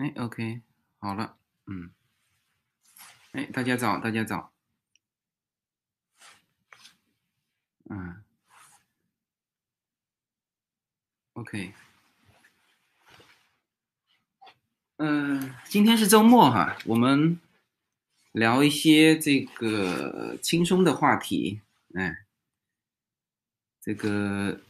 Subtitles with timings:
[0.00, 0.62] 哎，OK，
[0.98, 1.90] 好了，嗯，
[3.32, 4.50] 哎，大家早，大家早，
[7.90, 8.24] 嗯
[11.34, 11.74] ，OK，
[14.96, 17.38] 嗯，今天是周末哈，我们
[18.32, 21.60] 聊一些这个轻松的话题，
[21.92, 22.24] 哎，
[23.82, 24.62] 这个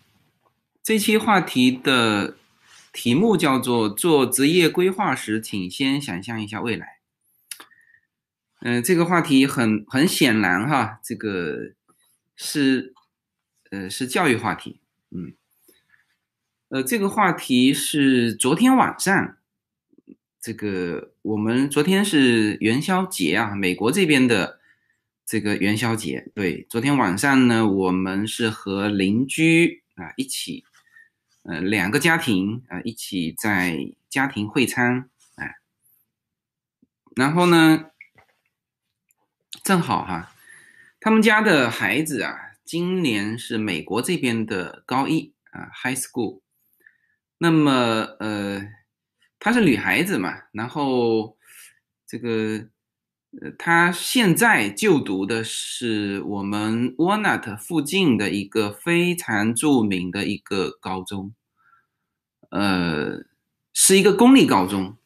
[0.83, 2.37] 这期话题的。
[2.93, 6.99] 题目叫做“做职业规划时，请先想象一下未来”。
[8.63, 11.73] 嗯，这个话题很很显然哈，这个
[12.37, 12.93] 是
[13.71, 14.81] 呃是教育话题。
[15.11, 15.33] 嗯，
[16.69, 19.37] 呃，这个话题是昨天晚上，
[20.41, 24.61] 这个我们昨天是元宵节啊，美国这边的
[25.25, 26.29] 这个元宵节。
[26.35, 30.65] 对，昨天晚上呢，我们是和邻居啊一起。
[31.43, 35.57] 呃，两个家庭啊，一起在家庭会餐，哎，
[37.17, 37.87] 然后呢，
[39.65, 40.35] 正好哈，
[41.01, 46.43] 他们家的孩子啊，今年是美国这边的高一啊，high school。
[47.39, 47.73] 那么
[48.21, 48.69] 呃，
[49.39, 51.39] 她是女孩子嘛，然后
[52.07, 52.69] 这个
[53.41, 61.35] 呃，她现在就读的是我们 Walnut 附近的一个非常著名的一个高中。
[62.51, 63.25] 呃，
[63.73, 64.97] 是一个公立高中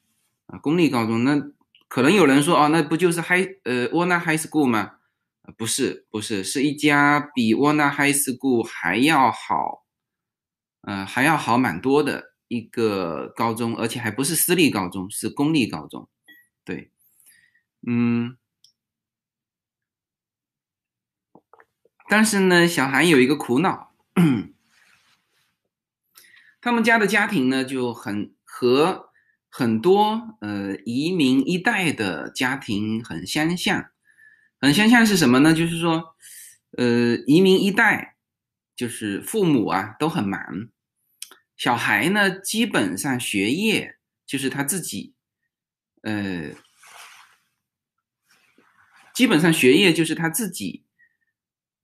[0.46, 1.24] 啊，公立高中。
[1.24, 1.40] 那
[1.88, 4.96] 可能有人说，哦，那不就是 High 呃 Warner High School 吗？
[5.56, 9.84] 不是，不是，是一家比 Warner High School 还要好，
[10.80, 16.08] 呃，还要好蛮多的一个高中，而且还不是私立高中，是公立高中。
[16.64, 16.90] 对，
[17.86, 18.38] 嗯，
[22.08, 23.92] 但是呢，小韩有一个苦恼。
[26.64, 29.10] 他们家的家庭呢，就很和
[29.50, 33.90] 很多呃移民一代的家庭很相像，
[34.58, 35.52] 很相像是什么呢？
[35.52, 36.16] 就是说，
[36.78, 38.16] 呃，移民一代
[38.74, 40.70] 就是父母啊都很忙，
[41.54, 45.12] 小孩呢基本上学业就是他自己，
[46.00, 46.52] 呃，
[49.12, 50.86] 基本上学业就是他自己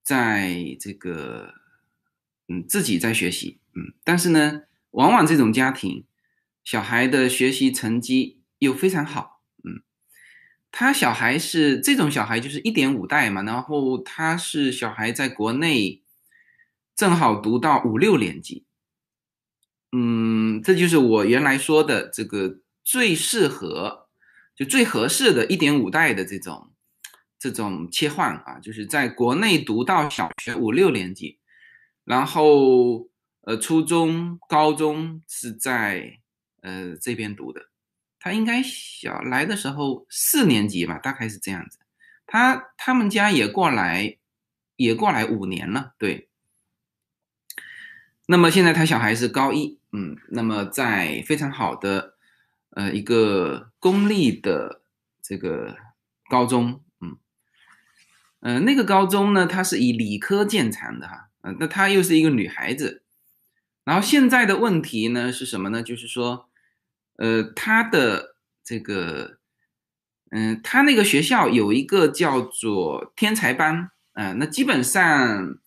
[0.03, 1.53] 在这个，
[2.49, 4.63] 嗯，自己在学习，嗯，但是呢。
[4.93, 6.05] 往往这种家庭，
[6.65, 9.83] 小孩的学习成绩又非常好，嗯，
[10.73, 16.03] 他小孩是这种小孩就是一点五代嘛，然后他是小孩在国内
[16.97, 18.65] 正好读到五六年级，
[19.93, 24.09] 嗯，这就是我原来说的这个最适合
[24.57, 26.73] 就最合适的一点五代的这种
[27.39, 31.39] 这种切换啊，就是在国内读到小学五六年级，
[32.05, 33.09] 然后。
[33.51, 36.21] 呃，初中、高中是在
[36.63, 37.69] 呃这边读的，
[38.21, 41.81] 他应该小来的时候四年级吧，大概是这样子。
[42.29, 44.19] 他他们家也过来，
[44.77, 46.29] 也过来五年了，对。
[48.27, 52.15] 那么现在他小孩是高一，嗯，那么在非常好的
[52.77, 54.83] 呃一个公立的
[55.21, 55.77] 这个
[56.31, 57.19] 高中，嗯，
[58.39, 63.03] 呃那个高中呢，它是以理科见长的哈，呃，那她又是一个女孩子。
[63.91, 65.83] 然后现在的问题呢是什么呢？
[65.83, 66.49] 就是说，
[67.17, 69.39] 呃，他的这个，
[70.31, 75.59] 嗯，他那个学校有一个叫做天才班，啊，那基本上，呃，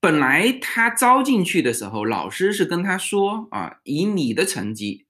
[0.00, 5.06] 本来他招进去的时候，老师是跟他说啊，以你的成绩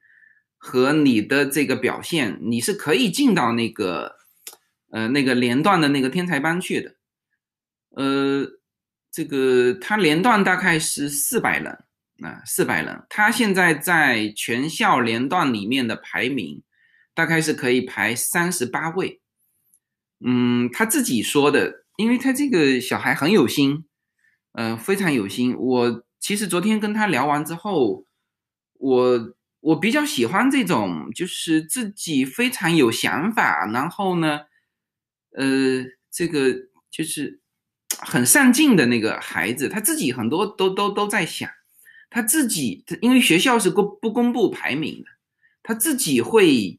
[0.59, 4.17] 和你的这个表现，你是可以进到那个，
[4.91, 6.95] 呃，那个连段的那个天才班去的，
[7.93, 8.56] 呃。
[9.17, 11.73] 这个他连段大概是四百人
[12.21, 13.07] 啊，四百人。
[13.09, 16.63] 他现在在全校连段里面的排名，
[17.15, 19.23] 大概是可以排三十八位。
[20.21, 23.87] 嗯，他自己说的，因为他这个小孩很有心，
[24.53, 25.57] 嗯，非常有心。
[25.57, 28.05] 我其实昨天跟他聊完之后，
[28.75, 34.41] 我我比较喜欢这种，就是自己非常有想法，然后呢，
[35.31, 36.55] 呃，这个
[36.91, 37.41] 就是。
[37.99, 41.51] 很上进的那个孩子，他自己很多都都都在想，
[42.11, 45.11] 他自己因为学校是公不公布排名的，
[45.63, 46.79] 他自己会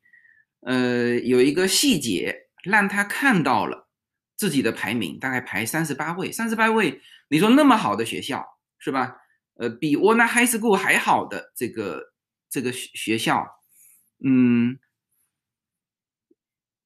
[0.62, 3.90] 呃有一个细节让他看到了
[4.36, 8.46] 自己的排名，大概排三十八位，三十八位，你说那么好的学校
[8.78, 9.18] 是吧？
[9.56, 12.13] 呃，比沃纳 High School 还好的这个
[12.50, 13.48] 这个学校，
[14.24, 14.78] 嗯，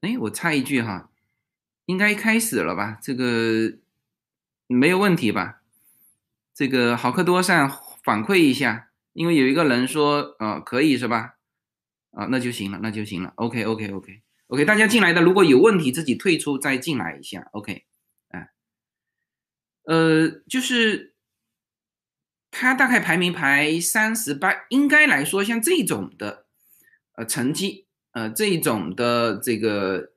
[0.02, 1.10] 哎，我插一句哈，
[1.86, 2.98] 应该开始了吧？
[3.02, 3.80] 这个。
[4.72, 5.62] 没有问题吧？
[6.54, 7.70] 这个好客多上
[8.04, 11.36] 反馈一下，因为有一个人说，呃，可以是吧？
[12.12, 13.32] 啊，那就行了，那就行了。
[13.36, 17.48] OK OK OK OK，大家进来的如果有问题自己退出再进来一下。
[17.54, 17.86] OK，
[18.30, 18.50] 哎，
[19.86, 21.16] 呃，就是
[22.52, 26.46] 他大概排名排三十八，应该来说像这种的
[27.14, 30.12] 呃成绩，呃这种的这个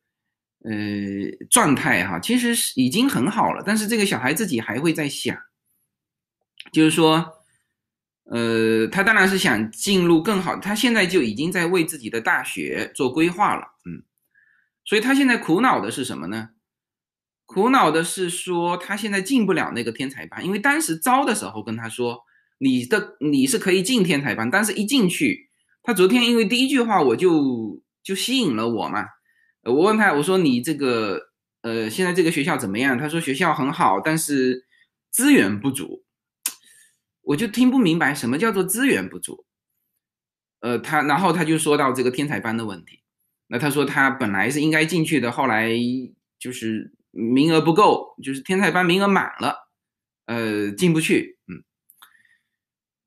[0.65, 3.63] 呃状态哈，其实是已经很好了。
[3.65, 5.37] 但是这个小孩自己还会在想，
[6.73, 7.33] 就是说。
[8.27, 14.03] 呃，他当然是想进入更好，他现在就已经在为自己的大学做规划了，嗯，
[14.83, 16.49] 所以他现在苦恼的是什么呢？
[17.45, 22.23] 苦恼的是说他现在进不了那个天才班，因为当时招的时候跟他说，
[22.57, 25.51] 你的你是可以进天才班，但是一进去，
[25.83, 29.05] 他昨天因为第一句话我就就吸引了我嘛，
[29.65, 31.31] 我问他我说你这个
[31.63, 32.99] 呃现在这个学校怎么样？
[32.99, 34.67] 他说学校很好，但是
[35.11, 36.03] 资源不足。
[37.27, 39.47] 我就听不明白什么叫做资源不足，
[40.61, 43.01] 呃，他然后他就说到这个天才班的问题，
[43.47, 45.71] 那他说他本来是应该进去的，后来
[46.39, 49.71] 就是名额不够，就是天才班名额满了，
[50.27, 51.65] 呃，进不去，嗯，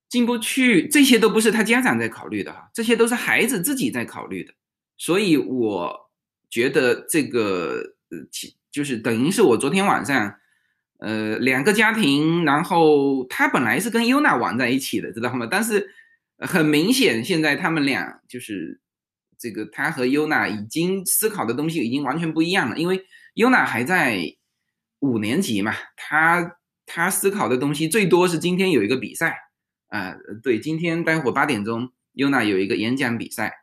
[0.10, 4.56] 进不去，这些都不是他家长在考虑的哈，这些都是孩子自己在考虑的，
[4.98, 6.06] 所以我
[6.49, 10.35] 觉得这个呃，其就是等于是我昨天晚上。
[10.99, 15.47] 呃，两个家庭，然后他本来是跟优娜玩在一起的，知道吗？
[15.47, 15.91] 但是
[16.39, 18.81] 很明显，现在他们俩就是
[19.38, 22.79] 这个，他和优娜已经思考的东西已经完全不一样了。
[22.79, 23.05] 因为
[23.35, 24.17] 优娜还在
[24.97, 26.57] 五年级嘛，他
[26.88, 29.38] 他思考的东西最多是今天有一个比赛
[29.89, 33.53] 啊，对，今天待会八点钟优娜有一个演讲比赛，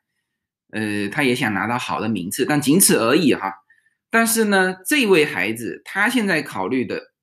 [0.75, 3.55] 呃，他也想拿到好的名次，但仅此而已哈。
[4.11, 7.15] 但是呢，这位孩子他现在考虑的。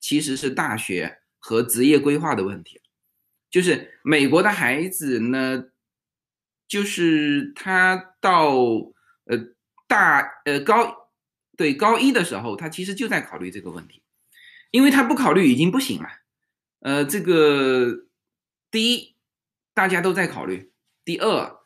[0.00, 2.80] 其实是大学和职业规划的问题，
[3.50, 5.64] 就是美国的孩子呢，
[6.68, 8.54] 就是他到
[9.24, 9.36] 呃
[9.88, 11.10] 大呃高
[11.56, 14.04] 对高一的时候，他其实就在考虑这个问题，
[14.70, 16.08] 因为他不考虑已经不行了。
[16.78, 18.06] 呃，这个
[18.70, 19.16] 第一
[19.74, 20.70] 大家都在考虑，
[21.04, 21.57] 第二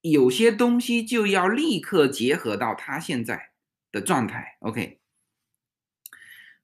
[0.00, 3.50] 有些东西就要立刻结合到他现在
[3.92, 4.56] 的状态。
[4.60, 5.00] OK。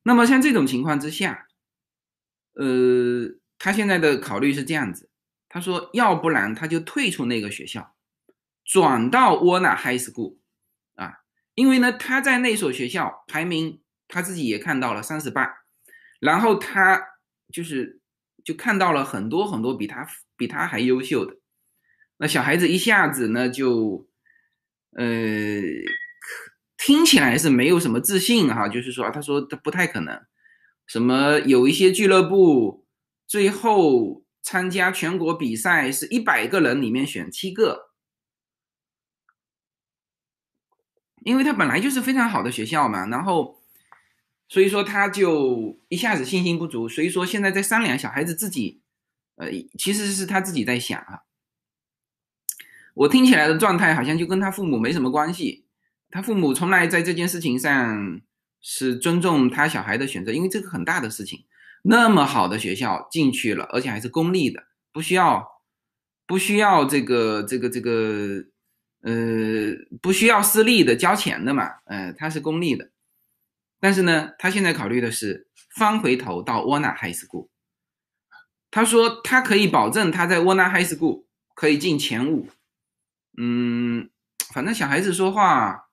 [0.02, 1.48] 那么像这种情况之下，
[2.54, 5.10] 呃，他现在的考虑是这样子，
[5.48, 7.96] 他说，要不然他就退出那个学校，
[8.64, 10.38] 转到沃纳 High School
[10.94, 11.18] 啊，
[11.54, 15.56] 因为呢，他在那所学校排名他自己也看到了三十八，
[16.20, 17.02] 然后他
[17.52, 18.00] 就是
[18.44, 20.06] 就看到了很多很多比他
[20.36, 21.36] 比他还优秀的，
[22.18, 24.08] 那小孩子一下子呢就，
[24.92, 25.04] 呃。
[26.78, 30.24] 听起来是没有什么自信哈，就是说，他说他不太可能，
[30.86, 32.86] 什么有一些俱乐部
[33.26, 37.90] 最后参加全国比赛是一百个人里面选七个，
[41.24, 43.60] 因为他本来就是非常好的学校嘛，然后
[44.46, 48.82] 所以说他就一下子信心不足，所以说现在在商量小孩子自己，
[49.36, 51.22] 呃，其实是他自己在想啊，
[52.96, 55.66] 我听起来的状态好像就跟他父母没什么关系。
[56.10, 58.22] 他父母从来在这件事情上
[58.62, 61.44] 是尊重他小孩的选择，因为这个很大的事情，
[61.82, 64.62] 那么好的学校进去了，而且还是公立的，
[64.92, 65.46] 不需要
[66.26, 68.44] 不需要这个这个这个
[69.02, 69.12] 呃
[70.00, 72.90] 不需要私立的交钱的嘛，呃，他是公立的，
[73.78, 77.48] 但是呢，他现在考虑的是翻回头到沃纳 High School，
[78.70, 81.24] 他说他可以保证他在沃纳 High School
[81.54, 82.48] 可以进前五，
[83.36, 84.10] 嗯，
[84.52, 85.84] 反正小孩子说话。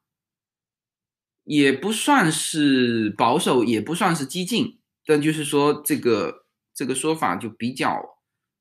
[1.45, 8.01] 也不算是保守，也不算是激进，但就是说这个这个说法就比较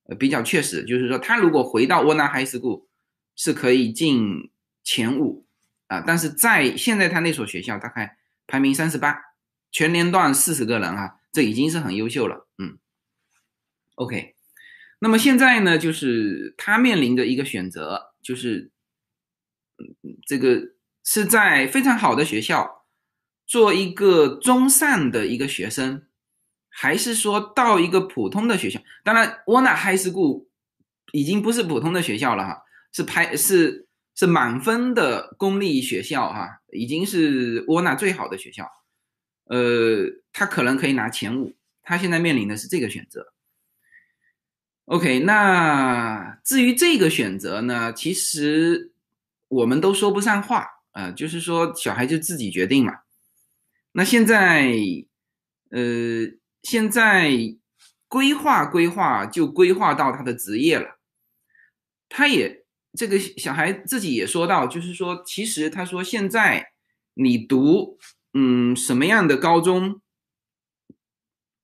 [0.09, 2.89] 呃比较确实，就是说他如果回到沃纳海斯库
[3.37, 4.51] 是可以进
[4.83, 5.47] 前五
[5.87, 9.17] 啊，但是在现在他那所学校大概排名三十八，
[9.71, 12.79] 全年段四十个人啊，这已经是很优秀了，嗯
[13.95, 14.35] ，OK，
[14.99, 18.72] 那么现在呢，就是他面临的一个选择，就是
[20.27, 20.73] 这个。
[21.05, 22.85] 是在非常好的学校
[23.45, 26.07] 做一个中上的一个学生，
[26.69, 28.81] 还是说到一个普通的学校？
[29.03, 30.47] 当然，沃纳 High School
[31.11, 32.63] 已经不是普通的学校了哈，
[32.93, 38.65] 是排是是满分的公立学校哈，已经是沃纳最好的学校。
[39.47, 43.33] 呃，他可能可以拿前五，他现在面临的是这个选择。
[44.85, 48.92] OK，那至于这个选择呢，其实
[49.53, 50.67] 我们都说不上话。
[50.93, 53.01] 呃，就是说小孩就自己决定嘛。
[53.93, 54.71] 那现在，
[55.71, 56.27] 呃，
[56.63, 57.31] 现在
[58.09, 60.99] 规划规划就规划到他的职业了。
[62.11, 66.73] 他也这个小孩自己也说到，就是说，其实他说现在
[67.15, 67.99] 你读
[68.35, 70.03] 嗯什么样的高中，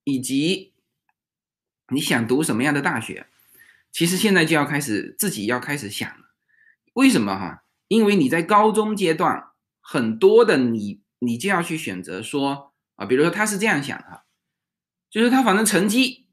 [0.05, 0.73] 以及
[1.89, 3.27] 你想读什么样的大学，
[3.93, 6.33] 其实现在就要开始自己要开始想了。
[6.95, 7.65] 为什么哈？
[7.89, 14.23] 因为你在高中阶段，很多的你你就要去选择说啊，比如说他是这样想的，
[15.11, 16.27] 就是他反正成绩。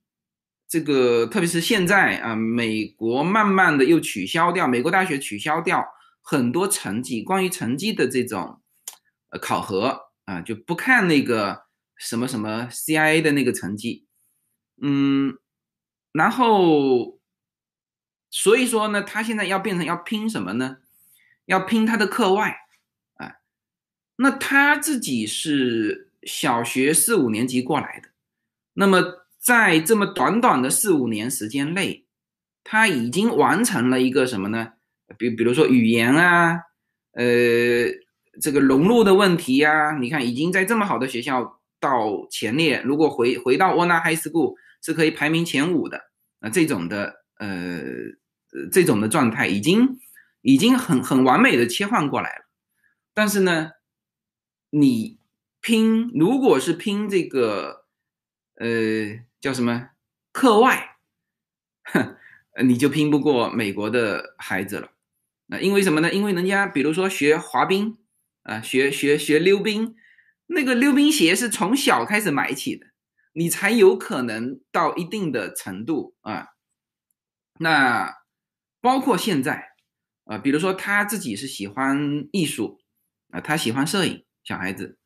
[0.67, 5.85] 这个特别是现在啊，美国慢慢的又取消掉美国大学取消掉
[6.23, 8.61] 很多成绩，关于成绩的这种
[9.29, 14.07] 呃考核啊，就不看那个什么什么 CIA 的那个成绩，
[14.81, 15.37] 嗯，
[16.11, 17.19] 然后
[18.31, 20.77] 所以说呢，他现在要变成要拼什么呢？
[21.45, 22.55] 要拼他的课外
[23.15, 23.35] 啊，
[24.17, 28.09] 那他自己是小学四五年级过来的，
[28.73, 29.25] 那么。
[29.45, 32.07] 在这么短短的四五年时间内，
[32.63, 34.73] 他已经完成了一个什么呢？
[35.19, 36.61] 比比如说语言啊，
[37.11, 37.23] 呃，
[38.41, 46.01] 这个融入的问题呀，你看已经在这么好的学校到前列，如果回回到沃纳 High School 是可以排名前五的，
[46.39, 47.83] 那这种的呃
[48.71, 49.99] 这种的状态已经
[50.45, 52.45] 已经很很完美的切换过来了。
[53.13, 53.71] 但是呢，
[54.69, 55.19] 你
[55.59, 57.85] 拼如果是拼这个
[58.55, 59.25] 呃。
[59.41, 59.89] 叫什么
[60.31, 60.97] 课外，
[61.83, 62.17] 哼，
[62.65, 64.89] 你就拼不过美国的孩子了。
[65.45, 66.11] 那因为什么呢？
[66.11, 67.99] 因为人家比如说学滑冰
[68.41, 69.95] 啊，学学学溜冰，
[70.47, 72.87] 那个溜冰鞋是从小开始买起的，
[73.33, 76.47] 你才有可能到一定的程度啊。
[77.59, 78.15] 那
[78.81, 79.74] 包括现在
[80.25, 82.81] 啊，比如说他自己是喜欢艺术
[83.31, 84.97] 啊，他喜欢摄影，小孩子，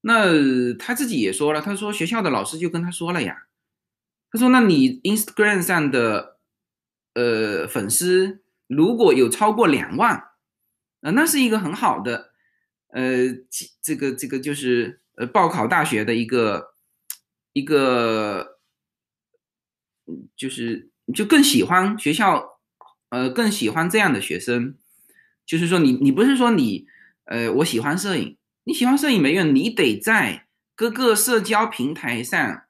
[0.00, 3.46] 那他自己也说了，他说学校的老师就跟他说了呀。
[4.30, 6.40] 他说：“那你 Instagram 上的
[7.14, 10.16] 呃粉丝如果有超过两万，
[11.02, 12.32] 啊，那是一个很好的，
[12.88, 13.28] 呃，
[13.80, 16.74] 这个这个就是呃报考大学的一个
[17.52, 18.58] 一个，
[20.36, 22.53] 就是就更喜欢学校，
[23.14, 24.76] 呃，更喜欢这样的学生。
[25.46, 26.86] 就是说，你你不是说你
[27.24, 32.62] 呃我喜欢摄影，你喜欢摄影没用，你得在各个社交平台上。”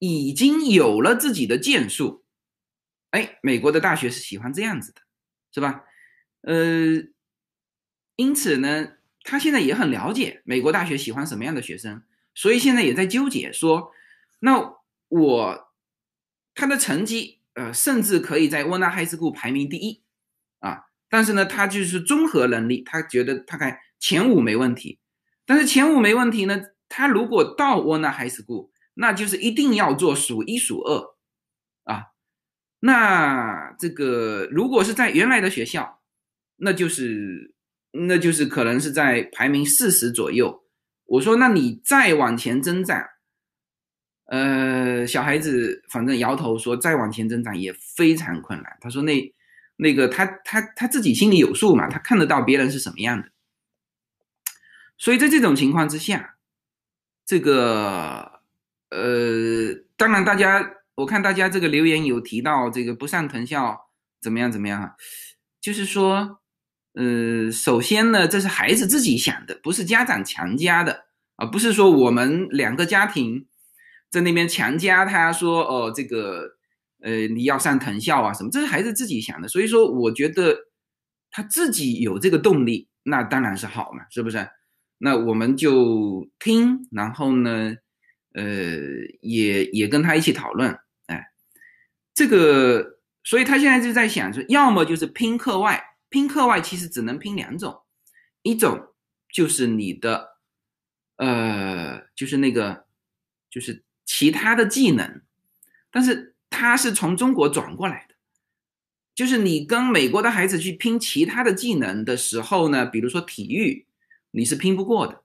[0.00, 2.24] 已经有了自己的建树，
[3.12, 5.00] 哎，美国的大学是喜欢这样子的，
[5.50, 5.84] 是吧？
[6.42, 7.08] 呃，
[8.16, 12.02] 因此呢，他现在也很了解美国大学喜欢什么样的学生，
[12.34, 13.92] 所以现在也在纠结说，
[14.40, 14.74] 那
[15.08, 15.72] 我
[16.54, 20.02] 他的成绩，呃，甚至可以在沃纳海斯库排名第一
[20.60, 25.00] 啊，但是呢，他就是综合能力，他觉得大概前五没问题，
[25.46, 28.70] 但是前五没问题呢，他如果到沃纳海斯库。
[28.96, 31.16] 那就是一定要做数一数二，
[31.82, 32.04] 啊，
[32.78, 36.00] 那这个如果是在原来的学校，
[36.54, 37.56] 那就是
[37.90, 40.62] 那就是可能是在排名四十左右。
[41.06, 43.04] 我说，那你再往前增长，
[44.26, 48.76] 呃，小孩子反正摇头说，再往前增长也非常困难。
[48.80, 49.34] 他说，那
[49.76, 53.28] 那个他他他自己心里有数嘛，他看得到别人是什么样的。
[54.96, 56.36] 所以在这种情况之下，
[57.24, 58.32] 这个。
[58.90, 63.88] 呃，当然，大家我看大家这个留言有提到这个不上藤校
[64.20, 64.94] 怎么样怎么样哈，
[65.60, 66.38] 就是说，
[66.92, 73.48] 呃，首先呢，这是孩子自己想的，不是家长强加的啊，不是说我们两个家庭
[74.14, 76.56] 在那边强加他说哦，这个
[77.02, 80.56] 呃你要上藤校啊什么，这是孩子自己想的，所以说我觉得
[81.30, 84.48] 他自己有这个动力，那当然是好嘛，是不是？
[84.98, 87.74] 那我们就听，然后呢？
[88.36, 88.44] 呃，
[89.20, 91.24] 也也跟他一起讨论，哎，
[92.12, 97.82] 这个，所以他现在就在想，说要么就是拼课外，拼课外其实只能拼两种，
[98.42, 98.88] 一种
[99.32, 100.30] 就是你的，
[101.14, 102.86] 呃，就是那个，
[103.48, 105.22] 就是其他的技能，
[105.90, 108.14] 但是他是从中国转过来的，
[109.14, 113.86] 就是你跟美国的孩子去拼其他的技能的时候呢，比如说体育，
[114.30, 115.22] 你是拼不过的。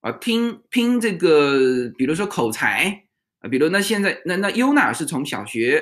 [0.00, 3.04] 啊，拼拼这个，比如说口才
[3.38, 5.80] 啊，比如那现在那那优娜是从小学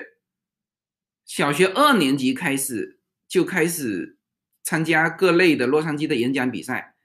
[1.25, 4.19] 小学二年级开始就开始
[4.63, 6.97] 参加各类的洛杉矶的演讲比赛，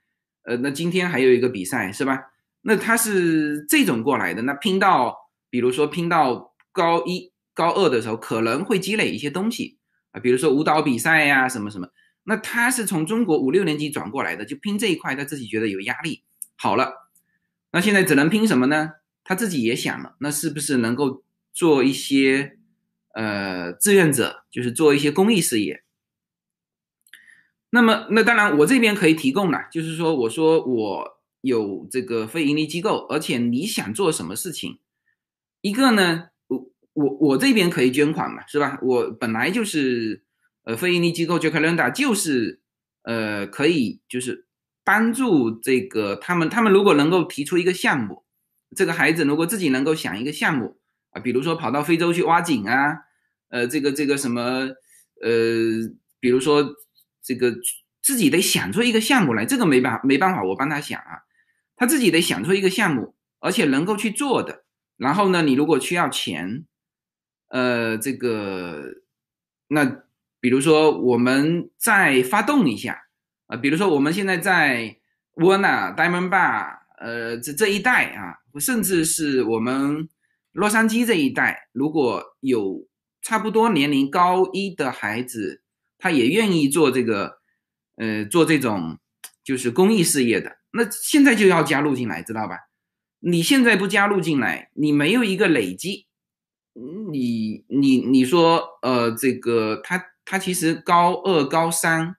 [0.42, 2.22] 呃，那今天还有一个比赛是吧？
[2.60, 9.78] 那他是这种过来的，那拼到比如说拼到高一高二的时候，可能会积累一些东西
[10.12, 11.88] 啊，比如说舞蹈比赛呀什么什么，
[12.24, 16.22] 那他是从中国五六年级转过来的，就拼这一块，他自己觉得有压力。
[16.56, 17.04] 好了。
[17.72, 18.92] 那现在只能拼什么呢？
[19.22, 22.56] 他自己也想了，那是不是能够做一些
[23.12, 25.82] 呃志愿者，就是做一些公益事业？
[27.68, 34.78] 那么，那当然我这边可以提供了，就是说，我说我有这个非盈利机构，而且你想做什么事情，
[35.68, 38.78] 一个呢，我我我这边可以捐款嘛，是吧？
[38.82, 40.22] 我本来就是
[40.64, 42.60] 呃非盈利机构 j a c a l e n d a 就是
[43.02, 44.46] 呃可以就是
[44.84, 48.24] 帮助这个他们，他们如果能够提出一个项目，
[48.76, 50.78] 这个孩子如果自己能够想一个项目
[51.10, 52.98] 啊，比如说跑到非洲去挖井啊，
[53.48, 54.42] 呃，这个这个什么
[55.22, 55.30] 呃，
[56.20, 56.74] 比如说。
[57.28, 57.52] 这个
[58.04, 61.26] 自己得想出一个项目来，这个没办没办法，我帮他想啊，
[61.74, 64.64] 他自己得想出一个项目，而且能够去做的。
[64.96, 66.64] 然后呢，你如果需要钱，
[67.48, 68.82] 呃，这个，
[69.68, 70.02] 那
[70.40, 72.98] 比如说我们再发动一下
[73.46, 74.96] 啊，比如说我们现在在
[75.34, 80.08] 沃纳、Diamond Bar，呃，这这一带啊，甚至是我们
[80.52, 82.86] 洛杉矶这一带，如果有
[83.22, 85.62] 差不多年龄高一的孩子。
[85.98, 87.38] 他也愿意做这个，
[87.96, 88.98] 呃，做这种
[89.42, 90.58] 就是公益事业的。
[90.70, 92.58] 那现在就要加入进来，知道吧？
[93.28, 96.06] 你现在不加入进来，你没有一个累积，
[97.10, 102.14] 你你你说，呃，这个他他其实高二、高三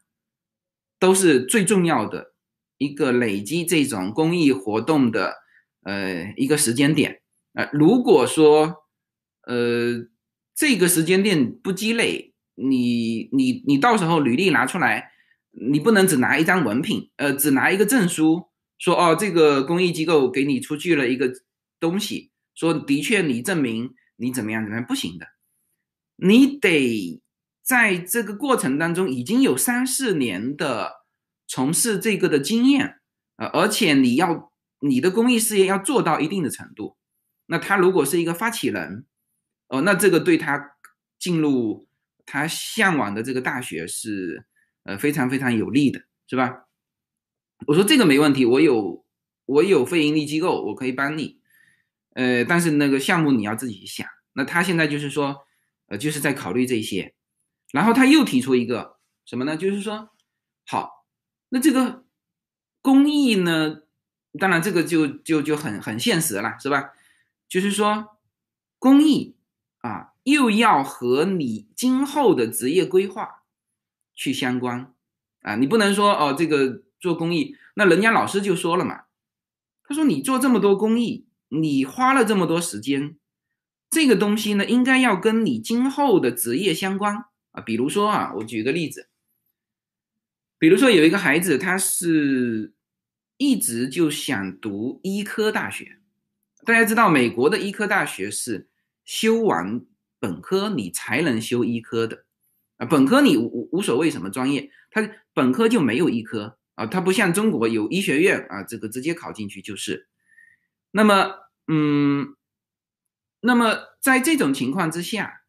[0.99, 2.33] 都是最重要的
[2.77, 5.35] 一个累积这种公益活动的，
[5.83, 7.21] 呃，一个时间点。
[7.53, 8.83] 呃，如果说，
[9.43, 10.09] 呃，
[10.53, 12.33] 这个时间点不积累。
[12.55, 15.11] 你你你到时候履历拿出来，
[15.51, 18.46] 你不能只拿一张文凭，呃，只拿一个证书，
[18.77, 21.31] 说哦，这个公益机构给你出具了一个
[21.79, 25.27] 东西，说的确你证明你怎么样怎么样不行的，
[26.15, 27.21] 你得
[27.61, 31.05] 在这个过程当中已经有三四年的
[31.47, 32.99] 从事这个的经验，
[33.37, 36.97] 呃，而且你要你的公益事业要做到一定的程度，
[37.47, 39.05] 那他如果是一个发起人，
[39.67, 40.71] 哦，那这个对他
[41.19, 41.85] 进入。
[42.29, 44.45] 他向往的这个大学是，
[44.83, 46.66] 呃，非常非常有利的，是吧？
[47.65, 49.05] 我说这个没问题，我有
[49.45, 51.39] 我有非盈利机构，我可以帮你，
[52.13, 54.07] 呃，但是那个项目你要自己想。
[54.33, 55.45] 那他现在就是说，
[55.87, 57.15] 呃，就是在考虑这些，
[57.71, 59.57] 然后他又提出一个什么呢？
[59.57, 60.09] 就是说，
[60.67, 61.05] 好，
[61.49, 62.05] 那这个
[62.81, 63.81] 公益呢，
[64.39, 66.91] 当然这个就就就很很现实了，是吧？
[67.47, 68.17] 就是说
[68.77, 69.35] 公益
[69.79, 70.13] 啊。
[70.27, 73.43] 又要和你今后的职业规划
[74.13, 74.93] 去相关
[75.39, 75.55] 啊！
[75.55, 79.01] 你不能说哦，这个做公益，那人家老师就说了嘛，
[79.83, 83.17] 他说你做这么多公益，你花了这么多时间，
[83.89, 87.61] 这个东西呢，应该要跟你今后的职业相关啊。
[87.61, 89.09] 比如说啊，我举个例子，
[90.57, 92.73] 比如说有一个孩子，他是
[93.37, 95.99] 一直就想读医科大学，
[96.65, 98.69] 大家知道美国的医科大学是
[99.05, 99.85] 修完。
[100.19, 102.25] 本科你才能修医科的，
[102.77, 110.07] 啊，本科你无无所谓什么专业，他本科就没有医科啊，他不像中国有医学院啊，这个直接考进去就是。
[110.91, 112.35] 那么，嗯，
[113.41, 115.41] 那么在这种情况之下，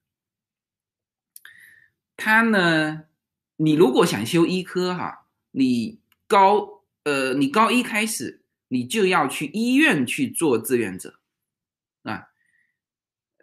[2.17, 3.05] 他呢，
[3.57, 11.21] 你如果想修医科哈，你高呃，你高一开始你就要去医院去做志愿者
[12.05, 12.29] 啊。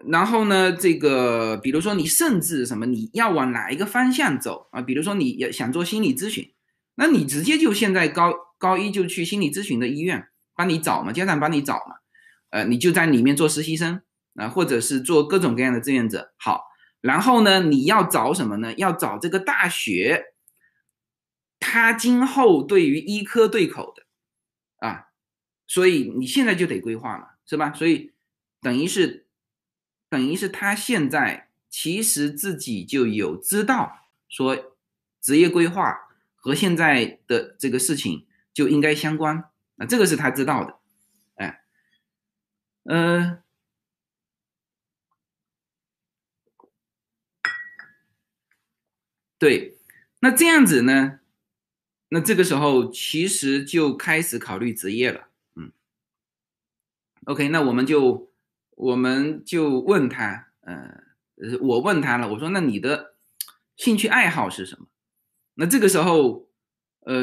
[0.07, 4.81] 然后呢，这个比如说你甚至什么你要往哪一个方向走啊？
[4.81, 6.51] 比如说你要想做心理咨询，
[6.95, 11.95] 那你直接就现在高高一就去心理咨询的医院帮你找嘛，家长帮你找嘛，
[12.49, 14.01] 呃，你就在里面做实习生
[14.36, 16.34] 啊，或者是做各种各样的志愿者。
[16.38, 16.65] 好，
[17.01, 18.73] 然后呢，你要找什么呢？
[18.77, 20.34] 要找这个大学，
[21.60, 24.03] 他今后对于医科对口的
[24.88, 25.08] 啊，
[25.67, 27.71] 所以你现在就得规划嘛，是吧？
[27.73, 28.13] 所以
[28.62, 29.23] 等于是。
[30.08, 34.77] 等于是他现在其实自己就有知道说
[35.19, 36.04] 职业规划
[36.45, 40.77] 和现在的这个事情就应该相关，那这个是他知道的，
[41.38, 41.63] 哎，
[42.84, 43.41] 嗯，
[49.39, 49.75] 对，
[50.19, 51.21] 那这样子呢，
[52.10, 55.71] 那这个时候其实就开始考虑职业了，嗯
[57.23, 58.29] ，OK，那我们就。
[58.77, 61.01] 我们就问他，呃，
[61.62, 63.15] 我问他了，我说那你的
[63.77, 64.88] 兴趣爱好是什么？
[65.55, 66.47] 那这个时候，
[67.01, 67.15] 呃，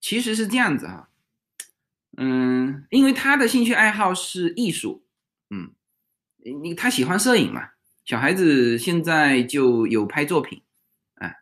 [0.00, 1.10] 其实是这样子哈，
[2.16, 5.04] 嗯，因为他的兴趣爱好是艺术，
[5.50, 5.72] 嗯，
[6.62, 7.70] 你他喜欢摄影嘛，
[8.04, 10.62] 小孩子现在就有拍作品，
[11.14, 11.36] 哎，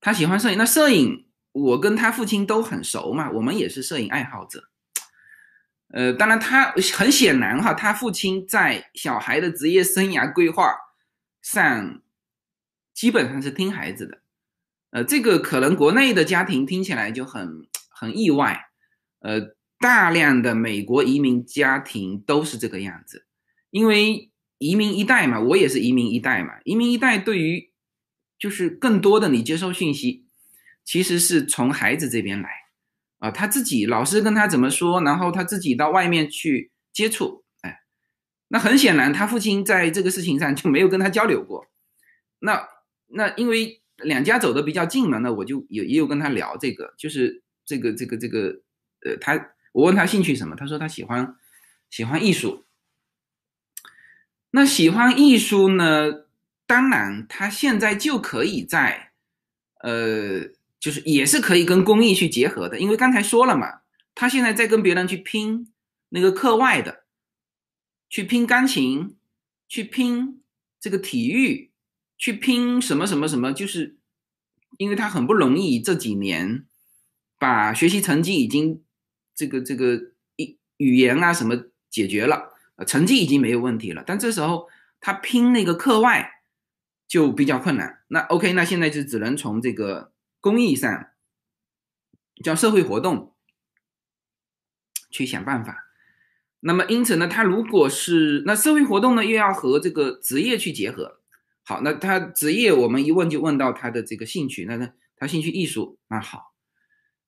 [0.00, 4.68] 他喜欢摄影，那摄影我跟他父亲都很熟嘛，我们也是摄影爱好者。
[5.88, 10.74] 呃，当然，他很显然哈，他父亲在小孩的职业生涯规划
[11.42, 12.00] 上
[12.94, 14.21] 基本上是听孩子的，
[14.92, 18.66] 呃，这个可能国内的家庭听起来就很很意外，
[19.20, 23.24] 呃，大量的美国移民家庭都是这个样子，
[23.70, 27.72] 因为移民一代嘛，我也是移民一代嘛，移民一代对于
[28.38, 30.26] 就是更多的你接收讯息，
[30.84, 32.50] 其实是从孩子这边来
[33.16, 37.80] 啊，他自己老师跟他怎么说，然后他自己到外面去接触，哎，
[38.48, 41.64] 那很显然他父亲在这个事情上就没有跟他交流过，
[42.40, 42.68] 那
[43.06, 43.78] 那因为。
[44.02, 48.60] 两家走的比较近嘛，那我就也也有跟他聊这个，就是这个这个这个，
[49.04, 51.36] 呃，他我问他兴趣什么，他说他喜欢
[51.90, 52.64] 喜欢艺术。
[54.50, 56.26] 那喜欢艺术呢，
[56.66, 59.12] 当然他现在就可以在，
[59.80, 60.44] 呃，
[60.78, 63.80] 就是也是可以跟公益去结合的，因为刚才说了嘛，
[64.14, 65.72] 他现在在跟别人去拼
[66.10, 67.04] 那个课外的，
[68.10, 69.16] 去拼钢琴，
[69.66, 70.42] 去拼
[70.78, 71.71] 这个体育。
[72.22, 73.96] 去拼什么什么什么，就是
[74.78, 76.64] 因为他很不容易，这几年
[77.36, 78.84] 把学习成绩已经
[79.34, 79.96] 这个这个
[80.36, 82.54] 语语言啊什么解决了，
[82.86, 84.04] 成绩已经没有问题了。
[84.06, 84.68] 但这时候
[85.00, 86.44] 他拼那个课外
[87.08, 88.04] 就比较困难。
[88.06, 91.08] 那 OK，那现在就只能从这个公益上，
[92.44, 93.34] 叫社会活动
[95.10, 95.88] 去想办法。
[96.60, 101.18] 那么因此呢，他如果是那社会活动呢，又要和这个职业去结合。
[101.64, 106.54] 好，那他职业我们一问就问到他的这个兴趣，那他他兴趣艺术，那好，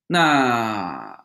[0.09, 1.25] 那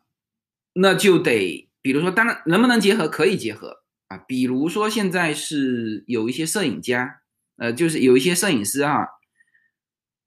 [0.74, 7.22] 那就得，比如说，当然能不能结合，可以结合啊，比如说现在是有一些摄影家，
[7.58, 9.08] 呃，就是有一些摄影师啊，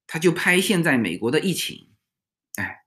[0.09, 1.89] 他就拍现在美国的疫情，
[2.57, 2.79] 哎，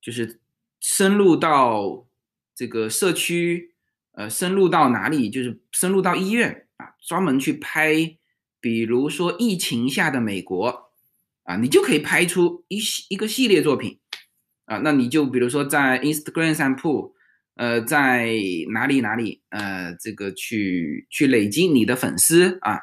[0.00, 0.40] 就是
[0.80, 2.06] 深入到
[2.54, 3.74] 这个社区，
[4.12, 8.16] 呃，深入到哪里，就是深入到医院啊，专门去拍。
[8.62, 10.92] 比如说疫情下的美国，
[11.42, 13.98] 啊，你就可以拍出一系一个系列作品，
[14.66, 17.16] 啊，那你就比如说在 Instagram 上铺，
[17.56, 18.32] 呃，在
[18.70, 22.78] 哪里哪里，呃，这个去去累积你的粉丝啊，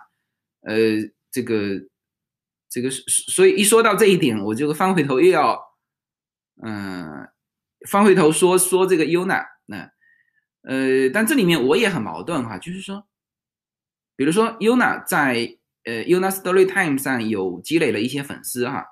[0.64, 0.76] 呃，
[1.32, 1.88] 这个
[2.70, 5.58] 这个，所以一说到这一点，我就翻回头又要，
[6.62, 7.30] 嗯，
[7.90, 9.90] 翻回头说说这个 Yuna，那，
[10.64, 13.08] 呃，但这里面我也很矛盾哈，就是说，
[14.18, 15.56] 比如说 Yuna 在
[15.90, 18.86] 呃，Una Story Time 上有积累了一些粉丝哈，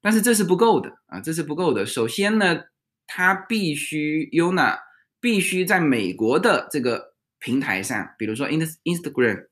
[0.00, 1.84] 但是这是不够的啊，这是不够的。
[1.84, 2.62] 首先呢，
[3.06, 4.78] 他必须 Una
[5.20, 9.48] 必须在美国的这个平台上，比如说 Ins Instagram，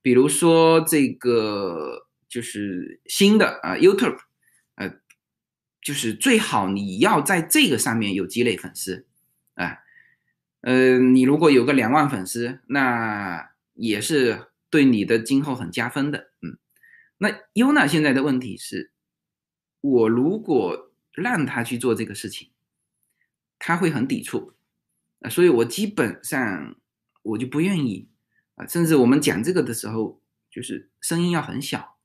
[0.00, 4.16] 比如说这个就是新的啊 YouTube，
[4.76, 4.90] 呃，
[5.82, 9.04] 就是最好你要在这个上面有积累粉丝
[9.56, 9.76] 啊，
[10.62, 14.47] 呃，你如果有个两万粉丝，那也是。
[14.70, 16.58] 对你的今后很加分的，嗯，
[17.16, 18.92] 那优娜现在的问题是，
[19.80, 22.50] 我如果让他去做这个事情，
[23.58, 24.52] 他会很抵触，
[25.20, 26.76] 啊，所以我基本上
[27.22, 28.10] 我就不愿意
[28.56, 31.96] 啊，甚至我们讲这个的时候，就是声音要很小，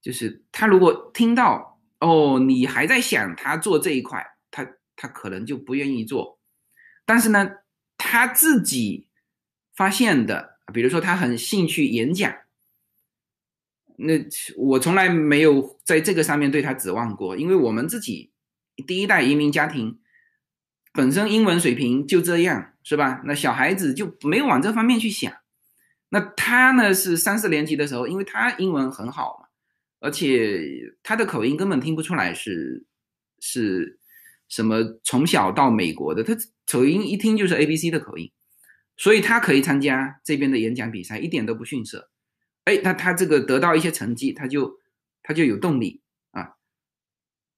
[0.00, 6.40] 就是他如果听到哦，你还在想他做这一块，他他可能就不愿意做，
[7.04, 7.50] 但是呢，
[7.98, 9.06] 他自己
[9.76, 10.56] 发现的。
[10.72, 12.32] 比如说他很兴趣演讲，
[13.96, 14.14] 那
[14.56, 18.30] 我从来没有在这个上面对他指望过，因为我们自己
[18.86, 19.98] 第一代移民家庭
[20.92, 23.22] 本身英文水平就这样，是吧？
[23.24, 25.32] 那小孩子就没有往这方面去想。
[26.10, 29.48] 那他呢是三四年级的时候，因为他英文很好嘛，
[30.00, 32.86] 而且他的口音根本听不出来是
[33.40, 33.98] 是
[34.48, 38.30] 什么从小到美国的，他口音一听就是 A B C 的口音。
[39.00, 42.10] 所以他可以参加这边的演讲比赛，一点都不逊色。
[42.64, 44.80] 哎，那他这个得到一些成绩，他就
[45.22, 46.56] 他就有动力啊。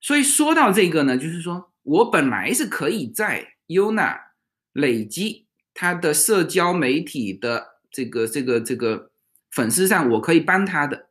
[0.02, 4.18] 所以说到这个呢，就是说我本来是可以在 Yuna
[4.74, 9.10] 累积他的社交媒体的这个这个这个
[9.50, 11.08] 粉丝上，我可以帮他的。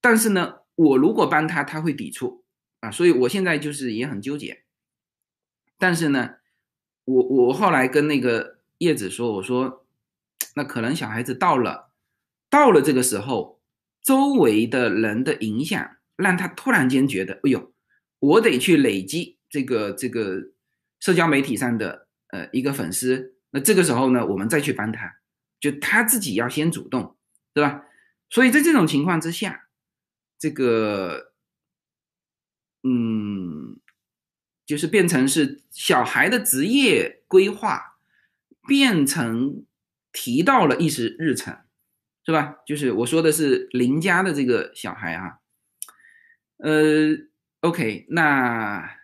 [0.00, 2.42] 但是呢，我如果帮他，他会抵触
[2.80, 2.90] 啊。
[2.90, 4.64] 所以我现在就是也很纠结。
[5.76, 6.36] 但是呢，
[7.04, 8.56] 我我后来跟那个。
[8.78, 9.84] 叶子说：“我说，
[10.54, 11.90] 那可能小孩子到了，
[12.48, 13.60] 到了这个时候，
[14.02, 17.72] 周围的人的影响，让他突然间觉得，哎呦，
[18.20, 20.52] 我得去累积这个这个
[21.00, 23.34] 社交媒体上的呃一个粉丝。
[23.50, 25.18] 那这个时候呢，我们再去帮他，
[25.58, 27.16] 就他自己要先主动，
[27.52, 27.84] 对吧？
[28.30, 29.68] 所以在这种情况之下，
[30.38, 31.32] 这个，
[32.84, 33.80] 嗯，
[34.64, 37.96] 就是变成是小孩的职业规划。”
[38.68, 39.64] 变成
[40.12, 41.56] 提到了议事日程，
[42.24, 42.56] 是吧？
[42.66, 45.38] 就是我说的是邻家的这个小孩啊，
[46.58, 47.16] 呃
[47.62, 48.96] OK，那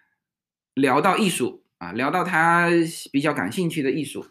[0.75, 2.69] 聊到艺术啊，聊到他
[3.11, 4.27] 比较感兴趣的艺术。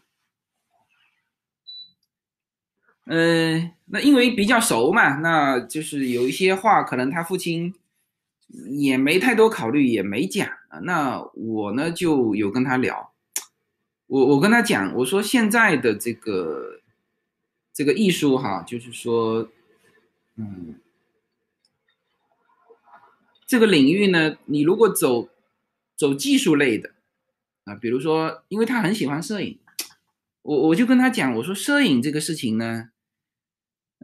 [3.05, 7.73] 嗯，那因为比较熟嘛，那就是有一些话可能他父亲
[8.69, 10.79] 也没太多考虑，也没讲啊。
[10.83, 13.12] 那我呢就有跟他聊，
[14.13, 16.79] 我我跟他讲，我说现在的这个
[17.73, 19.49] 这个艺术哈，就是说，
[20.35, 20.75] 嗯，
[23.47, 25.29] 这个领域呢，你如果走
[25.95, 26.91] 走技术类的
[27.63, 29.57] 啊，比如说，因为他很喜欢摄影，
[30.43, 32.91] 我我就跟他讲，我说摄影这个事情呢。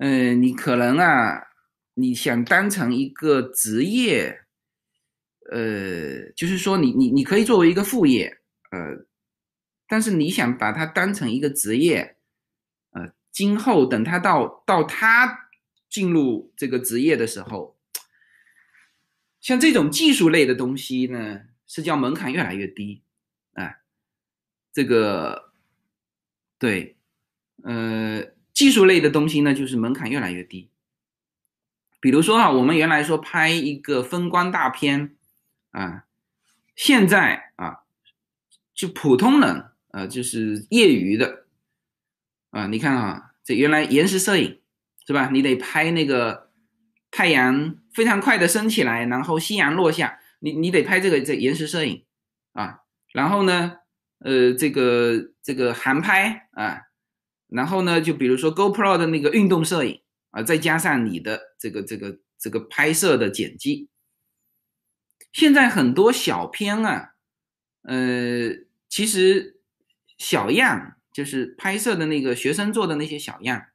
[0.01, 1.49] 嗯，你可能啊，
[1.93, 4.41] 你想当成一个职业，
[5.51, 8.39] 呃，就是说你你你可以作为一个副业，
[8.71, 9.05] 呃，
[9.89, 12.15] 但是你想把它当成一个职业，
[12.91, 15.49] 呃，今后等他到到他
[15.89, 17.75] 进入这个职业的时候，
[19.41, 23.01] 像这种技术类的东西呢，是叫门槛越来越低，
[23.53, 23.79] 啊，
[24.71, 25.51] 这个
[26.57, 26.95] 对，
[27.63, 28.23] 呃。
[28.51, 30.69] 技术类的东西呢，就是门槛越来越低。
[32.01, 35.15] 比如说啊，我们原来说拍一个风光大片
[35.71, 36.05] 啊，
[36.75, 37.83] 现在啊，
[38.73, 41.45] 就普通人呃，就是业余的
[42.51, 44.61] 啊，你看啊，这原来延时摄影
[45.05, 45.29] 是吧？
[45.31, 46.51] 你得拍那个
[47.11, 52.05] 太阳非常快的升起来，然后夕阳落下，你你得拍这个这延时摄影
[52.53, 52.81] 啊。
[53.13, 53.77] 然后呢，
[54.19, 56.83] 呃，这个这个航拍啊。
[57.47, 63.89] 然后呢，就比如说 GoPro 的那个运动摄影啊，再加上你的这个这个这个拍摄的剪辑，
[65.31, 67.15] 现在很多小片啊，
[67.81, 68.51] 呃，
[68.87, 69.58] 其实
[70.19, 73.65] 小样就是拍摄的那个学生做的那些小样，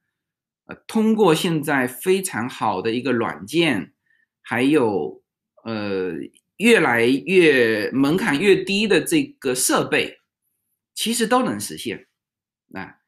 [0.67, 3.93] 呃，通过现在非常好的一个软件，
[4.41, 5.23] 还有
[5.65, 6.13] 呃
[6.59, 10.21] 越来越门槛越低的这个设备，
[10.95, 12.07] 其实都能实现
[12.73, 12.99] 啊。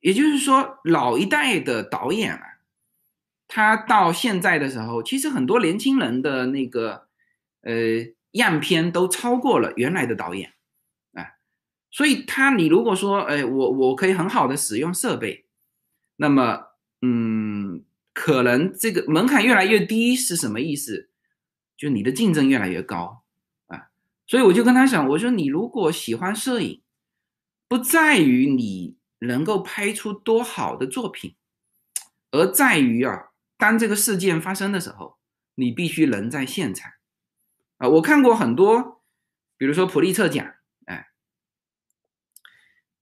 [0.00, 2.40] 也就是说，老一代的导演啊，
[3.48, 7.08] 他到现在的时候，其实很多年轻人的那个
[7.62, 7.72] 呃
[8.32, 10.52] 样片都超过了原来的导演，
[11.90, 15.46] 所以他你如果说，哎，我我可以很好的使用设备，
[16.16, 16.66] 那么
[17.02, 21.08] 嗯，可能这个门槛越来越低是什么意思？
[21.76, 23.22] 就你的竞争越来越高
[23.66, 23.88] 啊，
[24.26, 26.82] 所以我就跟他讲，我说你如果喜欢摄影，
[27.66, 28.96] 不在于你。
[29.20, 31.34] 能够拍出多好的作品，
[32.30, 35.18] 而在于啊，当这个事件发生的时候，
[35.56, 36.92] 你必须人在现场
[37.78, 37.88] 啊。
[37.88, 39.02] 我看过很多，
[39.56, 40.54] 比如说普利策奖，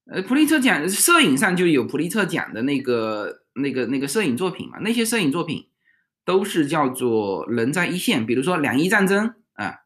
[0.09, 4.79] 呃，普利策奖摄影上就有普利策奖的那个、那个、那个摄影作品嘛。
[4.79, 5.69] 那些摄影作品
[6.23, 9.81] 都是叫做人在一线，比如说两伊战争啊。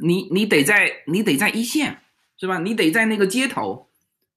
[0.00, 2.02] 你你得在你得在一线，
[2.38, 2.60] 是吧？
[2.60, 3.90] 你得在那个街头，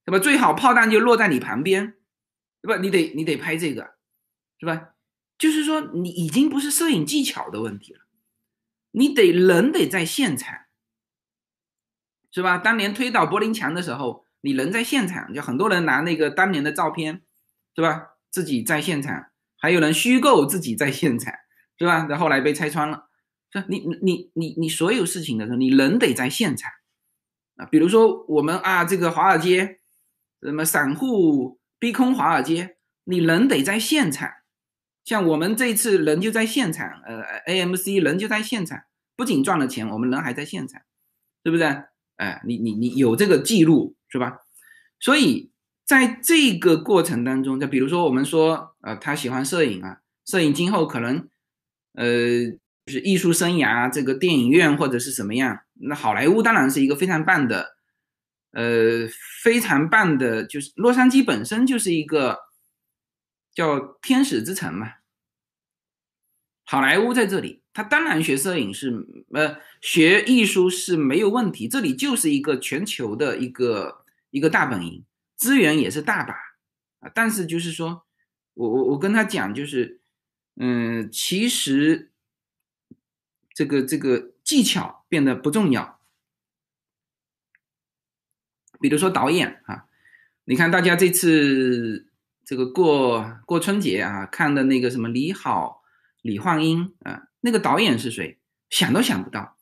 [0.03, 0.17] 对吧？
[0.17, 1.93] 最好炮弹就落在你旁边，
[2.63, 2.81] 对吧？
[2.81, 3.91] 你得你得拍这个，
[4.59, 4.95] 是吧？
[5.37, 7.99] 就是说你已经不是摄影技巧的问题了，
[8.89, 10.60] 你得人得在现场，
[12.31, 12.57] 是吧？
[12.57, 17.21] 当年推倒柏林墙的时候，你人在现场，就很多人拿那个当年的照片，
[17.75, 18.07] 是吧？
[18.29, 21.33] 自己在现场，还有人虚构自己在现场，
[21.77, 22.05] 是吧？
[22.09, 23.09] 然后来被拆穿了。
[23.53, 26.71] 是你你你你所有事情的时候，你人得在现场
[27.57, 27.65] 啊。
[27.65, 29.81] 比如说我们啊，这个华尔街，
[30.41, 34.31] 什么散户逼空华尔街，你人得在现场。
[35.03, 38.83] 像我们这次人就在现场，呃，AMC 人就在现场，
[39.17, 40.81] 不仅赚了钱，我们人还在现场，
[41.43, 41.90] 是不是？
[42.21, 44.37] 哎，你你你有这个记录是吧？
[44.99, 45.51] 所以
[45.85, 51.27] 在这个过程当中，就比如说我们说，呃，他喜欢摄影啊，摄影今后可能，
[51.93, 52.57] 呃。
[52.83, 55.59] 就是艺术生涯，这个电影院或者是什么样？
[55.73, 57.77] 那好莱坞当然是一个非常棒的，
[58.53, 59.07] 呃，
[59.43, 60.43] 非常棒的。
[60.43, 62.39] 就是洛杉矶本身就是一个
[63.53, 64.93] 叫天使之城嘛。
[66.65, 71.67] 好莱坞在这里，他当然学摄影是呃学艺术是没有问题。
[71.67, 75.03] 这里就是一个全球的一个一个大本营，
[75.35, 76.33] 资源也是大把
[76.99, 77.11] 啊。
[77.13, 78.03] 但是就是说
[78.53, 79.99] 我我我跟他讲，就是
[80.55, 82.07] 嗯，其实。
[83.53, 85.99] 这个这个技巧变得不重要，
[88.79, 89.87] 比如说导演啊，
[90.45, 92.07] 你看大家这次
[92.45, 95.83] 这个过过春节啊，看的那个什么李好、
[96.21, 98.39] 李焕英啊，那个导演是谁？
[98.69, 99.57] 想都想不到，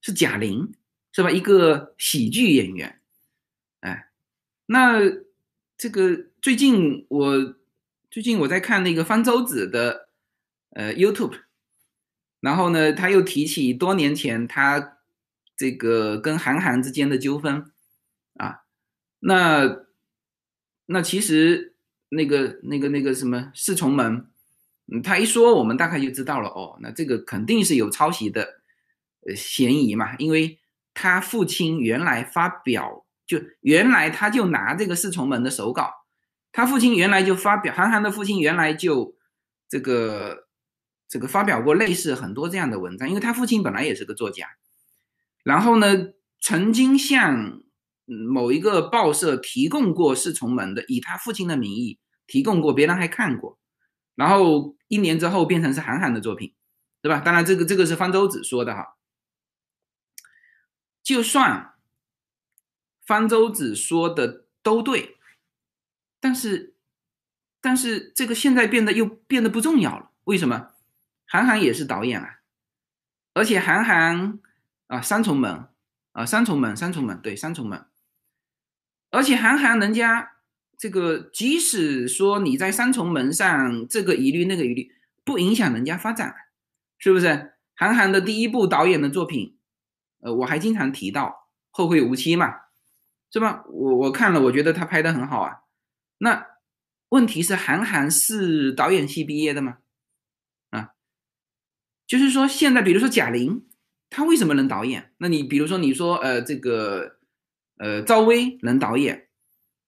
[0.00, 0.72] 是贾玲，
[1.12, 1.30] 是吧？
[1.30, 3.00] 一个喜剧演员，
[3.80, 4.08] 哎，
[4.66, 5.00] 那
[5.76, 7.54] 这个最近我
[8.10, 10.02] 最近我在看那个方舟子的。
[10.76, 11.38] 呃 YouTube，
[12.40, 14.98] 然后呢，他又提起多年前他
[15.56, 17.70] 这个跟韩寒之间的纠纷
[18.34, 18.64] 啊，
[19.20, 19.84] 那
[20.86, 21.76] 那其实
[22.08, 24.26] 那个那个那个什么四重门，
[24.92, 28.60] 嗯，他一说，我们大概就知道了哦，那这个肯定是有抄袭的
[29.26, 30.58] 呃嫌疑嘛，因为
[30.92, 35.90] 他父亲原来发表就原来他就拿这个侍从门的手稿。
[36.52, 39.16] 他父亲原来就发表，韩寒的父亲原来就
[39.68, 40.46] 这个
[41.08, 44.46] 这个发表过类似很多这样的文章，因为他父亲本来也是个作家，
[45.42, 47.60] 然后呢，曾经向
[48.04, 53.58] 某一个报社提供过侍从门的，以他父亲的名义提供过，别人还看过，
[54.14, 56.54] 然后一年之后变成是韩寒的作品，
[57.02, 57.20] 对吧？
[57.20, 58.96] 当然，这个这个是方舟子说的哈，
[61.02, 61.74] 就算
[63.04, 65.18] 方舟子说的都对。
[66.20, 66.74] 但是，
[67.60, 70.10] 但是这个现在变得又变得不重要了。
[70.24, 70.70] 为什么？
[71.26, 72.40] 韩寒也是导演啊，
[73.34, 74.38] 而且韩寒
[74.86, 75.68] 啊，三重门
[76.12, 77.86] 啊，三重门，三重门，对，三重门。
[79.10, 80.33] 而且韩寒人家
[80.84, 84.92] 这个，即使说你在三重门上这个疑虑那个疑虑，
[85.24, 86.34] 不影响人家发展，
[86.98, 87.54] 是不是？
[87.74, 89.56] 韩寒的第一部导演的作品，
[90.20, 91.22] 呃，我还经常提到
[91.70, 92.54] 《后会无期》嘛，
[93.32, 93.64] 是吧？
[93.70, 95.60] 我我看了，我觉得他拍的很好啊。
[96.18, 96.46] 那
[97.08, 99.78] 问题是，韩寒是导演系毕业的吗？
[100.68, 100.90] 啊，
[102.06, 103.66] 就是说，现在比如说贾玲，
[104.10, 105.14] 她为什么能导演？
[105.16, 107.16] 那你比如说，你说呃，这个
[107.78, 109.23] 呃，赵薇能导演，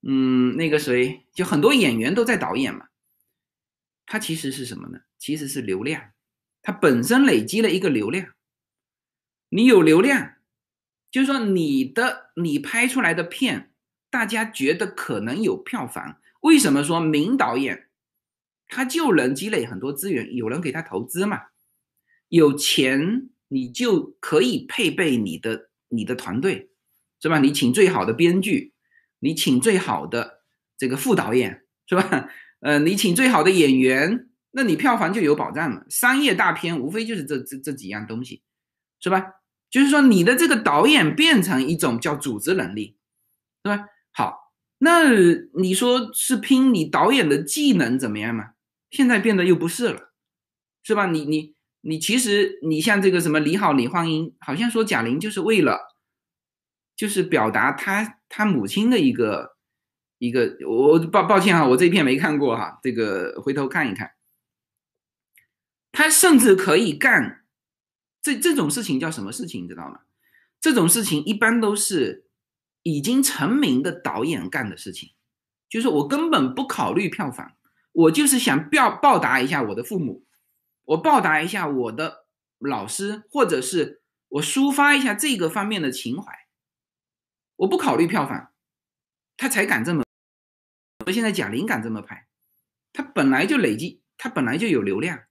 [0.08, 2.86] 嗯，那个谁，就很多演员都在导演嘛。
[4.06, 5.00] 他其实是什么呢？
[5.18, 6.12] 其实是流量，
[6.62, 8.34] 他本身累积了一个流量。
[9.48, 10.34] 你有流量，
[11.10, 13.72] 就是说你的你拍出来的片。
[14.08, 17.88] 大家觉得可能有票房，为什么说名导演
[18.68, 20.34] 他就能积累很多资源？
[20.34, 21.42] 有人给他投资嘛？
[22.28, 26.70] 有钱你就可以配备你的你的团队，
[27.20, 27.40] 是吧？
[27.40, 28.72] 你请最好的编剧，
[29.20, 30.42] 你请最好的
[30.78, 32.28] 这个副导演，是吧？
[32.60, 35.84] 呃，你请最好的演员，那你票房就有保障了。
[35.88, 38.42] 商业大片无非就是这这这几样东西，
[39.00, 39.24] 是吧？
[39.70, 42.96] 就是说你的这个导演变成一种叫组织能力，
[43.64, 43.84] 是吧？
[44.12, 45.10] 好，那
[45.54, 48.50] 你说是拼你导演的技能怎么样嘛？
[48.90, 50.12] 现在变得又不是了，
[50.82, 51.06] 是吧？
[51.06, 55.96] 你你你，其实你像这个什么李好李焕英，好像说贾玲就是为了，
[56.96, 59.56] 就是表达他他母亲的一个
[60.18, 64.12] 一个，我抱抱歉啊，我这一片没看过哈，这个回头看一看。
[65.90, 67.46] 他甚至可以干
[68.20, 70.00] 这这种事情叫什么事情，你知道吗？
[70.60, 72.24] 这种事情一般都是。
[72.88, 75.10] 已经成名的导演干的事情，
[75.68, 77.56] 就是我根本不考虑票房，
[77.90, 80.24] 我就是想报报答一下我的父母，
[80.84, 82.26] 我报答一下我的
[82.60, 86.32] 老师，或者是我抒发一下这个方面的情怀，
[87.56, 88.52] 我不考虑票房，
[89.36, 90.04] 他才敢这么。
[91.12, 92.26] 现在贾玲敢这么拍，
[92.92, 95.24] 他本来就累积，他本来就有流量，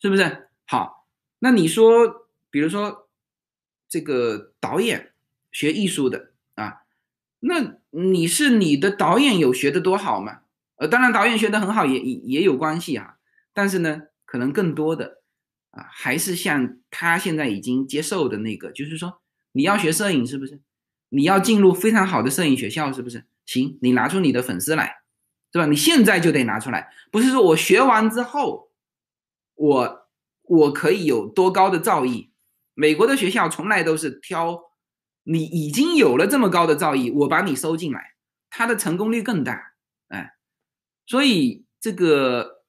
[0.00, 0.48] 是不是？
[0.66, 1.06] 好，
[1.40, 3.08] 那你说，比如说
[3.88, 5.12] 这个导演
[5.50, 6.32] 学艺术的。
[6.56, 6.84] 啊，
[7.40, 10.40] 那你是你的导演有学的多好吗？
[10.76, 13.18] 呃，当然导演学的很好也也有关系啊，
[13.52, 15.20] 但是呢，可能更多的
[15.72, 19.20] 啊，还是像他现在已经接受的那个，就是说
[19.52, 20.62] 你要学摄影是不是？
[21.08, 23.24] 你要进入非常好的摄影学校是不是？
[23.44, 25.02] 行，你拿出你的粉丝来，
[25.50, 25.66] 对吧？
[25.66, 28.70] 你现在就得拿出来，不是说我学完之后，
[29.54, 30.08] 我
[30.42, 32.30] 我可以有多高的造诣？
[32.74, 34.64] 美国的学校从来都是挑。
[35.28, 38.14] 你已经有了这么高的造诣，我把你收进来，
[38.48, 39.72] 他的成功率更大，
[40.06, 40.34] 哎，
[41.04, 42.62] 所以这个，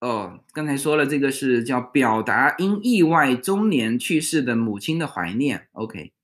[0.00, 6.14] 哦，刚才说了，这个是叫表达因意外中年去世的母亲的怀念，OK，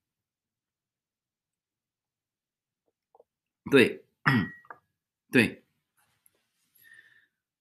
[3.69, 4.03] 对，
[5.31, 5.63] 对，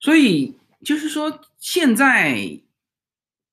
[0.01, 2.61] 所以就是说现在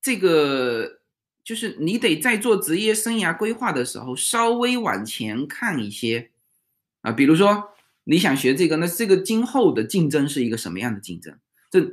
[0.02, 1.02] 这个。
[1.46, 6.32] 就是你得在做职业生涯规划的时候稍微往前看一些
[7.02, 7.70] 啊，比如说
[8.06, 11.38] 你想学这个，那这个今后的竞争是一个什么样的竞争？
[11.70, 11.88] 这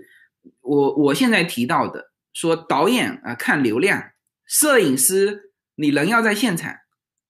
[0.63, 4.13] 我我现在提到的说导演啊看流量，
[4.47, 6.75] 摄影师你人要在现场，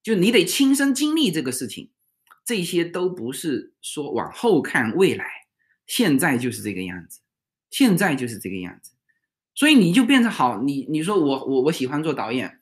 [0.01, 1.91] 就你得亲身经历这个事情，
[2.45, 5.27] 这些都不是说往后看未来，
[5.87, 7.21] 现在就是这个样子，
[7.71, 8.93] 现在就是这个样子。
[9.55, 12.61] 所以你就变成好，你你说我我我喜欢做导演，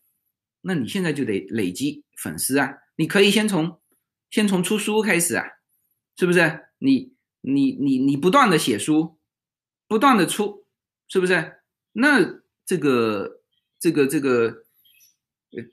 [0.62, 2.74] 那你现在就得累积粉丝啊！
[2.96, 3.80] 你可以先从
[4.28, 5.44] 先从出书开始啊，
[6.16, 6.66] 是不是？
[6.78, 9.18] 你你你你不断的写书，
[9.86, 10.66] 不断的出，
[11.08, 11.60] 是不是？
[11.92, 13.40] 那这个
[13.78, 14.64] 这个这个，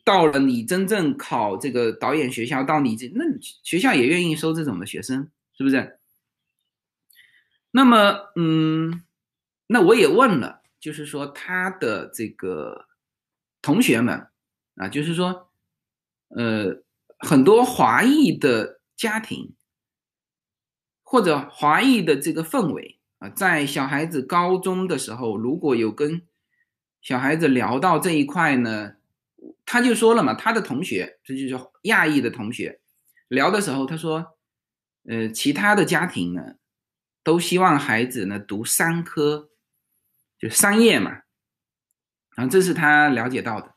[0.03, 5.99] 到了你真正考这个导演学校，到你这那学校也愿意收这种的学生，是不是？
[7.71, 9.03] 那么，嗯，
[9.67, 12.87] 那我也问了，就是说他的这个
[13.61, 14.27] 同学们
[14.75, 15.51] 啊，就是说，
[16.29, 16.81] 呃，
[17.19, 19.53] 很多华裔的家庭
[21.03, 26.23] 或者华裔的这个氛围啊，在小孩子高中的时候，如果有跟
[27.01, 28.96] 小孩子聊到这一块呢，
[29.67, 32.81] 他就说了嘛，他的同学，这就是亚裔的同学，
[33.27, 34.39] 聊的时候他说，
[35.07, 36.55] 呃，其他的家庭呢。
[37.23, 39.49] 都希望孩子呢读商科，
[40.39, 41.23] 就商业嘛，
[42.37, 43.75] 啊，这是他了解到的。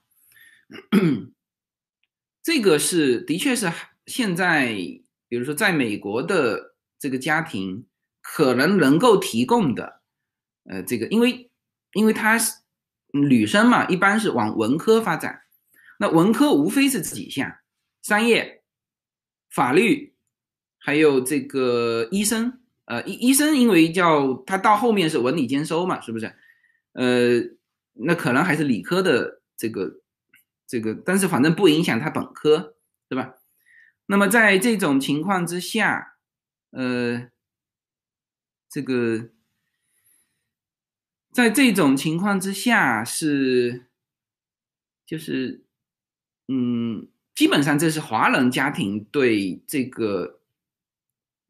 [2.40, 3.68] 这个是的确是
[4.06, 4.68] 现在，
[5.26, 7.88] 比如说在美国的这个家庭
[8.22, 10.00] 可能能够提供的，
[10.70, 11.50] 呃，这个因为
[11.94, 12.54] 因为他是
[13.12, 15.42] 女生嘛，一般是往文科发展，
[16.00, 17.58] 那文科无非是这几项：
[18.00, 18.62] 商业、
[19.50, 20.14] 法律，
[20.78, 22.58] 还有这个医生。
[22.86, 26.34] 呃，医医生因为叫他到后面是文理兼收嘛，是不是？
[26.94, 27.38] 呃，
[27.92, 30.00] 那可能还是理科的这个
[30.66, 32.76] 这个，但是反正不影响他本科，
[33.06, 33.34] 对吧？
[34.06, 36.16] 那么在这种情况之下，
[36.70, 37.28] 呃，
[38.70, 39.28] 这个
[41.30, 43.86] 在这种情况之下是
[45.04, 45.62] 就是
[46.50, 50.38] 嗯，基本上这是华人家庭对这个。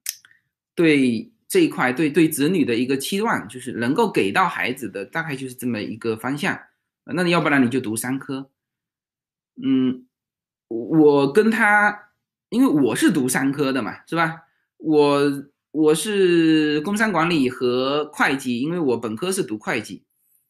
[0.76, 6.59] 对这一块，对对子女的一个期望，就是能够给到孩子的大概就是这么一个方向。
[7.05, 8.48] 那你要不然你就读三科。
[9.62, 10.07] 嗯，
[10.68, 12.12] 我跟他，
[12.48, 14.44] 因为我是读三科的嘛，是吧？
[14.78, 15.20] 我
[15.72, 20.05] 我是工商管理和会计，因为我本科是读会计，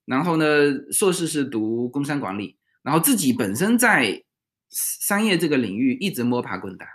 [0.05, 0.45] 然后呢，
[0.93, 4.23] 硕士是读工商管理，然后自己本身在
[4.71, 6.87] 商业这个领域一直摸爬滚打，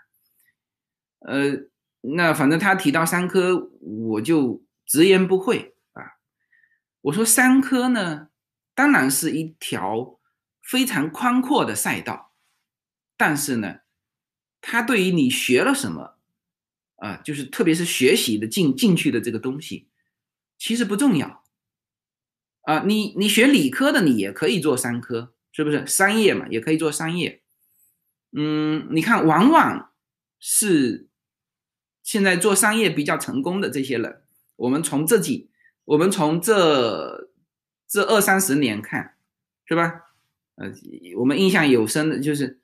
[1.19, 1.67] 呃。
[2.07, 6.21] 那反正他提到三科，我就直言不讳啊。
[7.01, 8.29] 我说三科呢，
[8.75, 10.19] 当然是一条
[10.61, 12.31] 非常宽阔的赛道，
[13.17, 13.79] 但是呢，
[14.61, 16.19] 它对于你学了什么
[16.97, 19.89] 啊，就是特别是学习的进进去的这个东西，
[20.59, 21.43] 其实不重要
[22.65, 22.83] 啊。
[22.85, 25.87] 你你学理科的，你也可以做三科，是不是？
[25.87, 27.41] 商业嘛，也可以做商业。
[28.35, 29.91] 嗯，你看，往往
[30.39, 31.07] 是。
[32.03, 34.21] 现在做商业比较成功的这些人，
[34.57, 35.49] 我们从这几，
[35.85, 37.31] 我们从这
[37.87, 39.15] 这二三十年看，
[39.65, 40.03] 是吧？
[40.53, 40.71] 呃，
[41.17, 42.59] 我们印象有深的就是，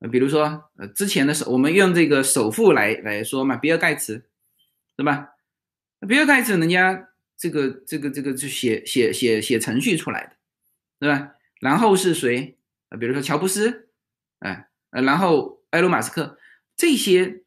[0.00, 4.24] 呃，比如说，呃，之前的时候，我们用这个首富来来说嘛，比尔盖茨，
[4.96, 5.34] 是吧？
[6.08, 11.34] 比尔盖茨人家这个这个这个就写写写写程序出来的，是吧？
[11.60, 12.58] 然后是谁？
[12.88, 13.88] 啊，比如说乔布斯，
[14.40, 16.38] 哎，呃然后埃隆·马斯克
[16.76, 17.44] 这些。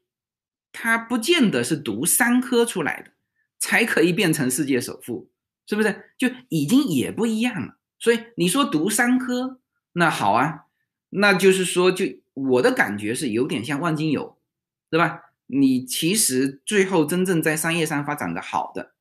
[0.75, 3.11] 他不见得是读三科出来的，
[3.59, 5.29] 才可以变成世界首富，
[5.67, 6.15] 是不是？
[6.17, 7.77] 就已经也不一样了。
[7.99, 9.59] 所以你说读三科，
[9.91, 10.61] 那好啊，
[11.09, 14.39] 那就是说，就我的感觉是有点像万金油，
[14.89, 15.25] 对吧？
[15.45, 18.95] 你其实最后真正在商业上发展的好的，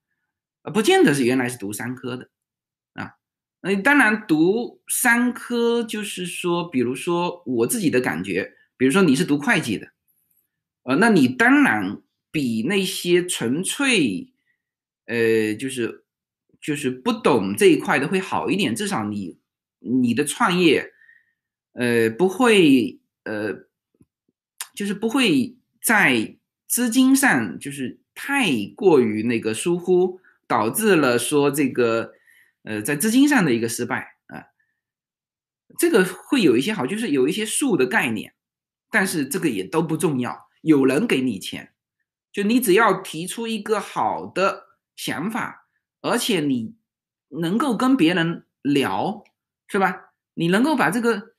[0.64, 2.28] 呃，不见得是原来是读三科的
[3.62, 9.92] 嗯，当然读三科就是说，比如说我自己的感觉，比如说你是读会计的。
[10.82, 12.00] 呃，那你当然
[12.32, 14.32] 比那些纯粹，
[15.06, 16.04] 呃，就是
[16.60, 19.38] 就是不懂这一块的会好一点，至少你
[19.78, 20.92] 你的创业，
[21.74, 23.54] 呃，不会呃，
[24.74, 26.36] 就是不会在
[26.66, 32.12] 资金上就是太过于那个疏忽，导致了说这个
[32.64, 34.44] 呃在资金上的一个失败啊，
[35.78, 38.34] 这个会有一些好，就是有一些数的概念，
[38.90, 40.48] 但是这个也都不重要。
[40.60, 41.72] 有人给你钱，
[42.32, 45.66] 就你只要提出一个好的想法，
[46.00, 46.76] 而且你
[47.28, 49.24] 能够跟别人聊，
[49.66, 50.12] 是吧？
[50.34, 51.34] 你能够把这个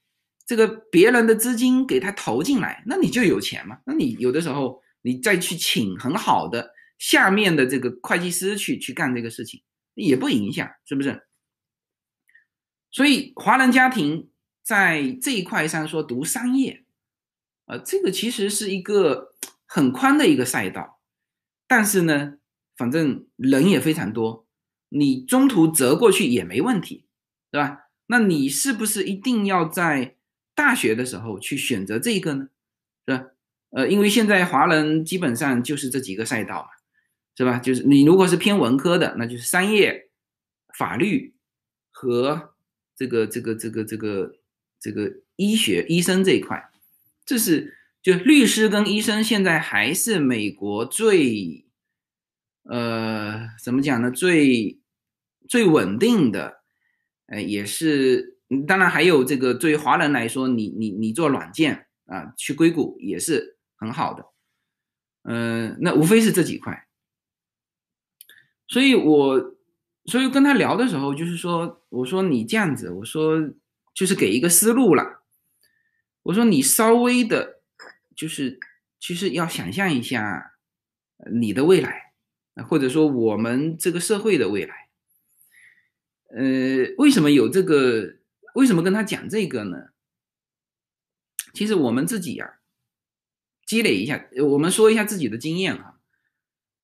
[0.45, 3.79] 这个别人的资金给他投进来，那你就有钱嘛。
[3.85, 9.63] 那你有的时候你再去请很好的下面的这个会计师去去干这个事情，
[9.93, 11.27] 也不影响，是不是？
[12.91, 14.29] 所以华人家庭
[14.61, 16.83] 在这一块上说读商业。
[17.65, 19.35] 呃，这个其实是一个
[19.65, 20.99] 很宽的一个赛道，
[21.65, 22.37] 但是呢，
[22.75, 24.45] 反正人也非常多，
[24.89, 27.07] 你中途折过去也没问题，
[27.49, 27.89] 对吧？
[28.07, 30.17] 那你是不是一定要在
[30.53, 32.49] 大学的时候去选择这个呢？
[33.07, 33.27] 是吧？
[33.69, 36.69] 呃，因为现在华人基本上就是这几个赛道嘛，
[37.35, 37.57] 是吧？
[37.59, 40.09] 就是你如果是偏文科的，那就是商业、
[40.77, 41.33] 法律
[41.91, 42.53] 和
[42.95, 44.35] 这个这个这个这个
[44.79, 46.69] 这个医学医生这一块，
[47.25, 51.65] 这是就律师跟医生现在还是美国最
[52.63, 54.11] 呃怎么讲呢？
[54.11, 54.79] 最
[55.47, 56.61] 最稳定的，
[57.27, 64.25] 呃，也是当然还有这个对于华人来说，你你你做软件啊，去硅谷也是很好的，
[65.23, 66.87] 嗯，那无非是这几块，
[68.73, 69.53] 所以我。
[70.05, 73.39] 所以跟他聊的时候，就是说，我说你这样子，我说
[73.93, 75.23] 就是给一个思路了。
[76.23, 77.61] 我说你稍微的，
[78.13, 78.59] 就是
[78.99, 80.57] 其实要想象一下
[81.31, 82.11] 你的未来，
[82.67, 84.89] 或者说我们这个社会的未来。
[86.35, 88.17] 呃，为什么有这个？
[88.55, 89.91] 为什么跟他讲这个呢？
[91.53, 92.59] 其实我们自己呀，
[93.65, 95.95] 积累一下，我们说一下自己的经验啊。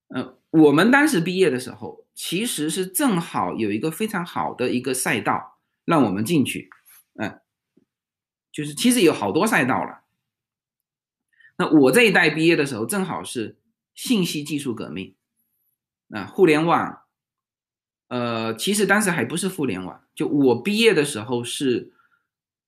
[0.07, 2.05] 呃，我们当时毕业的时候。
[2.21, 6.69] 其实是正好有一个非常好的一个赛道让我们进去，
[7.13, 7.39] 嗯，
[8.51, 10.03] 就是其实有好多赛道了。
[11.55, 13.57] 那我这一代毕业的时候，正好是
[13.95, 15.15] 信息技术革命，
[16.09, 17.03] 啊，互联网，
[18.09, 21.93] 呃，其实当时还不是互联网，就我毕业的时候是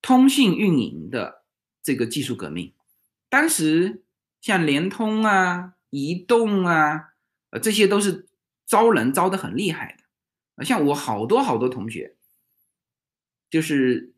[0.02, 1.44] 通信运营的
[1.84, 2.74] 这个技术革命。
[3.28, 4.02] 当时
[4.40, 7.11] 像联通啊、移动啊，
[7.52, 8.28] 呃，这些都是。
[8.68, 9.98] 招人招的很厉害
[10.56, 12.16] 的，像我好多好多同学，
[13.50, 14.14] 就是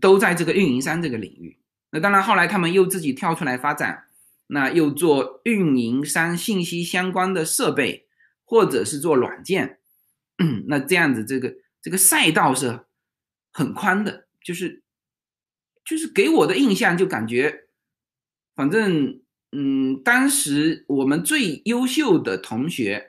[0.00, 1.58] 都在这个运营商这个领域。
[1.90, 4.06] 那当然，后来他们又自己跳出来发展，
[4.46, 8.06] 那又做运营商信息相关的设备，
[8.42, 9.80] 或者是做软件。
[10.68, 12.86] 那这样子，这个这个赛道是
[13.52, 14.82] 很宽的，就是
[15.84, 17.66] 就是给我的印象就感觉，
[18.54, 19.20] 反正
[19.52, 23.08] 嗯，当时我们最优秀的同学。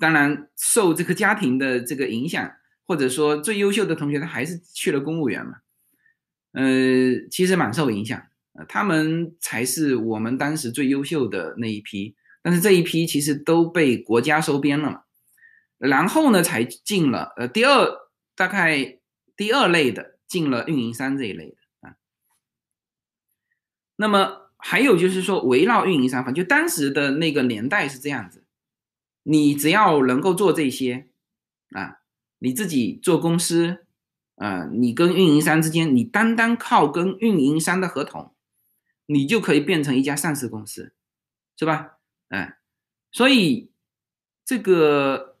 [0.00, 2.52] 当然，受这个家庭的这个影响，
[2.86, 5.54] 或者说最优秀的同学，他还是去了公务员嘛。
[6.52, 8.22] 呃，其实蛮受影响，
[8.68, 12.14] 他们才是我们当时最优秀的那一批。
[12.42, 15.02] 但是这一批其实都被国家收编了嘛。
[15.78, 17.88] 然后呢，才进了呃第二
[18.36, 19.00] 大概
[19.36, 21.56] 第二类的进了运营商这一类的
[21.88, 21.96] 啊。
[23.96, 28.44] 那么还有就是说，围绕运营商，反正就当时的那个年代是这样子。
[29.22, 31.08] 你只要能够做这些，
[31.70, 32.00] 啊，
[32.38, 33.84] 你自己做公司，
[34.36, 38.34] 啊，你跟运营商之间，你单单靠跟运营商的合同，
[39.06, 40.92] 你就可以变成一家上市公司，
[41.56, 41.98] 是吧？
[42.28, 42.58] 哎，
[43.12, 43.70] 所以
[44.44, 45.36] 这个，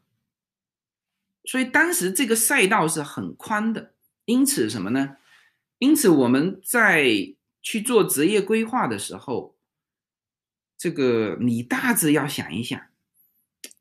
[1.44, 3.94] 所以当时这个赛道是很宽的，
[4.26, 5.16] 因此什么呢？
[5.78, 9.56] 因此我们在去做职业规划的时候，
[10.76, 12.80] 这个你大致要想一想。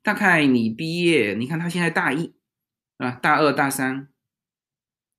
[0.01, 2.33] 大概你毕业，你看他现在大一，
[2.95, 4.07] 啊，大二、大三、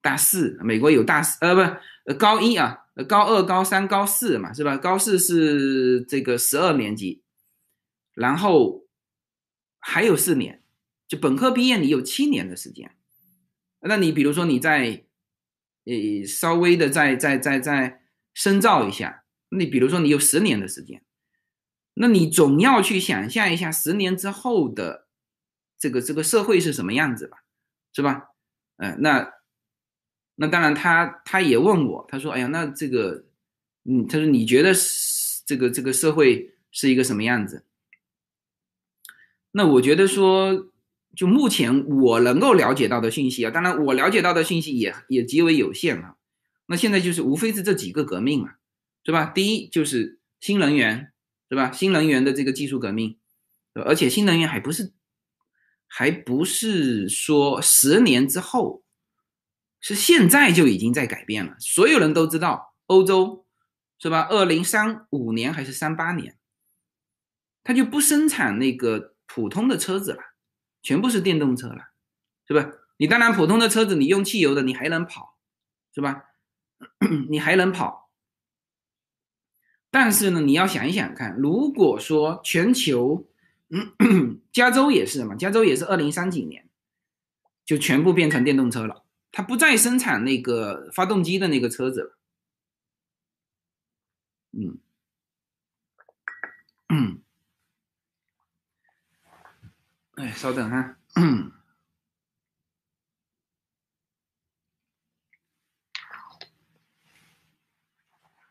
[0.01, 1.61] 大四，美国有大四，呃，不，
[2.07, 4.79] 呃，高一啊，高二、高三、高四嘛，是吧？
[4.79, 7.23] 高四是这个十二年级，
[8.15, 8.87] 然后
[9.79, 10.63] 还有四年，
[11.07, 12.97] 就本科毕业你有七年的时间。
[13.81, 15.05] 那你比如说你在，
[15.85, 17.98] 呃，稍微的在在在在
[18.39, 21.03] 深造一下，你比如说你有十年的时间。
[21.95, 25.09] 那你总要去想象一下十年之后的
[25.77, 27.39] 这个这个社会是什么样子吧，
[27.93, 28.29] 是吧？
[28.77, 29.33] 嗯，那
[30.37, 33.25] 那当然，他他也问我，他说：“哎呀，那这个，
[33.83, 34.73] 嗯，他说你觉得
[35.45, 37.65] 这个这个社会是一个什么样子？”
[39.51, 40.71] 那我觉得说，
[41.17, 46.15] 就目前我能够了解到的信息啊，当然我了解到的信息也也极为有限啊。
[46.69, 48.55] 那现在就是无非是这几个革命嘛，
[49.05, 49.27] 是吧？
[49.27, 51.13] 第一就是新能源。
[51.51, 51.73] 是吧？
[51.73, 53.19] 新能源的这个技术革命，
[53.73, 54.93] 而且新能源还不是，
[55.87, 58.85] 还不是说十年之后，
[59.81, 61.57] 是现在就已经在改变了。
[61.59, 63.47] 所有人都知道，欧洲
[63.99, 64.27] 是吧？
[64.29, 66.37] 二零三五年还是三八年，
[67.65, 70.21] 它就不生产那个普通的车子了，
[70.83, 71.93] 全部是电动车了，
[72.47, 72.71] 是吧？
[72.99, 75.39] 你当然普通的车子，你用汽油的，你还能跑，
[75.95, 76.25] 是吧？
[77.29, 78.11] 你还能跑。
[79.91, 83.27] 但是呢，你要想一想看，如果说全球，
[83.71, 86.69] 嗯，加州也是嘛，加州也是二零三几年
[87.65, 92.19] 就全部变成电动车了，它不再生产那个发动机的那个车子了。
[94.53, 94.79] 嗯，
[96.89, 97.23] 嗯，
[100.17, 100.97] 哎，稍等哈。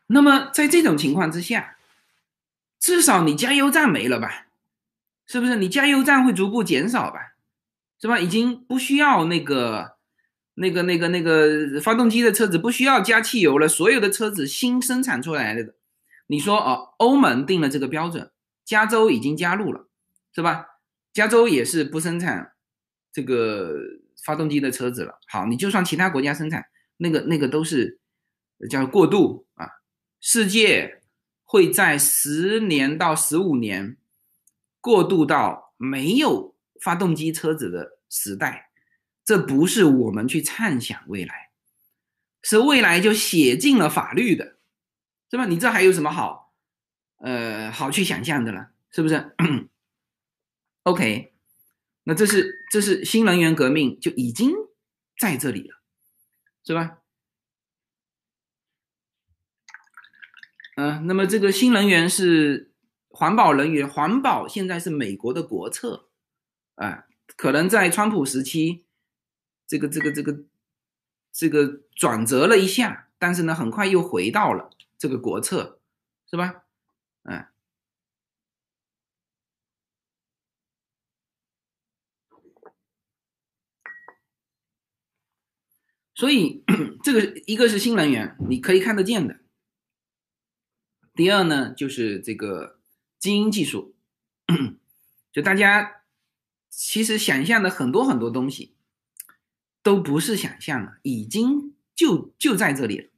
[0.08, 1.76] 那么在这种情况之下，
[2.80, 4.46] 至少你加油站没了吧？
[5.26, 5.56] 是不是？
[5.56, 7.34] 你加油站会逐步减少吧？
[8.00, 8.18] 是吧？
[8.18, 9.96] 已经不需要那个
[10.54, 15.74] 那个、那个、那个发动机的车子不需要加汽油了，所有的车子新生产出来的，
[16.28, 18.30] 你说哦，欧盟定了这个标准，
[18.64, 19.88] 加州已经加入了，
[20.34, 20.66] 是吧？
[21.12, 22.52] 加州也是不生产
[23.12, 23.74] 这个
[24.24, 25.18] 发动机的车子了。
[25.26, 27.98] 好，你就算其他国家生产，那个、那个都是
[28.70, 29.68] 叫过渡啊。
[30.20, 31.02] 世界
[31.44, 33.96] 会在十年到十五年
[34.80, 38.70] 过渡到没有发动机车子的时代。
[39.24, 41.50] 这不是我们去畅想未来，
[42.40, 44.56] 是未来就写进了法律的，
[45.30, 45.44] 是吧？
[45.44, 46.54] 你这还有什么好，
[47.18, 49.36] 呃，好去想象的了，是不是
[50.84, 51.34] ？OK，
[52.04, 54.50] 那这是这是新能源革命就已经
[55.18, 55.76] 在这里了，
[56.64, 57.00] 是吧？
[60.80, 62.70] 嗯，那么这个新能源是
[63.08, 66.08] 环保能源，环保现在是美国的国策，
[66.76, 67.06] 啊，
[67.36, 68.84] 可能在川普时期。
[69.66, 70.44] 这个这个这个
[71.32, 75.80] 这个转折了一下，但是呢，很快又回到了这个国策，
[76.30, 76.62] 是吧？
[77.24, 77.44] 嗯，
[86.14, 86.62] 所以
[87.02, 89.34] 这个一个是新能源，你可以看得见的；
[91.18, 92.78] 第二呢，就是这个
[93.18, 93.96] 基因技术，
[95.32, 96.02] 就大家
[96.70, 98.76] 其实想象的很多很多东西。
[99.82, 103.08] 都不是想象了，已经就就在这里了。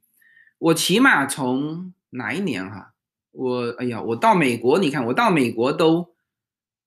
[0.57, 2.93] 我起码从哪一年哈，
[3.31, 6.15] 我哎呀，我到美国，你看我到美国都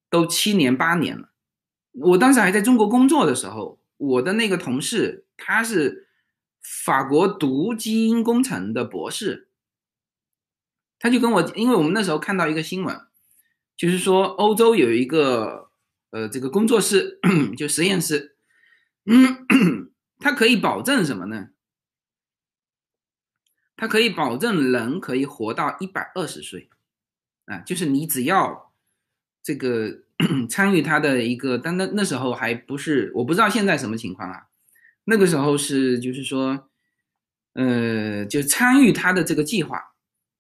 [0.09, 1.31] 都七年八年了。
[1.93, 6.09] 我当时还在中国工作的时候，我的那个同事他是
[6.63, 9.49] 法国读基因工程的博士，
[11.05, 12.99] 他就跟我，因为我们那时候看到一个新闻，
[13.77, 15.71] 就是说欧洲有一个
[16.13, 17.21] 呃这个工作室
[17.59, 18.39] 就实验室。
[19.05, 21.49] 嗯，它可以保证什么呢？
[23.77, 26.71] 它可以保证人可以活到一百二十岁，
[27.45, 28.73] 啊，就是你只要
[29.43, 30.05] 这个
[30.49, 34.47] 参与他的一个，但那那时候还不是，我不知道现在什么情况啊。
[35.05, 36.71] 那个时候是就是说，
[37.53, 39.94] 呃，就参与他的这个计划，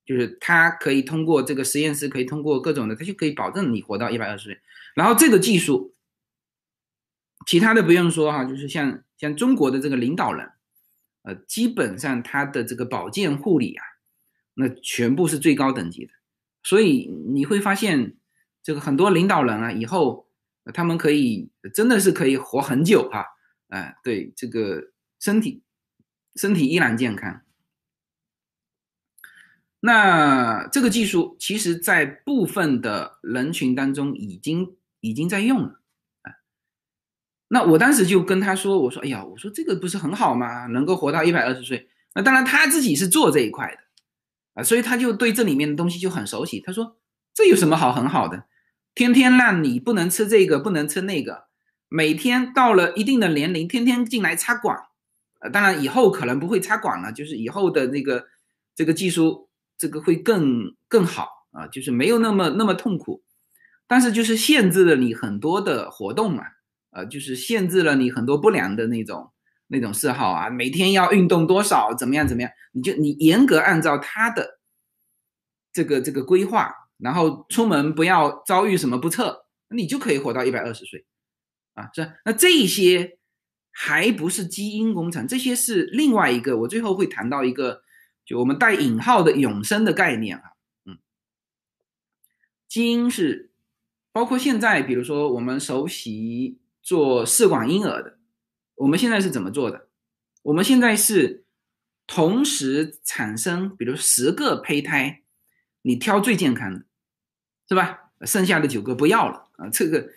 [0.05, 4.61] 就是他可以通过这个实验室，可以通过各种的，他就可以保证你活到一百二十岁。
[4.95, 5.93] 然后这个技术。
[7.47, 10.51] 其他的不用说哈，就是像像中国的这个领导人，
[11.25, 13.85] 呃，基本上他的这个保健护理啊，
[14.55, 16.13] 那全部是最高等级的，
[16.63, 18.17] 所以你会发现，
[18.63, 20.27] 这个很多领导人啊，以后
[20.73, 23.27] 他们可以真的是可以活很久哈，
[23.69, 25.63] 哎，对这个身体
[26.37, 27.43] 身体依然健康。
[29.87, 35.81] 那这个技术其实，在部分的人群当中已经已经在用了
[36.23, 36.33] 啊。
[37.49, 40.65] 那我当时就跟他说：“我说，哎呀，我说这个不是很好吗？
[40.69, 41.91] 能够活到一百二十岁。
[42.15, 43.79] 那当然他自己是做这一块的，
[44.55, 46.61] 啊，所以他就对这里面的东西就很熟悉。
[46.61, 46.97] 他说
[47.35, 48.45] 这有什么好很好的？
[48.95, 51.45] 天天让你不能吃这个，不能吃那个，
[51.91, 54.79] 每天到了一定的年龄，天天进来插管。
[55.41, 58.25] 呃，当然以后可能不会插管了，就是以后的那个
[58.75, 59.51] 这个技术，
[59.85, 63.23] 这个会更更好啊，就是没有那么那么痛苦，
[63.87, 66.45] 但是就是限制了你很多的活动嘛。”
[66.97, 69.33] 呃，就是限制了你很多不良的那种
[69.67, 74.61] 那种嗜好啊，每天要运动多少，怎么样怎么样，你就你严格按照他的
[75.73, 81.05] 这个这个规划，然后出门不要遭遇什么不测，你就可以活到一百二十岁，
[81.75, 83.19] 啊，是那这些
[83.73, 87.83] 还不是基因工程，这些是另外一个，我最后会谈到一个，
[88.25, 90.53] 就我们带引号的永生的概念啊，
[90.85, 90.99] 嗯，
[92.69, 93.53] 基因是
[94.13, 96.61] 包括现在，比如说我们熟悉。
[96.87, 98.19] 做试管婴儿的，
[98.75, 99.89] 我们现在是怎么做的？
[100.43, 101.47] 我们现在是
[102.07, 105.23] 同时产生，比如十个胚胎，
[105.81, 106.85] 你挑最健康的，
[107.67, 108.13] 是吧？
[108.27, 109.71] 剩下的九个不要了啊！
[109.71, 110.11] 这个，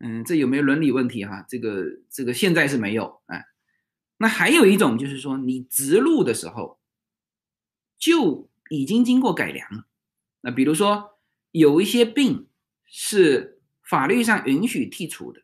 [0.00, 1.42] 嗯，这有没有伦理问题哈？
[1.48, 3.42] 这个，这个现在是没有啊。
[4.18, 6.78] 那还有一种就是说，你植入的时候
[8.00, 9.86] 就已经经过改良了。
[10.40, 11.18] 那比如说
[11.52, 12.48] 有一些病
[12.86, 15.42] 是法律上允许剔除的。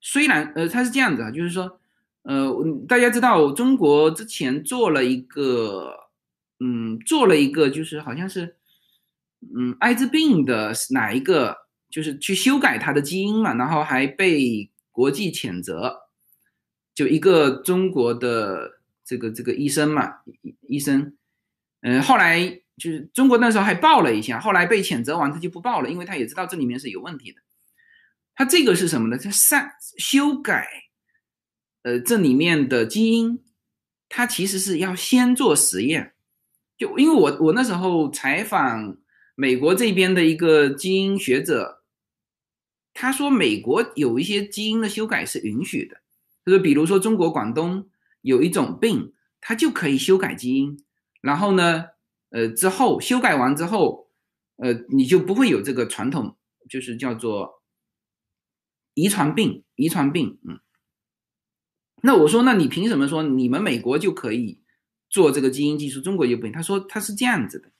[0.00, 1.78] 虽然呃，它是这样子啊，就是说，
[2.22, 2.50] 呃，
[2.88, 6.08] 大家知道中国之前做了一个，
[6.58, 8.56] 嗯，做了一个，就是好像是，
[9.54, 11.54] 嗯，艾滋病的哪一个，
[11.90, 16.08] 就是去修改它的基因嘛，然后还被国际谴责，
[16.94, 20.20] 就一个中国的这个这个医生嘛，
[20.62, 21.14] 医生，
[21.82, 27.40] 嗯，后来就是中国那时候还报了一下，后来被谴责完，他就不报了，因为他也知道这里面是有问题的。
[28.34, 29.18] 他这个是什么呢？
[29.18, 30.66] 他善修改
[31.82, 33.42] 呃，这里面的基因，
[34.08, 36.14] 他其实是要先做实验。
[36.76, 38.96] 就因为我我那时候采访
[39.34, 41.82] 美国这边的一个基因学者，
[42.94, 46.00] 他说美国有一些基因的修改是允许的，
[46.44, 47.88] 就是比如说中国广东
[48.22, 50.82] 有一种病，它就可以修改基因，
[51.20, 51.86] 然后呢，
[52.30, 54.08] 呃，之后修改完之后，
[54.56, 56.36] 呃，你就不会有这个传统，
[56.68, 57.62] 就是叫做
[58.94, 60.60] 遗传病，遗传病，嗯。
[62.02, 64.62] 那我说，那你凭什么说你们美国就可以
[65.10, 66.52] 做这个基因技术，中国就不行？
[66.52, 67.70] 他说他是这样子的，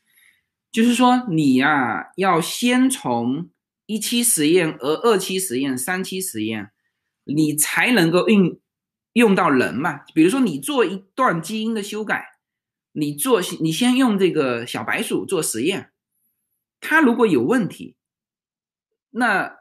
[0.70, 3.48] 就是说你呀要先从
[3.86, 6.70] 一期实验、而二期实验、三期实验，
[7.24, 8.60] 你才能够运
[9.14, 10.00] 用到人嘛。
[10.14, 12.29] 比如说你做一段基因的修改，
[12.92, 15.92] 你做你先用这个小白鼠做实验，
[16.80, 17.96] 它如果有问题，
[19.10, 19.56] 那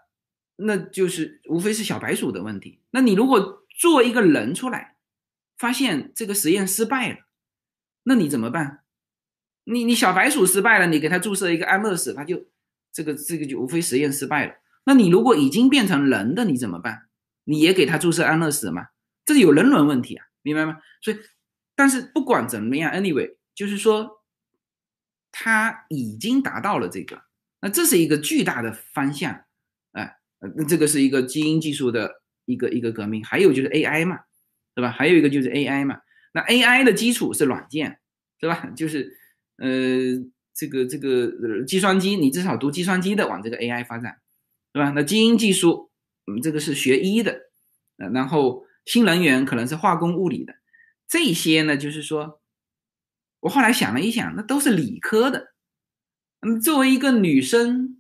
[0.56, 2.82] 那就是无非是小白鼠的问题。
[2.92, 4.96] 那你如果做一个人出来，
[5.58, 7.18] 发现这个实验失败了，
[8.04, 8.84] 那你怎么办？
[9.66, 12.48] 你你小白鼠失败了，你给它注射一个安乐死，它就
[12.92, 14.56] 这个这个就无非实验失败了。
[14.86, 17.08] 那你如果已经变成人的，你怎么办？
[17.44, 18.88] 你也给它注射安乐死吗？
[19.26, 20.80] 这有人伦问题啊，明白吗？
[21.02, 21.18] 所以，
[21.80, 24.26] 但是不管怎么样，anyway，就是说，
[25.32, 27.22] 它已经达到了这个，
[27.62, 29.46] 那这是一个巨大的方向，
[29.94, 30.18] 哎，
[30.58, 32.20] 那这个是一个基因技术的。
[32.50, 34.22] 一个一个革命，还有就是 AI 嘛，
[34.74, 34.90] 对吧？
[34.90, 36.00] 还有一个就是 AI 嘛。
[36.34, 38.00] 那 AI 的基础是软件，
[38.40, 38.72] 对吧？
[38.76, 39.16] 就是
[39.58, 39.70] 呃，
[40.56, 44.18] 这个这个计算机，你至少读计算机的往这个 AI 发展，
[44.74, 44.90] 对吧？
[44.96, 45.92] 那基因技术，
[46.26, 47.40] 嗯，这个是学医的，
[47.98, 50.56] 呃，然后新能源可能是化工物理的，
[51.10, 52.40] 这些呢，就是说，
[53.42, 55.54] 我后来想了一想，那都是理科的。
[56.42, 57.98] 嗯，作为一个女生，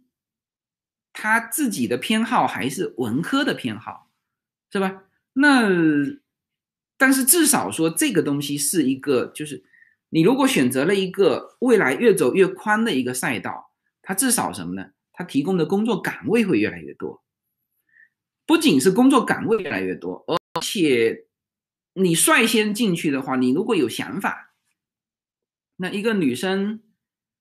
[1.11, 4.05] 她自己的偏好还是文科的偏好。
[4.71, 5.05] 是吧？
[5.33, 5.67] 那
[6.95, 9.63] 但是至少说这个东西是一个，就是
[10.09, 14.91] 你如果选择了一个未来越走越宽的一个赛道，它至少什么呢？
[15.11, 17.23] 它提供的工作岗位会越来越多。
[18.45, 21.25] 不仅是工作岗位越来越多，而且
[21.93, 24.53] 你率先进去的话，你如果有想法，
[25.77, 26.81] 那一个女生，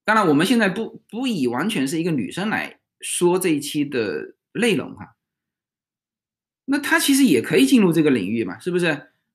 [0.05, 5.17] 当然我们现在不不以完全是一个女生来说这一期的内容哈。
[6.65, 8.87] 那他其实也可以进入这个领域嘛，是不是？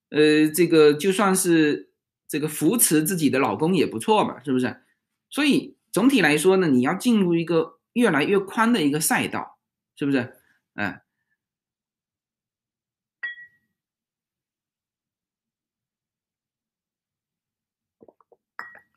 [0.09, 1.89] 呃，这个就算是
[2.28, 4.84] 这个扶持自己的老公也不错嘛，是不是？
[5.30, 9.57] 所以总体来说呢，你要进入一个越来越宽的一个赛道，
[9.95, 10.36] 是不是？
[10.76, 10.99] 嗯。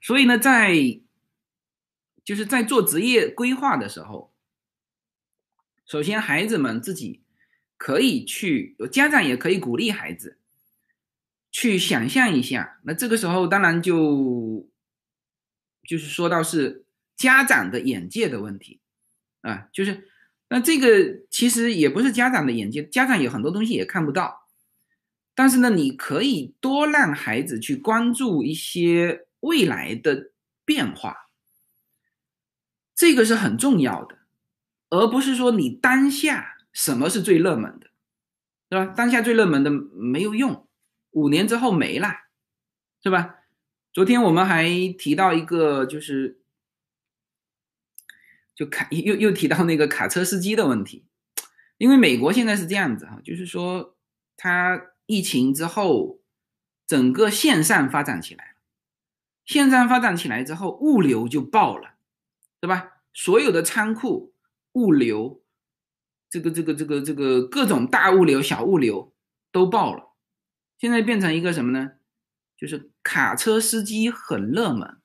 [0.06, 1.00] 所以呢，在
[2.22, 4.32] 就是在做职业规划的时候，
[5.84, 7.24] 首先孩子们自己。
[7.78, 10.38] 可以去，家长也可以鼓励孩子
[11.50, 12.80] 去想象一下。
[12.84, 14.66] 那这个时候当然就
[15.86, 16.86] 就是说到是
[17.16, 18.80] 家长的眼界的问题
[19.42, 20.08] 啊，就是
[20.48, 24.48] 那这个其实也不是家长的眼界，家长有很多东西也看不到。
[25.34, 30.32] 但是呢，你可以多让孩子去关注一些未来的
[30.64, 31.28] 变化，
[32.94, 34.18] 这个是很重要的，
[34.90, 36.54] 而不是说你当下。
[36.76, 37.86] 什么是最热门的，
[38.68, 38.92] 是吧？
[38.94, 40.68] 当下最热门的没有用，
[41.12, 42.08] 五年之后没了，
[43.02, 43.36] 是吧？
[43.94, 44.68] 昨天我们还
[44.98, 46.42] 提到一个，就是
[48.54, 51.06] 就卡又又提到那个卡车司机的问题，
[51.78, 53.96] 因为美国现在是这样子哈，就是说
[54.36, 56.20] 它疫情之后，
[56.86, 58.55] 整个线上发展起来，
[59.46, 61.94] 线上发展起来之后，物流就爆了，
[62.60, 63.00] 对吧？
[63.14, 64.34] 所有的仓库
[64.72, 65.42] 物流。
[66.28, 69.14] 这个这个这个这个各种大物流、小物流
[69.52, 70.10] 都爆了，
[70.76, 71.92] 现在变成一个什么呢？
[72.58, 74.96] 就是卡车司机很热门，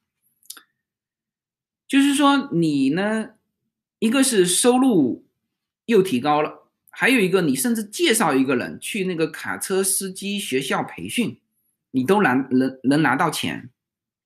[1.88, 3.36] 就是说你呢，
[4.00, 5.28] 一个是收入
[5.86, 11.40] 又提高了，还有一个你甚至介绍一个人去那个卡车司机学校培训，
[11.92, 13.70] 你都能能能拿到钱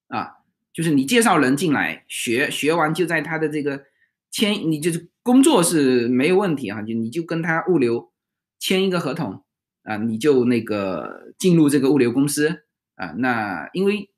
[0.08, 0.38] 啊！
[0.74, 3.86] 就是你介绍人进来学，学完就在他的这个
[4.32, 5.10] 签，你就是。
[5.26, 8.14] 工作是没有问题啊，就你就跟他物流
[8.60, 9.44] 签一个合同
[9.82, 13.08] 啊，你就那个进入这个物流公司啊。
[13.18, 14.12] 那因为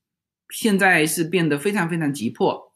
[0.50, 2.74] 现在是变得非常非常急迫，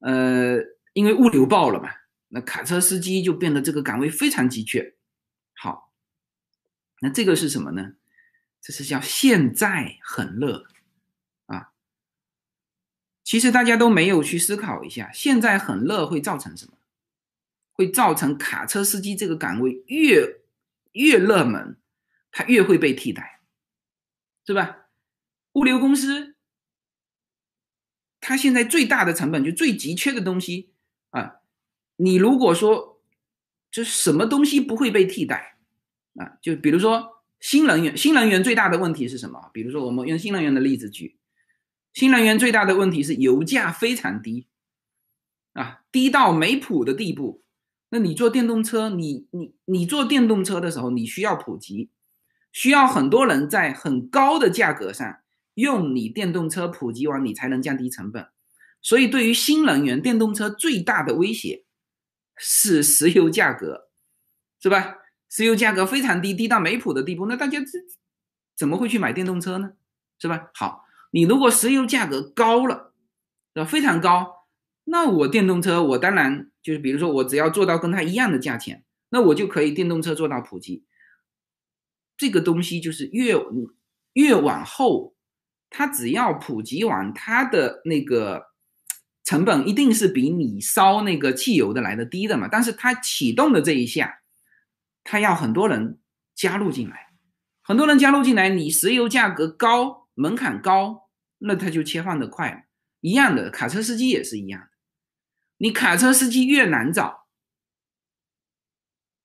[0.00, 0.58] 呃，
[0.92, 1.88] 因为物流爆了嘛，
[2.28, 4.96] 那卡车司机就变得这个岗位非常急缺。
[5.54, 5.90] 好，
[7.00, 7.94] 那这个是什么呢？
[8.60, 10.66] 这是叫现在很热。
[13.24, 16.72] 其实大家都没有去思考一下，现在很热会造成什么？
[17.74, 20.40] 会造成卡车司机这个岗位越
[20.92, 21.78] 越热门，
[22.30, 23.40] 它越会被替代，
[24.46, 24.88] 是吧？
[25.54, 26.34] 物流公司，
[28.20, 30.72] 它现在最大的成本就最急缺的东西
[31.10, 31.36] 啊，
[31.96, 33.02] 你如果说
[33.70, 35.56] 就什么东西不会被替代
[36.16, 36.36] 啊？
[36.42, 39.50] 就比如说新能源，新能源最大的问题是什么？
[39.52, 41.16] 比如说我们用新能源的例子举，
[41.92, 44.46] 新能源最大的问题是油价非常低
[45.52, 47.42] 啊，低到没谱的地步。
[47.90, 51.90] 那你坐电动车，你你你坐电动车的时候，你需要普及，
[52.50, 55.18] 需要很多人在很高的价格上
[55.54, 58.28] 用你电动车普及完，你才能降低成本。
[58.80, 61.64] 所以，对于新能源电动车最大的威胁
[62.36, 63.90] 是石油价格，
[64.60, 64.96] 是吧？
[65.28, 67.66] 石油价格非常低，低到没谱的地步，那大家这
[68.56, 69.72] 怎么会去买电动车呢？
[70.18, 70.50] 是吧？
[70.54, 70.81] 好，
[71.12, 72.92] 你如果石油价格高了，
[73.54, 73.64] 是吧？
[73.64, 74.48] 非常高，
[74.82, 76.48] 那我电动车我当然。
[76.62, 80.84] 就是比如说，我只要做到跟它一样的价钱，那我就可以电动车做到普及。
[82.16, 83.34] 这个东西就是越
[84.12, 85.16] 越往后，
[85.70, 88.44] 它只要普及完，它的那个
[89.24, 92.46] 成本一定是比你烧那个汽油的来的低的嘛。
[92.46, 94.20] 但是它启动的这一下，
[95.02, 95.98] 它要很多人
[96.36, 97.08] 加入进来，
[97.60, 101.08] 很多人加入进来，你石油价格高，门槛高，
[101.38, 102.68] 那它就切换的快。
[103.00, 104.68] 一样的，卡车司机也是一样。
[105.58, 107.26] 你卡车司机越难找，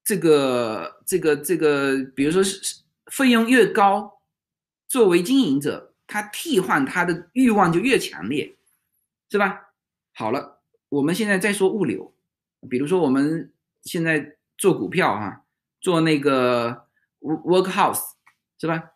[0.04, 4.22] 这个这个这个，比如说是费用越高，
[4.88, 8.56] 作为经营者，他替换他的欲望就越强烈，
[9.30, 9.74] 是吧？
[10.14, 12.14] 好了，我们现在再说物流，
[12.70, 13.52] 比如说我们
[13.84, 15.46] 现在做股票哈，
[15.82, 16.88] 做那个
[17.20, 18.14] workhouse，
[18.60, 18.92] 是吧？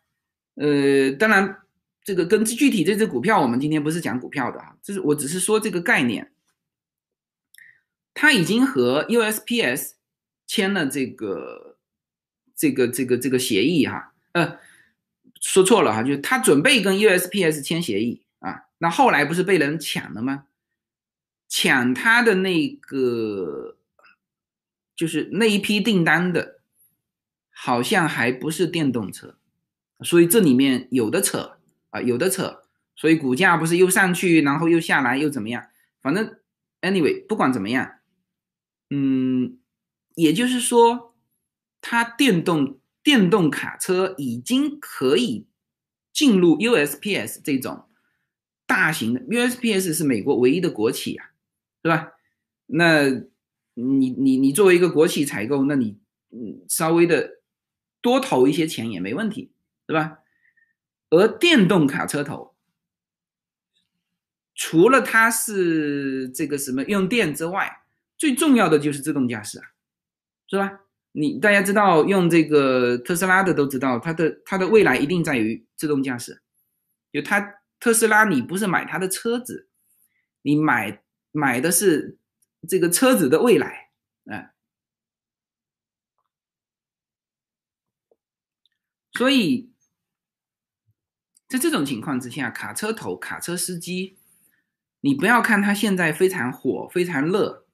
[0.56, 1.62] 呃，当然
[2.04, 6.32] 这个跟具体这只股票，我们今天不是讲股票的啊，这是我只是说这个概念。
[8.14, 9.92] 他已经和 USPS
[10.46, 11.78] 签了这个
[12.56, 14.60] 这个这个这个协议哈，呃，
[15.40, 20.46] 说错了哈，就是他准备跟 USPS 签协议啊，那后来不是被人抢了吗？
[21.48, 23.78] 抢他的那个
[24.96, 26.60] 就是那一批订单的，
[27.50, 29.38] 好像还不是电动车，
[30.02, 31.58] 所以这里面有的扯
[31.92, 32.64] 啊，有的扯，
[32.96, 35.64] 所以股价不是又上去，然后又下来，又怎么样？
[36.02, 36.40] 反正
[36.82, 38.00] anyway 不管怎么样。
[38.90, 39.60] 嗯，
[40.16, 41.16] 也就是说，
[41.80, 45.48] 它电动电动卡车已经可以
[46.12, 47.88] 进入 USPS 这种
[48.66, 51.32] 大型的 USPS 是美国唯一的国企啊，
[51.84, 52.12] 是吧？
[52.66, 53.10] 那
[53.74, 56.00] 你你你作为一个国企采购，那你
[56.32, 57.42] 嗯稍微的
[58.02, 59.52] 多投一些钱也没问题，
[59.88, 60.20] 对吧？
[61.12, 62.56] 而电动卡车头，
[64.56, 67.84] 除了它是这个什么用电之外，
[68.18, 69.66] 最重要的就是自动驾驶啊，
[70.48, 70.80] 是吧？
[71.12, 76.42] 你大家知道用这个特斯拉的都知道，它的它的未来一定在于自动驾驶。
[77.12, 79.68] 就它特斯拉，你不是买它的车子，
[80.44, 82.18] 你买买的是
[82.70, 83.92] 这个车子的未来，
[84.26, 84.54] 哎。
[89.14, 89.71] 所以
[91.52, 94.16] 在这种情况之下，卡车头、卡车司机，
[95.02, 97.66] 你不要看他现在非常火、非常热。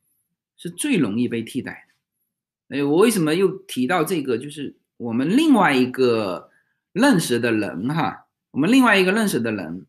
[0.60, 2.76] 是最容易被替代的。
[2.76, 4.40] 哎，我为什么又提到这个？
[4.40, 6.50] 就是我们另外一个
[6.94, 9.86] 认识的人哈，我们另外一个认识的人，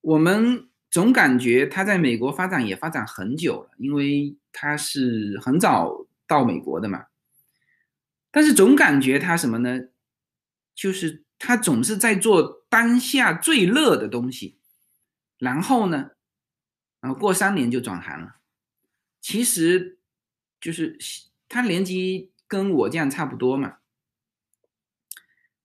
[0.00, 7.06] 我们总感觉他在美国发展也发展很久了，因为他是很早到美国的嘛。
[8.30, 9.80] 但是总感觉他什么呢？
[10.72, 14.58] 就是他总是在做当下最热的东西，
[15.38, 16.10] 然后呢，
[16.98, 18.38] 然后过三年就转行了。
[19.20, 20.00] 其实，
[20.60, 20.98] 就是
[21.48, 23.76] 他年纪跟我这样差不多嘛。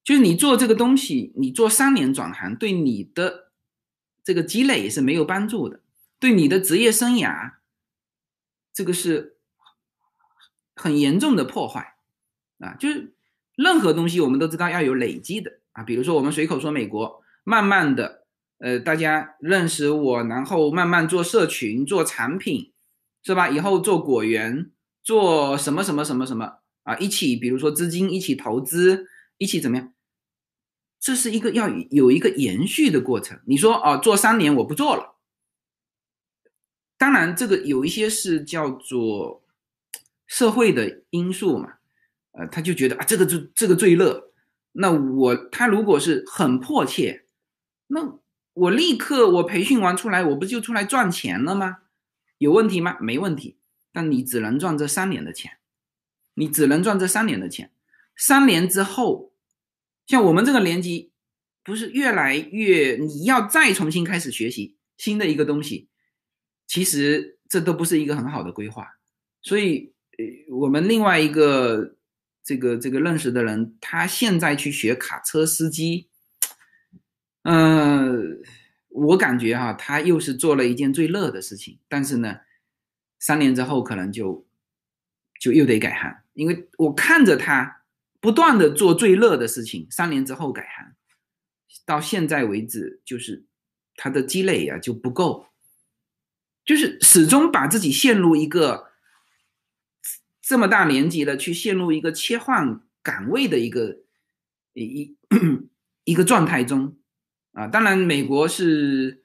[0.03, 3.53] 就是你做这个东西，你做三年转行，对你的
[4.23, 5.81] 这个积累是没有帮助的，
[6.19, 7.55] 对你的职业生涯，
[8.71, 9.39] 这个是
[10.75, 11.97] 很严重的破坏
[12.59, 12.75] 啊！
[12.75, 13.15] 就是
[13.55, 15.83] 任何东西，我们都知道要有累积的啊。
[15.83, 18.25] 比如说，我们随口说美国，慢慢的，
[18.57, 22.71] 呃，大家认识我，然后慢慢做社群，做产品。
[23.21, 23.49] 是吧？
[23.49, 24.71] 以后做果园，
[25.03, 26.95] 做什么什么什么什么啊？
[26.95, 29.07] 一起，比如说资金一起投资，
[29.37, 29.93] 一起怎么样？
[31.01, 33.37] 这是一个要有一个延续的过程。
[33.45, 35.17] 你说啊，做三年我不做了。
[36.97, 39.43] 当然，这个有一些是叫做
[40.25, 41.73] 社会的因素嘛。
[42.31, 44.28] 呃，他就觉得啊，这个就这个最热。
[44.71, 47.25] 那我他如果是很迫切，
[47.87, 48.19] 那
[48.53, 51.77] 我立刻我培训完出来，我不就出来赚钱了吗？
[52.37, 52.97] 有问题吗？
[52.99, 53.57] 没问题，
[53.91, 55.57] 但你只能赚这三年的钱，
[56.35, 57.71] 你只能赚这三年的钱。
[58.15, 59.33] 三年之后，
[60.05, 61.11] 像我们这个年级，
[61.63, 65.89] 不是越来越你要再重新开始学习新的一个东西，
[66.67, 68.87] 其实这都不是一个很好的规划。
[69.41, 71.95] 所以，呃，我们另外一个
[72.49, 76.09] 这个这个认识的人，他现在去学卡车司机，
[77.43, 78.41] 嗯，
[78.87, 82.39] 我感觉哈，他又是做了一件最乐的事情，但是呢，
[83.19, 84.47] 三年之后可能就
[85.39, 87.83] 就又得改行，因为我看着他
[88.19, 90.95] 不断的做最乐的事情，三年之后改行，
[91.85, 93.45] 到现在为止，就是
[93.95, 95.45] 他的积累呀就不够，
[96.65, 98.88] 就是始终把自己陷入一个。
[100.49, 103.99] 这么大年纪了，去陷入一个切换岗位的一个
[104.73, 105.17] 一一
[106.05, 106.97] 一个状态中
[107.51, 107.67] 啊！
[107.67, 109.21] 当然，美国是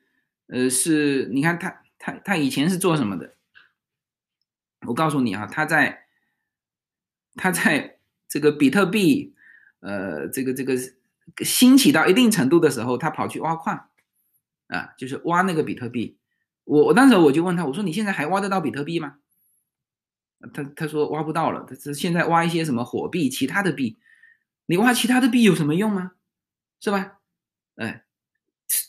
[0.48, 3.36] 呃是，你看他他他以前是做什么的？
[4.86, 6.04] 我告诉你啊，他在
[7.36, 7.96] 他在
[8.28, 9.34] 这个比特币
[9.80, 10.76] 呃这个这个
[11.42, 13.88] 兴起到一定程度的时候，他跑去挖矿
[14.66, 16.18] 啊，就是挖那个比特币。
[16.64, 19.20] 我我当时我就问他，我说你现在还挖得到比特币吗？
[20.52, 23.98] 他他说挖不到了，他是现在挖一些什么火币、其他的币，
[24.66, 26.12] 你挖其他的币有什么用吗？
[26.80, 27.18] 是吧？
[27.76, 28.04] 哎，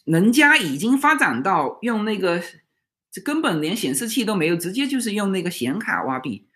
[0.03, 2.41] 人家已经发展到用那个，
[3.11, 6.49] 这根本连显示器都没有，直接就是用那个显卡挖币，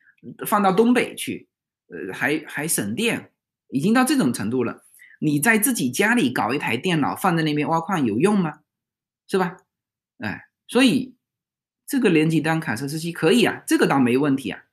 [0.45, 1.47] 放到东北去，
[1.87, 3.31] 呃，还还省电，
[3.69, 4.83] 已经到这种程度了。
[5.21, 8.59] 你在自己家里搞一台电脑放在那边挖矿有用吗？
[9.27, 9.57] 是吧？
[10.19, 11.15] 哎，所以
[11.87, 14.63] 这个年级当卡车司机可以啊，这个倒没问题啊。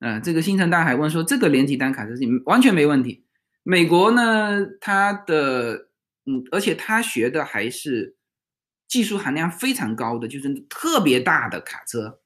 [0.00, 3.24] 嗯，这个星辰大海问说，这个年级单卡车司机完全没问题。
[3.62, 5.88] 美国呢，它的
[6.24, 8.16] 嗯，而且他学的还是
[8.88, 12.20] 技术含量非常高的，就是特别大的卡车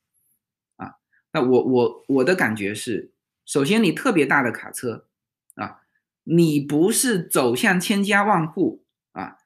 [0.76, 0.94] 啊。
[1.32, 3.12] 那我我我的感觉是，
[3.44, 5.08] 首先你特别大的卡车
[5.56, 5.80] 啊，
[6.22, 9.38] 你不是走向千家万户啊，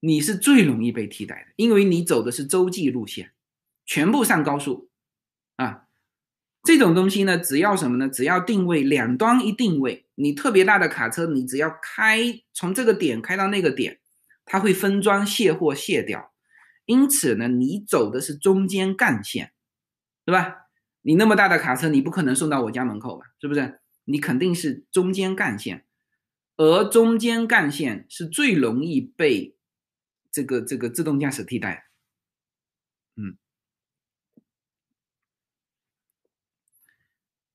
[0.00, 3.32] 你是最容易被替代的，因为你走的是洲际路线，
[3.86, 4.90] 全部上高速
[5.56, 5.87] 啊。
[6.68, 8.10] 这种东西呢，只要什么呢？
[8.10, 14.00] 只要定位两端一定位，你特别大的卡车，你只要开从这个点开到那个点，
[14.44, 16.30] 它会分装卸货卸掉。
[16.84, 19.54] 因此呢，你走的是中间干线，
[20.26, 20.66] 对吧？
[21.00, 23.24] 你那么大的卡车，你不可能送到我家门口吧？
[23.40, 23.80] 是不是？
[24.04, 25.86] 你肯定是中间干线，
[26.58, 29.56] 而中间干线是最容易被
[30.30, 31.86] 这个这个自动驾驶替代。
[33.16, 33.38] 嗯。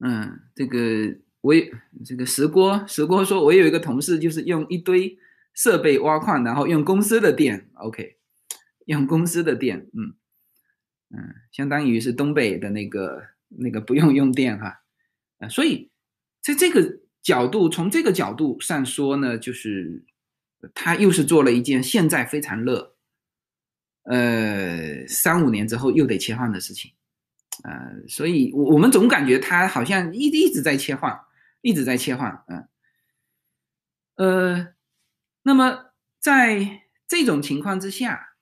[0.06, 1.64] 嗯，这个我有
[2.04, 5.18] 这个石锅石锅说，我有一个同事就是用一堆
[5.54, 8.18] 设备挖矿，然后用公司的电，OK，
[8.86, 10.14] 用公司的电，嗯
[11.16, 14.82] 嗯，相当于是东北的那个那个不用用电哈，
[15.40, 15.90] 啊，所以
[16.42, 20.04] 在这个角度，从这个角度上说呢，就是
[20.74, 22.96] 他又是做了一件现在非常热，
[24.04, 26.92] 呃，三五年之后又得切换的事情。
[27.64, 31.20] 呃，所以，我我们总感觉他好像一一直在切换，
[31.62, 32.68] 一直在切换，嗯，
[34.16, 34.74] 呃，
[35.44, 38.36] 那么在这种情况之下，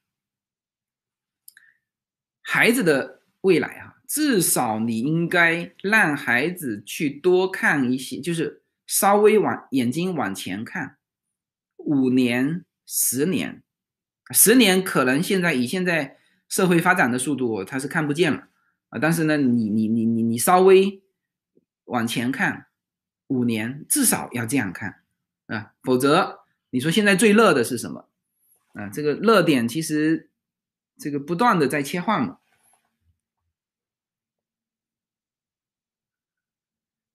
[2.41, 10.97] 孩子的未来啊，至少你应该让孩子去多看一些，就是稍微往眼睛往前看，
[11.78, 13.62] 五年、十年，
[14.32, 18.47] 十年可能现在以现在社会发展的速度，他是看不见了。
[18.92, 21.02] 啊，但是呢，你你你你你稍微
[21.86, 22.68] 往前看，
[23.28, 25.02] 五年至少要这样看
[25.48, 28.08] 啊，否则你说现在最热的是什么？
[28.74, 30.30] 啊，这个热点其实
[30.98, 32.39] 这个不断的在切换嘛，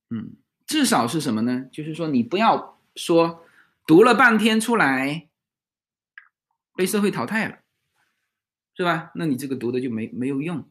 [0.09, 1.67] 嗯，至少是什么呢？
[1.71, 3.45] 就是说你不要说
[3.87, 5.29] 读了半天出来
[6.75, 7.59] 被社会淘汰了，
[8.75, 9.13] 是吧？
[9.15, 10.67] 那你这个读的就没没有用。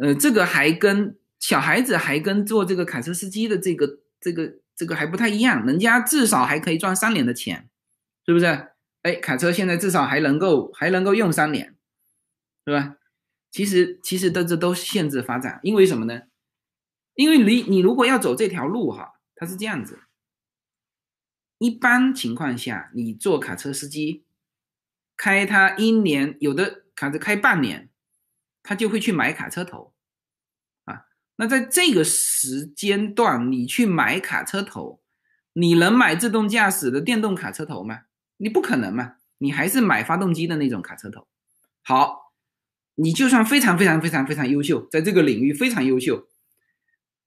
[0.00, 7.68] 呃，这个还跟小孩子还跟做这个卡车司机的这个这个这个还不太一样，人家至少还可以赚三年的钱，
[8.26, 8.44] 是不是？
[9.02, 11.76] 哎，卡车现在至少还能够还能够用三年，
[12.66, 12.96] 是吧？
[13.50, 16.22] 其实其实的这都限制发展，因为什么呢？
[17.14, 20.00] 因为你你如果要走这条路哈，它是这样子，
[21.58, 24.24] 一般情况下你做卡车司机，
[25.16, 27.88] 开它一年，有的卡车开半年。
[28.66, 29.94] 他就会去买卡车头，
[30.86, 31.06] 啊，
[31.36, 35.00] 那在这个时间段，你去买卡车头，
[35.52, 38.00] 你能买自动驾驶的电动卡车头吗？
[38.38, 41.28] 你不可能嘛，你还是买发动机的那种卡车头。
[41.82, 42.32] 好，
[42.96, 46.26] 你就算非常非常非常非常优秀，在这个领域非常优秀，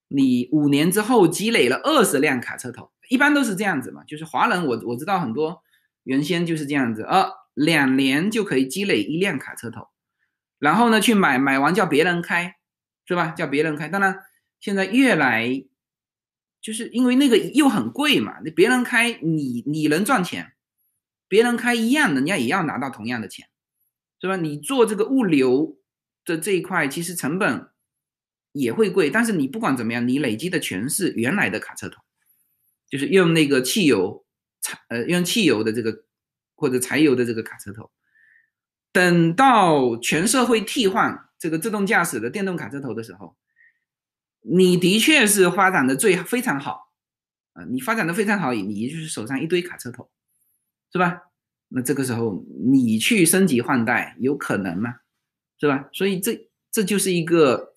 [0.10, 5.64] 你五年之后积累了二十辆卡车头，一般都是这样子嘛，就是华人我我知道很多
[6.04, 9.88] 原先就是这样子，呃，两年就可以积累一辆卡车头，
[10.60, 12.57] 然后呢去买买完叫别人开，
[13.07, 13.30] 是吧？
[13.32, 14.20] 叫别人开，当然
[14.60, 15.66] 现在越来
[16.62, 20.53] 就是因为那个又很贵嘛，那别人开你你能赚钱，
[21.28, 23.47] 别人开一样，人家也要拿到同样的钱，
[24.22, 24.36] 是吧？
[24.36, 25.80] 你做这个物流
[26.24, 27.70] 的这一块，其实成本。
[28.51, 32.01] 也会贵，但是你不管怎么样，你累积的全是原来的卡车头，
[32.89, 34.26] 就是用那个汽油
[34.60, 36.03] 柴呃用汽油的这个
[36.55, 37.91] 或者柴油的这个卡车头。
[38.92, 43.36] 等到全社会替换这个自动驾驶的电动卡车头的时候，
[44.42, 46.92] 你的确是发展的最非常好
[47.54, 50.10] 啊，你发展的非常好，你就是手上一堆卡车头，
[50.92, 51.24] 是吧？
[51.68, 55.00] 那这个时候你去升级换代有可能吗？
[55.60, 55.90] 是吧？
[55.94, 57.74] 所以这这就是一个。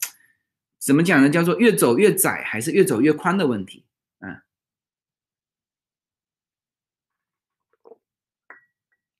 [0.85, 1.31] 怎么讲呢？
[1.31, 3.87] 叫做越走越窄还是越走越宽的问题？
[4.19, 4.43] 嗯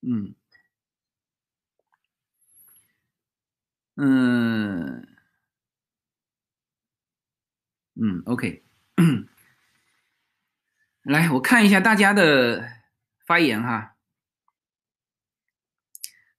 [0.01, 0.35] 嗯
[3.97, 5.07] 嗯
[7.95, 8.63] 嗯，OK，
[11.03, 12.67] 来我看一下大家的
[13.27, 13.97] 发言哈。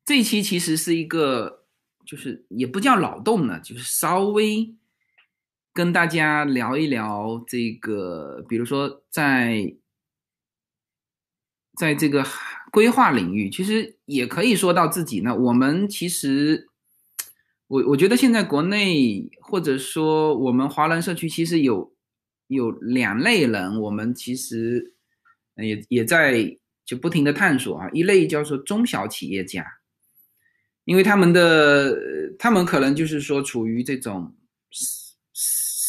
[0.05, 1.65] 这一期其实是一个，
[2.05, 4.75] 就是也不叫脑洞了，就是稍微。
[5.75, 9.75] 跟大家聊一聊这个，比如说在
[11.75, 12.23] 在这个
[12.71, 15.35] 规划领域，其实也可以说到自己呢。
[15.35, 16.69] 我们其实，
[17.73, 21.91] 我我觉得现在国内或者说我们华人社区，其实有
[22.45, 24.93] 有两类人，我们其实
[25.55, 26.55] 也也在
[26.85, 27.89] 就不停的探索啊。
[27.91, 29.65] 一类叫做中小企业家，
[30.85, 31.97] 因为他们的
[32.37, 34.35] 他们可能就是说处于这种。
[34.71, 35.13] 事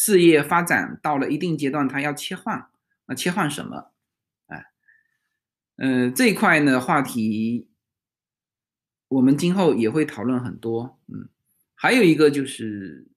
[0.07, 2.69] 事业发展到了一定阶段，他要切换，
[3.07, 3.91] 那切换什么？
[4.45, 4.65] 哎，
[5.77, 7.67] 嗯，这一块呢话题，
[9.07, 10.99] 我们今后也会讨论很多。
[11.07, 11.27] 嗯，
[11.75, 13.07] 还有一个就是，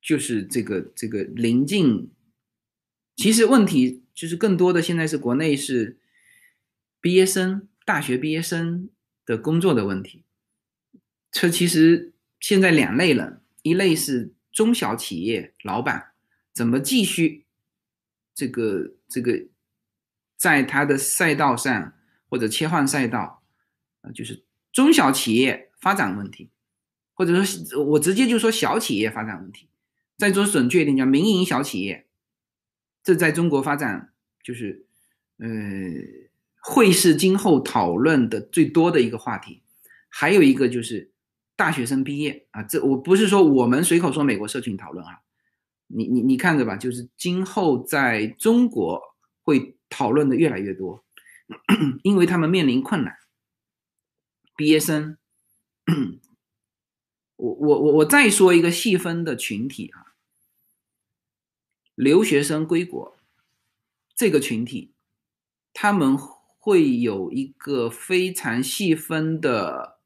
[0.00, 2.12] 就是这个这个临近，
[3.16, 5.98] 其实问题就是更多的现在是国内是
[7.00, 8.88] 毕业生、大学毕业生
[9.26, 10.24] 的工作的问题。
[11.30, 14.34] 这其实现在两类人，一类是。
[14.52, 16.12] 中小企业老板
[16.52, 17.46] 怎么继续
[18.34, 19.48] 这个这个
[20.36, 21.94] 在他的赛道上
[22.28, 23.42] 或者切换赛道
[24.02, 26.50] 啊，就是中小企业发展问题，
[27.22, 29.68] 或者说我直接就说小企业发展问题，
[30.18, 32.06] 再说准确一点叫民营小企业，
[33.04, 34.12] 这在中国发展
[34.42, 34.84] 就是
[35.38, 35.46] 呃
[36.60, 39.62] 会是今后讨论的最多的一个话题，
[40.08, 41.10] 还有一个就是。
[41.54, 45.20] 大学生毕业啊，这我不是说我们随口说美国社群讨论啊，
[45.86, 49.00] 你你你看着吧，就是今后在中国
[49.42, 51.04] 会讨论的越来越多，
[52.02, 53.14] 因为他们面临困难。
[54.56, 55.18] 毕业生，
[57.42, 60.14] 我我我我再说一个细分的群体啊，
[61.94, 63.16] 留学生归国
[64.14, 64.92] 这个群体，
[65.72, 69.98] 他们会有一个非常细分的。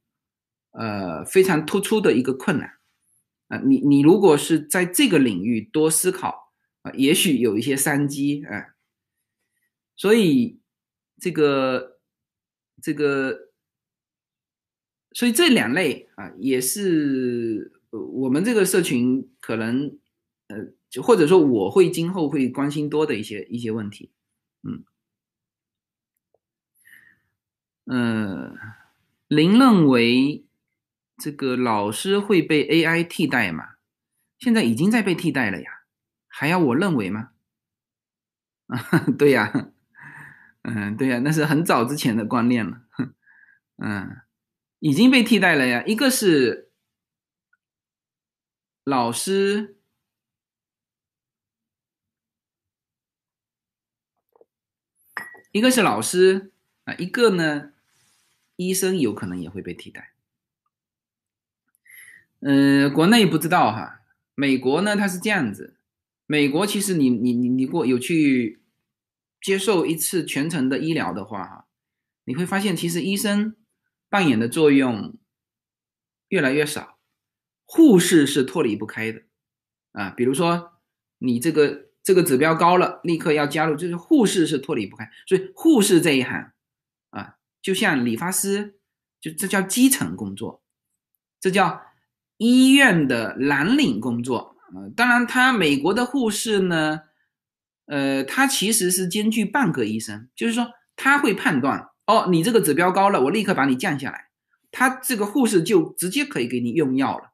[0.79, 2.75] 呃，非常突出的一个困难
[3.49, 3.57] 啊！
[3.65, 6.53] 你你如果是在这个领域多思考
[6.83, 8.77] 啊，也许有一些商机啊。
[9.97, 10.61] 所以
[11.19, 11.99] 这个
[12.83, 13.46] 这个，
[15.17, 19.97] 所以这两类啊，也是我们这个社群可能
[20.49, 20.59] 呃，
[20.91, 24.11] 就或者说我会今后会关心多的一些一些问题。
[24.63, 24.85] 嗯
[27.87, 28.59] 嗯，
[29.29, 30.45] 您认为？
[31.17, 33.77] 这个老师会被 AI 替代吗？
[34.39, 35.71] 现在已经在被替代了呀，
[36.29, 37.31] 还要我认为吗？
[38.67, 38.77] 啊，
[39.17, 39.71] 对呀，
[40.63, 42.83] 嗯，对呀，那是很早之前的观念了，
[43.79, 44.17] 嗯，
[44.79, 45.83] 已经被替代了呀。
[45.87, 46.71] 一个是
[48.85, 49.77] 老师，
[55.53, 56.53] 一个是老师
[56.85, 57.73] 啊，一个呢，
[58.57, 60.13] 医生有可能也会被替代。
[62.41, 64.03] 嗯，国内不知道哈，
[64.35, 65.77] 美国呢，它是这样子。
[66.27, 68.61] 美国其实你你你你过有去
[69.41, 71.67] 接受一次全程的医疗的话哈，
[72.25, 73.57] 你会发现其实医生
[74.17, 75.19] 扮演的作用
[76.29, 76.99] 越来越少，
[77.67, 79.21] 护士是脱离不开的
[79.93, 80.09] 啊。
[80.09, 80.81] 比如说
[81.19, 85.11] 你这个这个指标高了，立刻要加入，就是护士是脱离不开。
[85.27, 86.53] 所以护士这一行
[87.11, 88.79] 啊，就像理发师，
[89.21, 90.63] 就这叫基层工作，
[91.39, 91.83] 这叫。
[92.39, 97.01] 医院的蓝领工作，呃，当然，他美国的护士呢，
[97.87, 104.29] 呃，他其实是兼具半个医生，就是说他会判断，哦，你这个指标高了，我立刻把你降下来。
[104.71, 107.33] 他这个护士就直接可以给你用药了，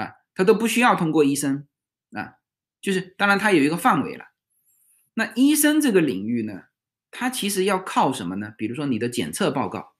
[0.00, 1.66] 啊，他都不需要通过医生，
[2.12, 2.34] 啊，
[2.80, 4.26] 就是当然他有一个范围了。
[5.14, 6.64] 那医生这个领域呢，
[7.10, 8.54] 他其实要靠什么呢？
[8.56, 9.94] 比如说你的检测报告，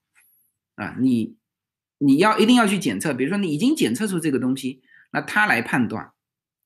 [0.75, 1.35] 啊，你
[1.97, 4.81] 你要一定要去检测，比如说你已经检测出这个东西，
[5.11, 6.11] 那他来判断，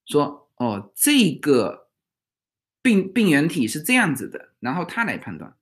[0.06, 1.82] 说哦这个。
[2.84, 5.56] 病病原体是这样子的，然后他来判断，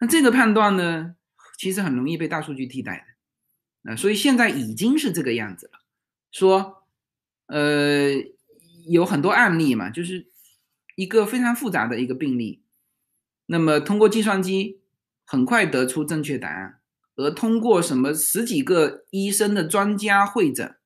[0.00, 1.16] 那这个判断呢，
[1.58, 3.06] 其实很容易被大数据替代
[3.84, 5.80] 的，啊，所以现在已经是这个样子了。
[6.30, 6.84] 说，
[7.46, 8.10] 呃，
[8.86, 10.28] 有很多案例嘛，就是
[10.94, 12.62] 一个非常复杂的一个病例，
[13.46, 14.80] 那么通过计算机
[15.24, 16.80] 很快得出正确答案，
[17.16, 20.76] 而通过什么十几个医生的专家会诊，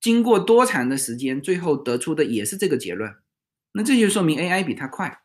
[0.00, 3.14] 经过多长的时间，最后得出的也是这个结论。
[3.72, 5.22] 那这就说明 AI 比它快，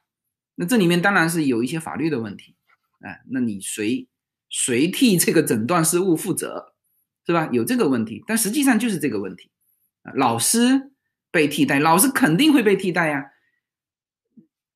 [0.56, 2.56] 那这里面当然是有一些法律的问题，
[3.02, 4.08] 哎，那你谁
[4.50, 6.74] 谁替这个诊断失误负责，
[7.26, 7.50] 是吧？
[7.52, 9.52] 有这个问题，但实际上就是这个问题，
[10.16, 10.92] 老师
[11.32, 13.32] 被替代，老师肯定会被替代呀，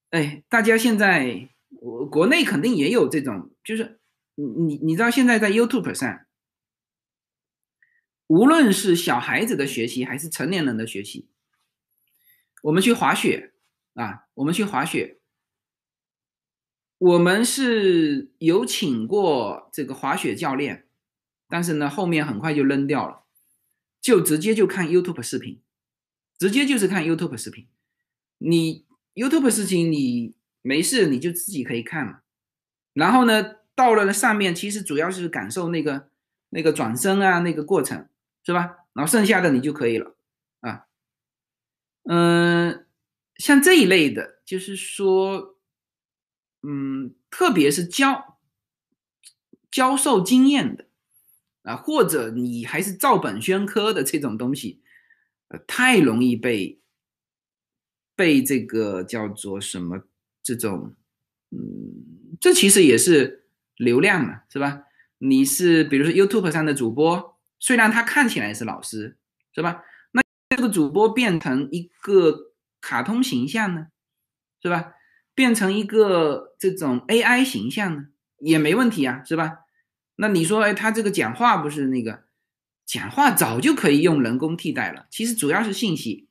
[0.09, 3.99] 哎，大家现在我国内肯定也有这种，就是
[4.35, 6.25] 你你你知道现在在 YouTube 上，
[8.27, 11.27] 无论是小孩子的学习还是成年人的学习，
[12.63, 13.53] 我们去滑雪。
[13.95, 15.21] 啊，我们去滑雪，
[16.97, 20.87] 我们是有请过这个滑雪教练，
[21.49, 23.23] 但是呢，后面很快就扔掉了，
[24.01, 25.61] 就直接就看 YouTube 视频，
[26.37, 27.67] 直接就是看 YouTube 视频。
[28.37, 32.19] 你 YouTube 视频你没事你就自己可以看嘛，
[32.93, 36.09] 然后呢，到了上面其实主要是感受那个
[36.49, 38.07] 那个转身啊那个过程
[38.43, 38.77] 是吧？
[38.93, 40.15] 然后剩下的你就可以了
[40.61, 40.85] 啊，
[42.03, 42.81] 嗯。
[43.37, 45.54] 像这一类的，就是说，
[46.67, 48.39] 嗯，特别是教
[49.69, 50.85] 教授经验的
[51.63, 54.81] 啊，或者你还是照本宣科的这种东西，
[55.49, 56.81] 呃，太容易被
[58.15, 60.03] 被这个叫做什么
[60.41, 60.95] 这种，
[61.51, 64.83] 嗯，这其实也是流量嘛，是吧？
[65.19, 69.17] 你是比如说 YouTube 上的主播，虽然他看起来是老师，
[69.53, 69.83] 是吧？
[70.11, 72.53] 那这个主播变成一个。
[72.81, 73.87] 卡通形象呢，
[74.61, 74.93] 是吧？
[75.35, 78.07] 变成一个这种 AI 形象呢，
[78.39, 79.59] 也没问题啊，是吧？
[80.15, 82.23] 那你说，哎，他这个讲话不是那个
[82.85, 85.07] 讲话早就可以用人工替代了。
[85.11, 86.29] 其实主要是信息，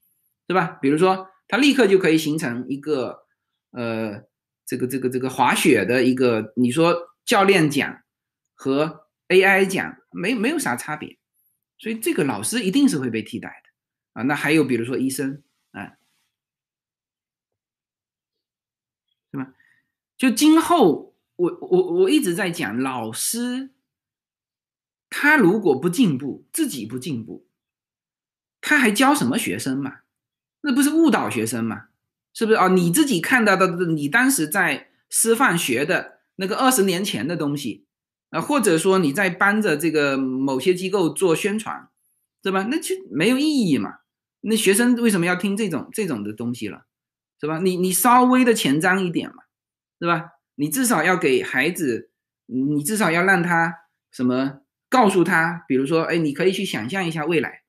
[0.48, 0.78] 是吧？
[0.80, 3.26] 比如说，他立刻就可以形成一个
[3.72, 4.24] 呃，
[4.64, 8.02] 这个这个这个滑雪的一个，你说教练讲
[8.54, 11.18] 和 AI 讲没没有啥差别，
[11.76, 14.22] 所以这个老师一定是会被替代的啊。
[14.22, 15.92] 那还有比如说医生啊。
[20.16, 23.70] 就今后，我我我一直在讲，老师
[25.10, 27.46] 他如果不进步，自己不进步，
[28.60, 29.98] 他还教什么学生嘛？
[30.60, 31.88] 那不是误导学生嘛？
[32.32, 32.68] 是不是啊？
[32.68, 37.84] 你自己看到的，你当时在师范学的那个二十年前的东西
[38.30, 41.88] 啊，或者说你在帮着这个某些机构做宣传，
[42.42, 42.66] 是吧？
[42.70, 43.98] 那就没有意义嘛？
[44.40, 46.86] 那学生为什么要听这种这种的东西了？
[47.40, 47.58] 是吧？
[47.60, 49.43] 你你稍微的前瞻一点嘛？
[50.04, 50.32] 是吧？
[50.56, 52.10] 你至少要给孩子，
[52.44, 53.74] 你至少要让他
[54.10, 54.60] 什么？
[54.90, 57.62] 告诉他，比如说，哎，你可以去想象一下未来，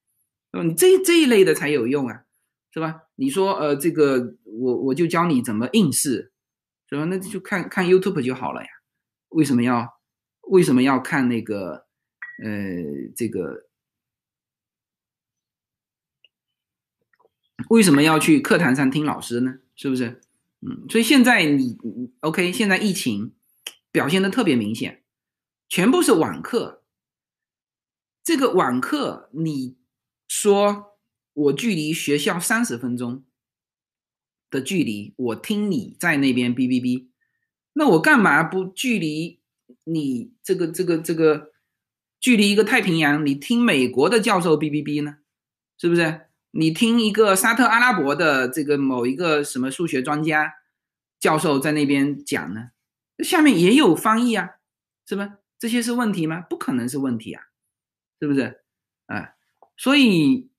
[0.51, 0.63] 是吧？
[0.63, 2.25] 你这这一类的才有用啊，
[2.73, 3.03] 是吧？
[3.15, 6.33] 你说，呃，这个我我就教你怎么应试，
[6.89, 7.05] 是吧？
[7.05, 8.67] 那就看看 YouTube 就好了呀。
[9.29, 9.97] 为什么要
[10.41, 11.85] 为什么要看那个？
[12.43, 12.49] 呃，
[13.15, 13.65] 这个
[17.69, 19.59] 为什么要去课堂上听老师呢？
[19.73, 20.21] 是不是？
[20.61, 21.77] 嗯，所以现在你
[22.21, 23.33] OK，现在疫情
[23.91, 25.03] 表现的特别明显，
[25.69, 26.83] 全部是网课。
[28.23, 29.77] 这个网课，你
[30.27, 30.97] 说
[31.33, 33.23] 我距离学校三十分钟
[34.49, 37.07] 的距离，我听你在那边哔哔哔，
[37.73, 39.39] 那我干嘛不距离
[39.83, 41.51] 你这个这个这个
[42.19, 45.17] 距离一个太平洋，你听美国的教授哔哔哔呢？
[45.77, 46.24] 是不是？
[46.57, 50.53] 你听一个沙特阿拉伯的这个某一个什么数学专家
[51.19, 52.71] 教授在那边讲呢？
[53.19, 54.51] 下面也有翻译啊，
[55.05, 55.39] 是吧？
[55.59, 56.39] 这些是问题吗？
[56.39, 57.43] 不可能是问题啊，
[58.21, 58.61] 是不是？
[59.07, 59.33] 啊，
[59.75, 60.49] 所以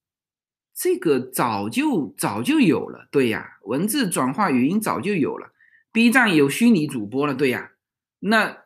[0.75, 5.53] 这个早就早就有了，对呀，文字转化语音早就有了
[5.93, 7.73] ，B 站有虚拟主播了，对呀，
[8.19, 8.65] 那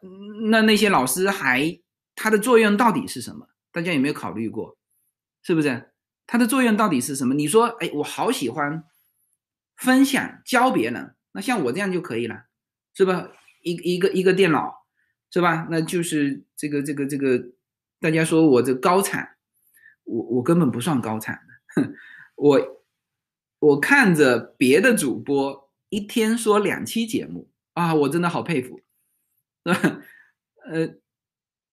[0.50, 1.78] 那那些老师还
[2.16, 3.46] 它的作用到底是什么？
[3.70, 4.76] 大家有没有考虑过？
[5.44, 5.89] 是不是？
[6.30, 7.34] 它的作用到底是什么？
[7.34, 8.84] 你说，哎，我好喜欢
[9.76, 12.44] 分享教别人，那像我这样就可以了，
[12.94, 13.32] 是吧？
[13.64, 14.86] 一一个一个电脑，
[15.32, 15.66] 是吧？
[15.72, 17.50] 那就是这个这个这个，
[17.98, 19.38] 大家说我这高产，
[20.04, 21.42] 我我根本不算高产
[21.74, 21.92] 的，
[22.36, 22.84] 我
[23.58, 28.80] 我看着别的主播一天说两期节目啊，我真的好佩服，
[29.64, 30.00] 是吧？
[30.70, 30.94] 呃，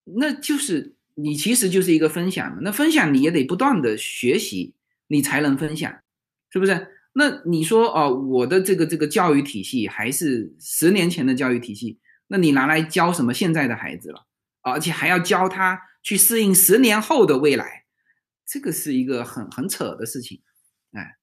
[0.02, 4.74] 那就是你其实就是一个分享，那分享你也得不断的学习，
[5.08, 6.02] 你才能分享，
[6.50, 6.94] 是不是？
[7.12, 14.26] 那你说哦，我的这个这个教育体系还是十年前的教育体系，那你拿来教什么现在的孩子了？
[14.60, 17.86] 而且还要教他去适应十年后的未来，
[18.46, 20.42] 这个是一个很很扯的事情，
[20.92, 21.16] 哎，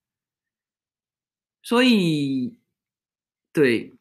[1.61, 2.59] 所以，
[3.53, 3.93] 对，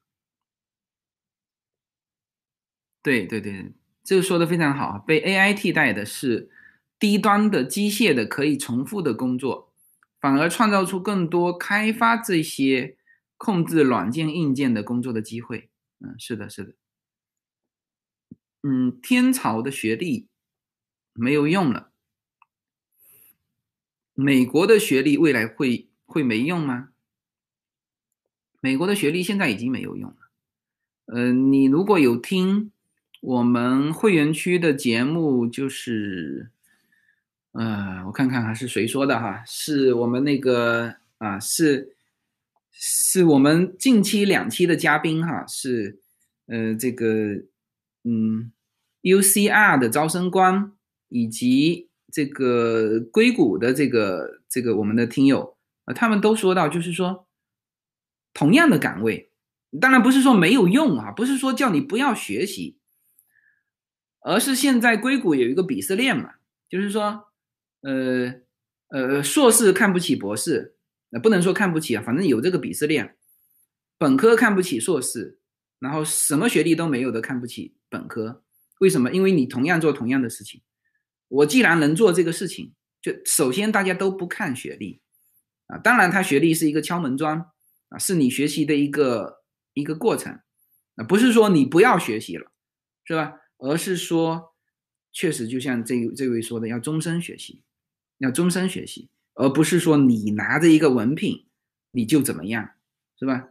[3.02, 3.72] 对对对，
[4.04, 6.50] 这个说的非常好，被 AI 替代的是
[6.98, 9.72] 低端的机械的可以重复的工作。
[10.20, 12.96] 反而创造出更多开发这些
[13.36, 15.68] 控制软件硬件的工作的机会。
[15.98, 16.74] 嗯，是的，是的。
[18.62, 20.28] 嗯，天朝的学历
[21.12, 21.90] 没有用了，
[24.14, 26.88] 美国的学历未来会会没用吗？
[28.62, 30.16] 美国的学历现在已经没有用了。
[31.06, 32.72] 嗯，你如果有听
[33.24, 36.50] 我们会员区的节目，就是。
[37.56, 39.44] 呃，我看看还是谁说的哈？
[39.46, 41.94] 是我们那个啊，是
[42.72, 46.00] 是我们近期两期的嘉宾哈，是
[46.46, 47.44] 呃这个
[48.02, 48.50] 嗯
[49.02, 50.72] UCR 的招生官
[51.08, 57.28] 以及这个硅谷的这个这个我们的听友啊，他们都说到，就是说
[58.32, 59.30] 同样的岗位，
[59.80, 62.78] 当然不是说没有用啊，不是说叫你不要学习，
[64.24, 66.34] 而是现在硅谷有一个鄙视链嘛，
[66.68, 67.28] 就是说。
[67.86, 68.32] 呃
[68.88, 70.74] 呃，硕士看不起博士，
[71.10, 73.14] 那不能说看不起啊，反正有这个鄙视链。
[73.98, 75.38] 本科看不起硕士，
[75.80, 78.42] 然后什么学历都没有的看不起本科。
[78.80, 79.12] 为什么？
[79.12, 80.62] 因为你同样做同样的事情，
[81.28, 82.72] 我既然能做这个事情，
[83.02, 85.02] 就首先大家都不看学历
[85.66, 85.76] 啊。
[85.76, 87.44] 当然，他学历是一个敲门砖
[87.90, 89.42] 啊，是你学习的一个
[89.74, 90.40] 一个过程
[90.94, 92.50] 啊，不是说你不要学习了，
[93.04, 93.34] 是吧？
[93.58, 94.54] 而是说，
[95.12, 97.62] 确实就像这这位说的，要终身学习。
[98.18, 101.44] 要终身学习，而不是说你拿着一个文凭
[101.90, 102.70] 你就怎么样，
[103.18, 103.48] 是吧？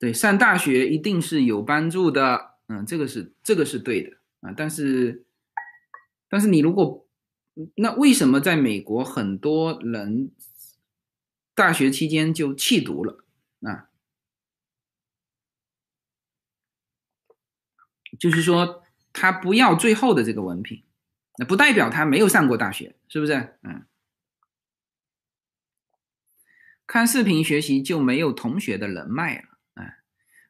[0.00, 4.54] 对，上大学一定是有帮助的，嗯，这个是这个是对的啊。
[4.56, 5.26] 但是，
[6.30, 7.06] 但是你如果
[7.74, 10.30] 那为什么在美国很多人
[11.54, 13.24] 大学期间就弃读了
[13.60, 13.90] 啊？
[18.18, 18.82] 就是说
[19.12, 20.82] 他不要最后的这个文凭。
[21.40, 23.34] 那不代表他没有上过大学，是不是？
[23.62, 23.86] 嗯，
[26.84, 29.98] 看视频学习就没有同学的人脉了，哎，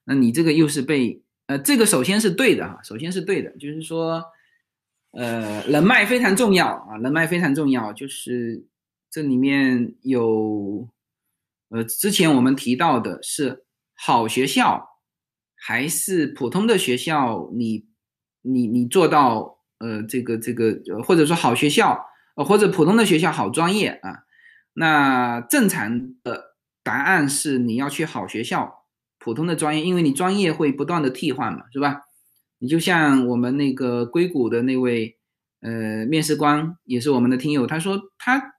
[0.05, 4.25] 那你这个又是被呃，这个首先是对的哈，首先是对的，就是说，
[5.11, 8.65] 呃，人脉非常重要啊，人脉非常重要，就是
[9.11, 10.89] 这里面有，
[11.69, 14.88] 呃，之前我们提到的是好学校
[15.59, 17.87] 还是普通的学校，你
[18.43, 19.57] 你你做到。
[19.81, 22.05] 呃，这个这个，或者说好学校，
[22.35, 24.25] 呃，或者普通的学校好专业啊，
[24.73, 28.87] 那正常的答案是你要去好学校，
[29.21, 32.01] 普通的专业，因为你专业会不断的替换嘛，是吧？
[32.59, 35.17] 你就像我们那个硅谷的那位
[35.61, 38.55] 呃面试官，也是我们的听友，他说他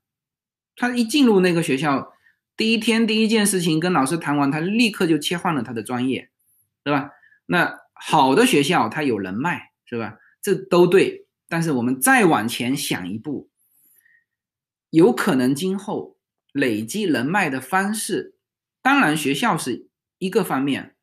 [0.77, 2.13] 他一进入那个学校，
[2.55, 6.29] 第一天第一件事情跟老师谈完，他立刻就切换了他的专业，
[6.83, 7.11] 对吧？
[7.45, 10.17] 那好的学校它有人脉，是吧？
[10.41, 13.49] 这都对，但是我们再往前想一步，
[14.89, 16.17] 有可能今后
[16.53, 18.35] 累积人脉的方式，
[18.81, 20.95] 当然学校是一个方面，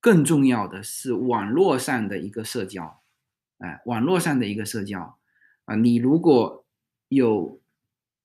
[0.00, 3.00] 更重要的是网络上的一个社交，
[3.58, 5.18] 哎，网络上的一个社交
[5.64, 6.66] 啊，你如果
[7.08, 7.62] 有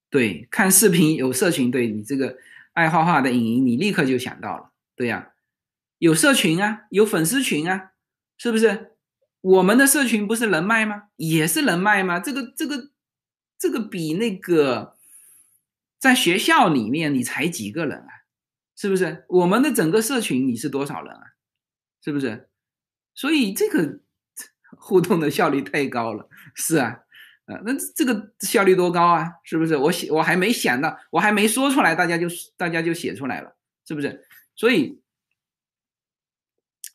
[0.09, 2.37] 对看视频有社群，对你这个
[2.73, 5.33] 爱画画的影影，你立刻就想到了，对呀，
[5.97, 7.91] 有社群啊，有粉丝群啊，
[8.37, 8.91] 是不是？
[9.41, 11.03] 我们的社群不是人脉吗？
[11.17, 12.19] 也是人脉吗？
[12.19, 12.89] 这个、这个、
[13.57, 14.97] 这个比那个
[15.99, 18.09] 在学校里面你才几个人啊？
[18.75, 19.25] 是不是？
[19.29, 21.21] 我们的整个社群你是多少人啊？
[22.03, 22.49] 是不是？
[23.13, 23.99] 所以这个
[24.77, 26.27] 互动的效率太高了。
[26.55, 26.99] 是啊，
[27.45, 29.31] 啊，那这个效率多高啊？
[29.43, 29.77] 是不是？
[29.77, 32.27] 我写我还没想到，我还没说出来，大家就
[32.57, 33.55] 大家就写出来了，
[33.87, 34.27] 是不是？
[34.55, 35.01] 所以，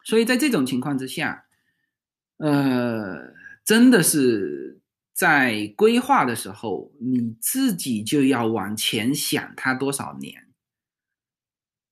[0.04, 1.46] 所以在这种情况之下。
[2.42, 3.34] 呃，
[3.66, 4.80] 真的是
[5.12, 10.48] 在规划的时候，你自己就要往前想它多少年。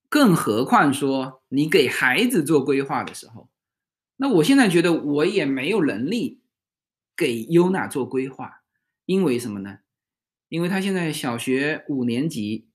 [0.09, 3.51] 更何况说你给孩子做规划的时候，
[4.16, 6.40] 那我现在觉得我也没有能力
[7.14, 8.62] 给优娜做规划，
[9.05, 9.80] 因为什么呢？
[10.48, 12.70] 因为他现在小学五年级，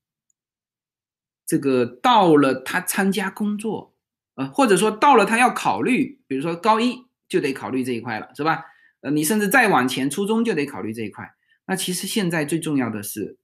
[1.44, 3.93] 这个到了他参加工作，
[4.36, 8.64] 呃，或者说到了他要考虑，比如说高一就得考虑这一块了，是吧？
[9.02, 11.34] 呃，你甚至再往前，初中就得考虑这一块。
[11.68, 13.38] 那其实现在最重要的是。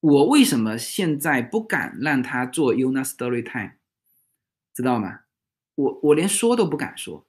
[0.00, 3.72] 我为什么现在不敢让他做 UNA Story Time，
[4.74, 5.20] 知道吗？
[5.74, 7.26] 我我连说都不敢说，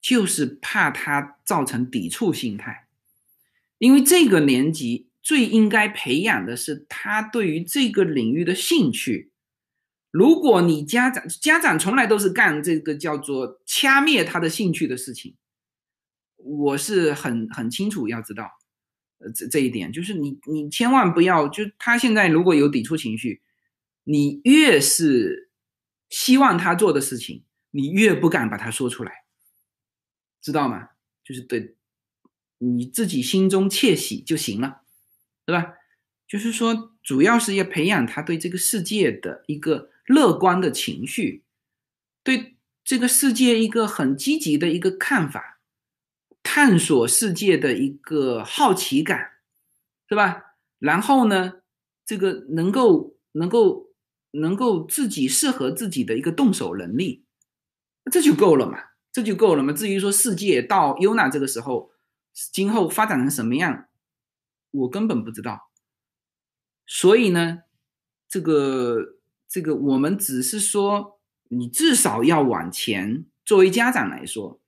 [0.00, 2.86] 就是怕他造成抵触心态。
[3.76, 9.29] 因为这个年级最应该培养的是他对于这个领域的兴趣。
[10.10, 15.36] 如果你家长家长从来都是干这个叫做掐灭他的兴趣的事情，
[16.36, 18.50] 我是很很清楚要知道。
[19.18, 23.42] 呃，这这一点就是你，你千万不要，就他现在如果有抵触情绪，
[24.04, 25.50] 你越是
[26.08, 29.24] 希望他做的事情，你越不敢把他说出来，
[30.40, 30.88] 知道吗？
[31.22, 31.76] 就是对
[32.56, 34.80] 你自己心中窃喜就行了，
[35.44, 35.74] 对吧？
[36.26, 41.44] 就是说，主要是要培养他对这个世界的一个乐观的情绪，
[42.24, 45.58] 对这个世界一个很积极的一个看法。
[46.42, 49.32] 探索世界的一个好奇感，
[50.08, 50.56] 是吧？
[50.78, 51.60] 然后呢，
[52.06, 53.90] 这个能够能够
[54.30, 57.26] 能够自己适合自己的一个动手能力，
[58.10, 58.78] 这就够了嘛？
[59.12, 59.70] 这就够了嘛？
[59.74, 61.92] 至于说世界到优娜这个时候，
[62.32, 63.88] 今后发展成什么样，
[64.70, 65.70] 我根本不知道。
[66.86, 67.64] 所以呢，
[68.30, 69.19] 这个
[69.50, 71.18] 这个，我们只是说，
[71.48, 73.26] 你至少要往前。
[73.44, 74.60] 作为家长来说。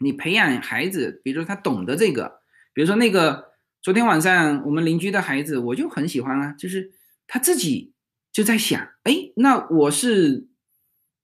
[0.00, 2.42] 你培养孩子，比如说他懂得这个，
[2.74, 6.92] 比如说那个昨天晚上我们邻居的孩子，我就很喜欢啊，就是
[7.26, 7.94] 他自己
[8.32, 10.48] 就在想，哎，那我是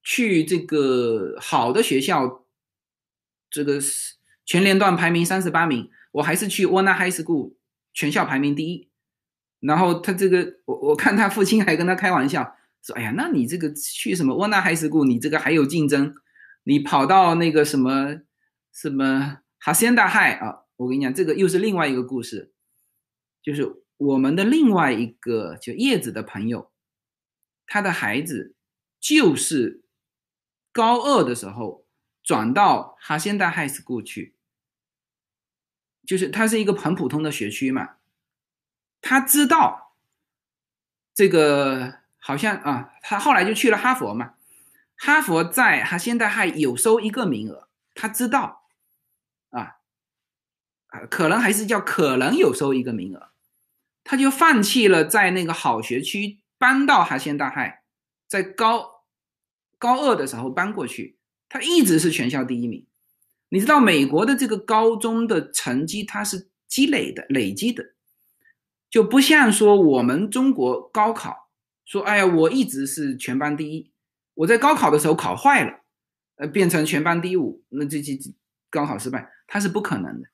[0.03, 2.47] 去这个好的学校，
[3.51, 3.81] 这个
[4.47, 7.55] 全年段排名三十八名，我还是去沃纳 High School
[7.93, 8.88] 全校排名第一。
[9.61, 16.15] 然后他这个，我我看他父亲还跟他开玩笑说，哎呀，那你这个去什么沃纳 High School，你这个还有竞争，
[16.65, 18.21] 你跑到那个什么。
[18.71, 20.61] 什么哈仙大海啊！
[20.77, 22.53] 我跟你讲，这个又是另外一个故事，
[23.43, 26.71] 就是我们的另外一个就叶子的朋友，
[27.67, 28.55] 他的孩子
[29.01, 29.83] 就是
[30.71, 31.87] 高二的时候
[32.23, 34.37] 转到哈仙大 High School 去，
[36.07, 37.97] 就是他是一个很普通的学区嘛，
[39.09, 39.95] 他知道
[41.15, 44.35] 这个好像啊，他后来就去了哈佛嘛，
[44.97, 48.69] 哈佛在哈仙大还有收一个名额，他知道。
[49.49, 49.79] 啊，
[51.09, 53.31] 可能还是叫可能有收一个名额，
[54.05, 57.85] 他就放弃了在那个好学区搬到哈仙大海，
[58.27, 59.05] 在高
[59.79, 61.17] 高二的时候搬过去，
[61.49, 62.87] 他一直是全校第一名。
[63.49, 67.95] 你知道美国的这个高中的成绩，它是积累的、累积的，
[68.91, 71.51] 就不像说我们中国高考，
[71.85, 73.93] 说哎呀，我一直是全班第一，
[74.35, 75.81] 我在高考的时候考坏了，
[76.37, 78.17] 呃，变成全班第五，那这这
[78.71, 80.29] 高考失败，它是不可能的。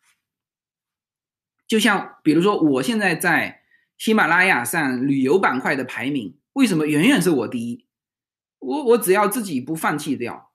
[1.67, 3.63] 就像比如说，我现在在
[3.97, 7.87] 喜马拉雅上旅游板块的排名，为什么远远是我第一？
[8.59, 10.53] 我我只要自己不放弃掉，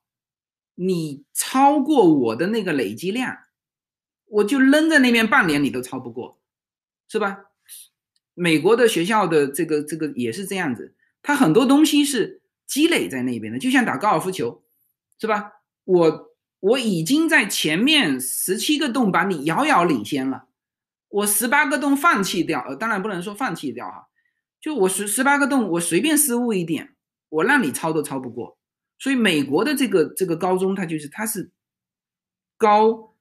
[0.76, 3.38] 你超过我的那个累积量，
[4.26, 6.40] 我就扔在那边半年，你都超不过，
[7.10, 7.49] 是吧？
[8.40, 14.64] 美国的学校的这个这个也是这样子，它很多东西是积累在那边的，就像打高尔夫球，
[15.20, 15.52] 是吧？
[15.84, 20.48] 我我已经在前面十七个洞把你遥遥领先了。
[21.10, 24.08] 我十八个洞放弃掉，呃，当然不能说放弃掉哈，
[24.62, 26.96] 就我十十八个洞，我随便失误一点，
[27.28, 28.58] 我让你抄都抄不过。
[28.98, 31.52] 所以美国的这个这个高中，它就是它是
[32.58, 33.16] 高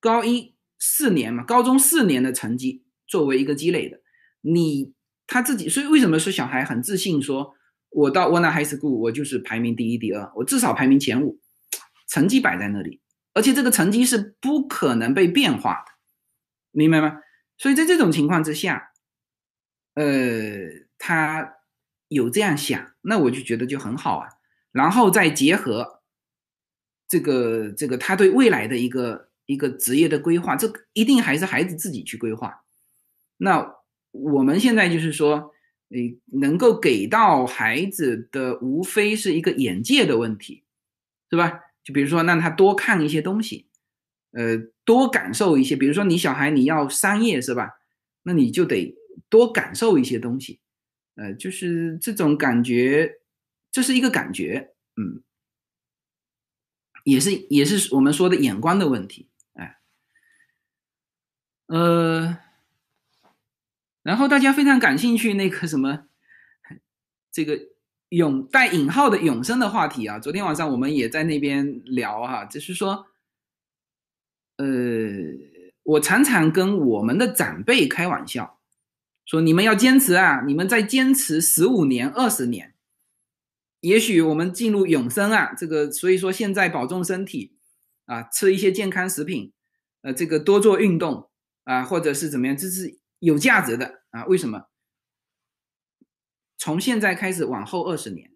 [0.00, 4.00] 高一四年嘛，高中四年的成绩作为一个积累的。
[4.44, 4.92] 你
[5.26, 7.54] 他自己，所以为什么说小孩很自信，说
[7.88, 11.40] 我到沃纳 High School 我就是排名第一、第二，我至少排名前五，
[12.08, 13.00] 成绩摆在那里，
[13.32, 15.92] 而且这个成绩是不可能被变化的，
[16.72, 17.20] 明白吗？
[17.56, 18.92] 所以在这种情况之下，
[19.94, 20.04] 呃，
[20.98, 21.54] 他
[22.08, 24.28] 有这样想，那我就觉得就很好啊。
[24.72, 26.02] 然后再结合
[27.08, 32.64] 这个这个他对未来的一个一个职业的规划，这一定还是孩子自己去规划。
[33.36, 33.74] 那
[34.14, 35.52] 我们现在就是说，
[35.88, 40.62] 你能够给到孩子的无非是一个眼界的问题，
[41.28, 41.60] 是吧？
[41.82, 43.66] 就比如说让他多看一些东西。
[44.30, 47.70] 呃，多感受一些，比如说你小孩你要商业是吧？
[48.22, 48.96] 那你就得
[49.28, 50.60] 多感受一些东西。
[51.14, 53.20] 呃，就是这种感觉，
[53.70, 55.22] 这是一个感觉，嗯，
[57.04, 59.78] 也是也是我们说的眼光的问题，哎，
[61.66, 62.36] 呃，
[64.04, 66.04] 然后大家非常感兴趣那个什么，
[67.32, 67.58] 这个
[68.10, 73.06] 永带引号的永生的话题啊，昨天晚上我们也在那边聊哈，就是说，
[74.58, 74.66] 呃，
[75.82, 78.60] 我常常跟我们的长辈开玩笑。
[79.26, 80.42] 说你们要坚持啊！
[80.46, 82.74] 你们再坚持十五年、二十年，
[83.80, 85.54] 也许我们进入永生啊！
[85.54, 87.56] 这个，所以说现在保重身体
[88.04, 89.50] 啊，吃一些健康食品，
[90.02, 91.30] 呃，这个多做运动
[91.62, 94.24] 啊，或者是怎么样，这是有价值的啊！
[94.26, 94.68] 为什么？
[96.58, 98.32] 从现在开始往后二十年，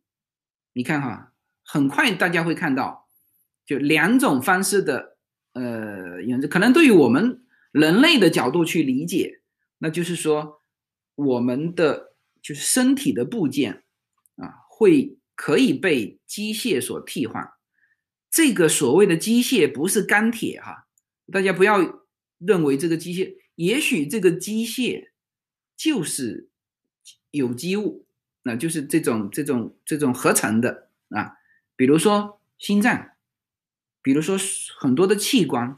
[0.73, 1.33] 你看哈，
[1.65, 3.09] 很快大家会看到，
[3.65, 5.19] 就两种方式的，
[5.53, 9.43] 呃，原则，可能对于我们人类的角度去理解，
[9.79, 10.57] 那就是说。
[11.21, 13.83] 我们的就是身体的部件
[14.37, 17.51] 啊，会可以被机械所替换。
[18.31, 20.87] 这个所谓的机械不是钢铁哈，
[21.33, 22.05] 大家不要
[22.39, 25.09] 认为这个机械，也许这个机械
[25.77, 26.49] 就是
[27.33, 28.07] 有机物，
[28.43, 31.39] 那就是这种这种这种合成的啊，
[31.75, 33.11] 比如说心脏，
[34.01, 34.37] 比如说
[34.79, 35.77] 很多的器官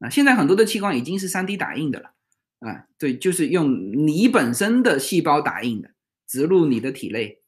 [0.00, 2.12] 啊，现在很多的器官已经是 3D 打印的了。
[2.58, 5.90] 啊，对，就是用你本身的细胞打印的，
[6.26, 7.40] 植入你的体内，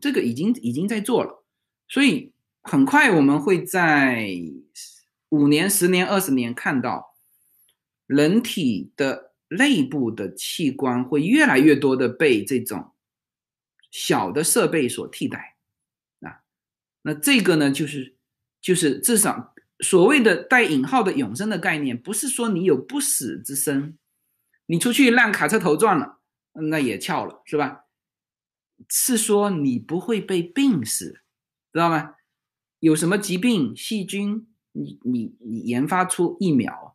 [0.00, 1.44] 这个已经已经在做了，
[1.88, 4.28] 所以很快我们会在
[5.28, 7.07] 五年、十年、二十年看到
[8.08, 12.92] 人体的内部的器官会越来越多的被这种
[13.90, 15.56] 小的设备所替代
[16.22, 16.42] 啊，
[17.02, 18.16] 那这个呢，就是
[18.60, 23.96] 就是至少所谓的带引号的永生的概念，不是说你有不死之身。
[24.66, 26.18] 你出去让卡车头撞了，
[26.52, 27.84] 那也翘了，是吧？
[28.88, 31.20] 是说你不会被病死，
[31.72, 32.16] 知道吗？
[32.80, 36.94] 有什么疾病、细菌，你你你研发出疫苗，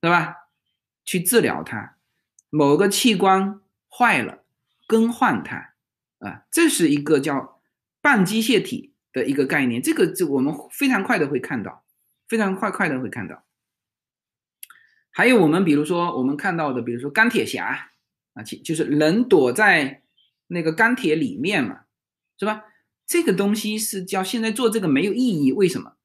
[0.00, 0.41] 对吧？
[1.04, 1.96] 去治疗它，
[2.50, 4.44] 某个器官坏了，
[4.86, 5.74] 更换它，
[6.18, 7.60] 啊，这是一个叫
[8.00, 9.82] 半机械体的一个概念。
[9.82, 11.84] 这个就我们非常快的会看到，
[12.28, 13.44] 非常快快的会看到。
[15.10, 17.90] 还有我们比如说我们看到的，比如说钢铁侠
[18.32, 20.02] 啊，其就是人躲在
[20.46, 21.80] 那个钢铁里面嘛，
[22.38, 22.64] 是吧？
[23.04, 25.96] 这个东西是叫现在做这个没有意义，为什么？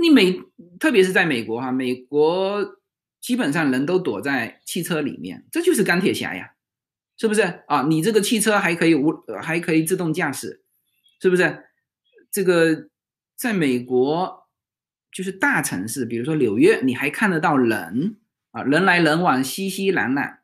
[0.00, 0.40] 你美
[0.78, 2.78] 特别是在美国哈，美国
[3.26, 6.52] 基本上人都躲在汽车里面，这就是钢铁侠呀，
[7.16, 7.82] 是不是啊？
[7.88, 9.12] 你这个汽车还可以无
[9.42, 10.62] 还可以自动驾驶，
[11.20, 11.64] 是不是？
[12.30, 12.88] 这个
[13.34, 14.46] 在美国。
[15.12, 18.16] 就是大城市，比如说纽约，你还看得到人
[18.50, 20.40] 啊，人来人往，熙熙攘攘。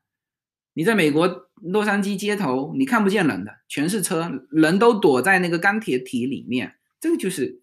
[0.72, 6.76] 你在美国洛杉矶街头，你看不见人的，全是车，人都躲在那个钢铁体里面。
[6.98, 7.60] 这个就是，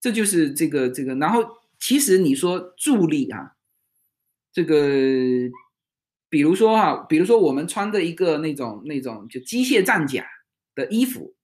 [0.00, 1.14] 这就是这个这个。
[1.14, 1.44] 然后
[1.78, 3.52] 其实你说助力啊，
[4.52, 4.76] 这个，
[6.28, 10.26] 比如说哈，比如说我们穿的一个那种那种就机械战甲
[10.74, 11.34] 的衣服，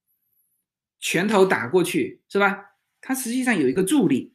[1.01, 2.67] 拳头打过去是吧？
[3.01, 4.35] 它实际上有一个助力。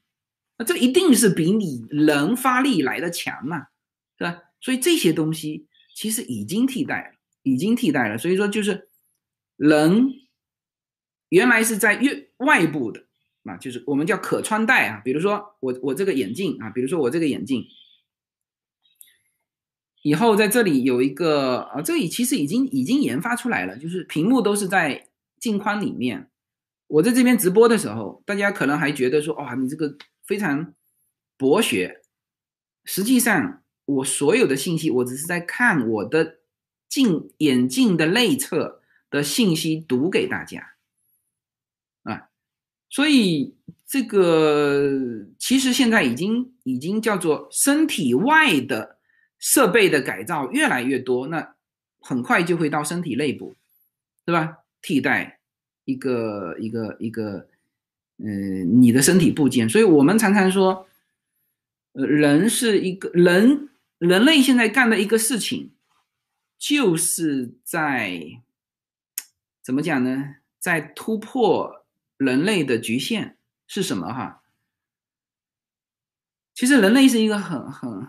[0.58, 3.68] 那这一定是比你人发力来的强嘛，
[4.18, 4.40] 是吧？
[4.62, 8.18] 所以这些东西其实已经替代了，已经替代了。
[8.18, 8.88] 所以说就是
[9.58, 10.14] 人
[11.30, 13.04] 原来是在越外部的
[13.44, 15.02] 啊，就是我们叫可穿戴啊。
[15.04, 17.66] 比如说我我这个眼镜啊，比如说我这个眼镜，
[20.04, 25.08] 以后在这里有一个啊，这里其实已经已经研发出来了，就是屏幕都是在
[25.40, 26.30] 镜框里面。
[26.86, 29.98] 我在这边直播的时候，大家可能还觉得说，哇，你这个。
[30.26, 30.74] 非常
[31.36, 32.02] 博学，
[32.86, 36.38] 实际上我所有的信息，我只是在看我的
[36.88, 40.76] 镜眼镜的内侧的信息读给大家
[42.04, 42.30] 啊，
[42.90, 43.54] 所以
[43.86, 44.90] 这个
[45.38, 48.93] 其实现在已经已经叫做身体外的
[49.44, 51.53] 设备的改造越来越多，那
[51.99, 53.57] 很快就会到身体内部，
[54.24, 54.60] 对吧？
[54.82, 55.41] 替代
[55.84, 57.49] 一个一个一个。
[58.18, 60.88] 嗯，你的身体部件，所以我们常常说，
[61.94, 65.72] 呃，人是一个人，人类现在干的一个事情，
[66.60, 68.40] 就是在
[69.64, 70.36] 怎么讲呢？
[70.60, 71.84] 在突破
[72.15, 73.36] 人类的局限
[73.68, 74.14] 是什么？
[74.14, 74.44] 哈，
[76.53, 78.07] 其实人类是一个很很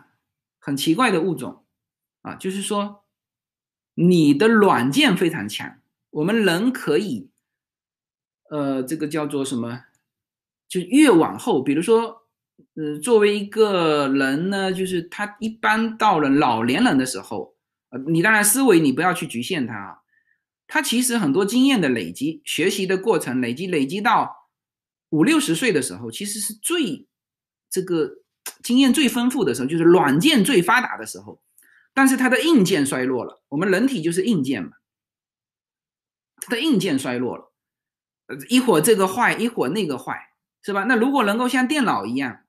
[0.64, 1.66] 很奇怪的物种
[2.22, 3.04] 啊，就是说，
[3.92, 5.78] 你的软件非常强，
[6.08, 7.28] 我们人可以，
[8.48, 9.84] 呃，这个叫做什么？
[10.66, 12.22] 就越往后，比如说，
[12.76, 17.54] 呃，作为一个人呢，就是他一般到了老年人的时候，
[17.90, 19.98] 呃，你当然思维你不要去局限他啊，
[20.66, 24.48] 他其实很多经验的累积、学习的过程累积，累积到
[25.10, 27.06] 五六十岁的时候，其实是最
[27.68, 28.23] 这个
[28.64, 31.40] 经验最丰富的时候，就是软件最发达的时候。
[31.92, 34.70] 但是它的硬件衰落了，我们人体就是硬件嘛，
[36.40, 37.52] 它的硬件衰落了，
[38.48, 40.30] 一会儿这个坏，一会儿那个坏，
[40.60, 40.82] 是吧？
[40.88, 42.40] 那如果能够像电脑一样，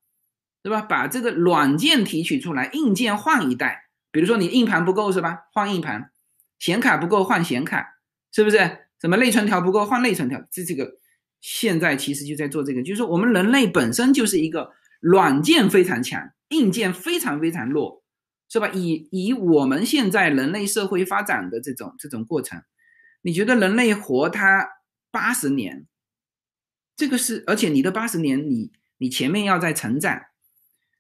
[0.64, 0.82] 对吧？
[0.82, 5.44] 把这个软件提取出来，硬件换一代，比如说你硬盘不够是吧？
[5.54, 6.12] 换硬盘，
[6.58, 8.00] 显卡不够换显卡，
[8.32, 8.80] 是不是？
[9.00, 10.42] 什么内存条不够换内存条？
[10.50, 10.98] 这这个
[11.40, 14.72] 现在其实就在做这个，就是说我们人类本身就是一个
[15.06, 18.04] 软件非常强，硬件非常非常弱。
[18.48, 18.70] 是吧？
[18.70, 22.62] 以以我们现在人类社会发展的这种这种过程，
[23.24, 24.70] 你觉得人类活他
[25.10, 25.88] 八十年，
[26.96, 30.22] 这个是，而且你的八十年，你你前面要在成长，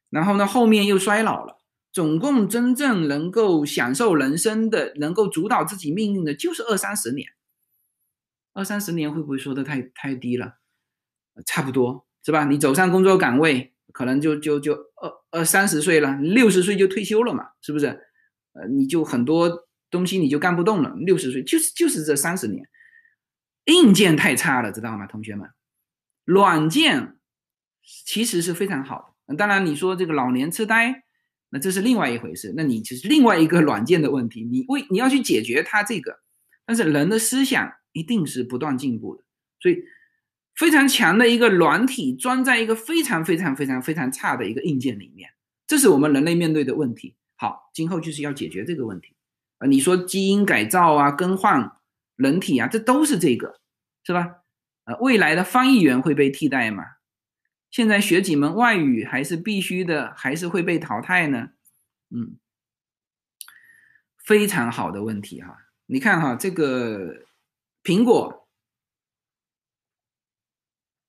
[0.09, 1.59] 然后呢后面又衰老了，
[1.93, 7.27] 总共真正能够享受人生的，能够主导自己命运的，就是二三十年。
[8.53, 10.55] 二三十年会不会说的太太低了？
[11.45, 12.45] 差不多是吧？
[12.45, 13.74] 你走上工作岗位。
[13.95, 17.85] 可能就就就二二三十岁了，六十岁就退休了嘛，是不是？
[18.51, 20.93] 呃，你就很多东西你就干不动了。
[20.97, 22.67] 六十岁就是就是这三十年，
[23.67, 25.49] 硬件太差了，知道吗，同学们？
[26.25, 27.15] 软件
[28.05, 29.35] 其实是非常好的。
[29.37, 31.03] 当然，你说这个老年痴呆，
[31.49, 34.43] 那这是另外一回事，那你就是另外一个软件的问题。
[34.43, 36.19] 你为你要去解决它这个，
[36.65, 39.23] 但是人的思想一定是不断进步的，
[39.61, 39.77] 所以。
[40.55, 45.29] 非常强的一个软体装在一个非常非常非常非常差的一个硬件里面，
[45.67, 47.17] 这是我们人类面对的问题。
[47.35, 49.13] 好，今后就是要解决这个问题
[49.57, 49.67] 啊！
[49.67, 51.73] 你说基因改造啊、更换
[52.15, 53.59] 人体啊，这都是这个，
[54.05, 54.37] 是吧？
[54.85, 56.83] 呃，未来的翻译员会被替代吗？
[57.69, 61.49] 现在学几门外语还是必须的，还是会被淘汰呢？
[62.09, 62.37] 嗯，
[64.23, 65.57] 非常好的问题哈！
[65.87, 67.25] 你看哈，这个
[67.83, 68.44] 苹果。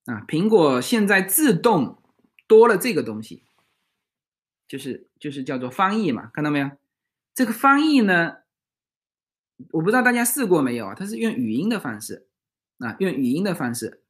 [0.07, 2.01] 啊，苹果现在自动
[2.47, 3.43] 多了这个东西，
[4.69, 6.71] 就是就是叫做翻译嘛，看到没有？
[7.35, 8.37] 这个翻译呢，
[9.73, 10.95] 我不知道大家试过没有啊？
[10.95, 12.29] 它是用语音的方式
[12.79, 14.05] 啊，用语音的方式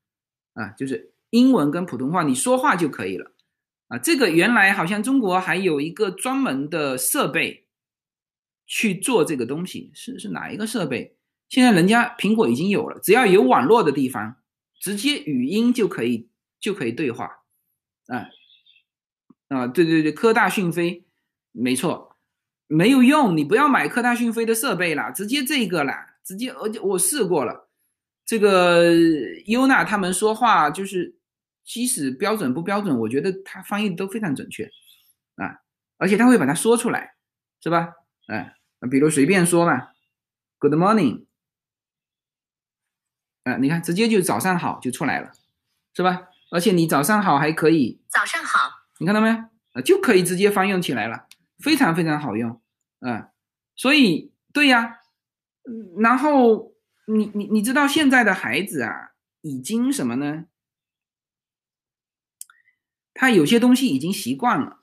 [0.53, 3.33] 啊，就是英文跟普通话你说话就可以了
[3.89, 3.97] 啊。
[3.97, 7.67] 这个原来好像中国还有一个专门的设备
[8.67, 11.17] 去做这个东西，是是哪一个设备？
[11.49, 14.37] 现在人家苹果已经有了，只要有网络的地方。
[14.81, 16.29] 直接语音就可以
[16.61, 17.43] 就可以对话，
[18.07, 18.29] 啊
[19.49, 21.05] 啊，对对对，科大讯飞，
[21.53, 22.17] 没错，
[22.67, 27.69] 没有用，你不要买科大讯飞的设备了，直接这个啦，直接，而且我试过了，
[28.25, 28.93] 这个
[29.47, 31.17] 优娜他们说话就是，
[31.65, 34.65] 即使标准不标准，我觉得他翻译都非常准确，
[35.37, 35.61] 啊，
[35.99, 37.15] 而且他会把它说出来，
[37.63, 37.93] 是吧？
[38.27, 38.57] 哎，
[38.91, 39.89] 比如随便说嘛
[40.59, 41.26] ，Good morning。
[43.47, 45.31] 啊，你看，直接就早上好就出来了，
[45.95, 46.31] 是吧？
[46.51, 49.35] 而且你早上好还可以，早上好，你看到没有？
[49.73, 51.29] 啊，就可以直接翻用起来了，
[51.59, 52.61] 非常非常好用，
[52.99, 53.29] 啊，
[53.77, 54.99] 所以对呀，
[55.99, 56.73] 然后
[57.07, 59.13] 你你你知道现在的孩子啊，
[59.43, 60.47] 已经什么呢？
[63.15, 64.81] 他有些东西已经习惯了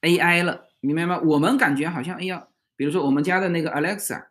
[0.00, 1.20] AI 了，明白吗？
[1.20, 4.30] 我们感觉好像，哎呀，比如说我们家的那个 Alexa，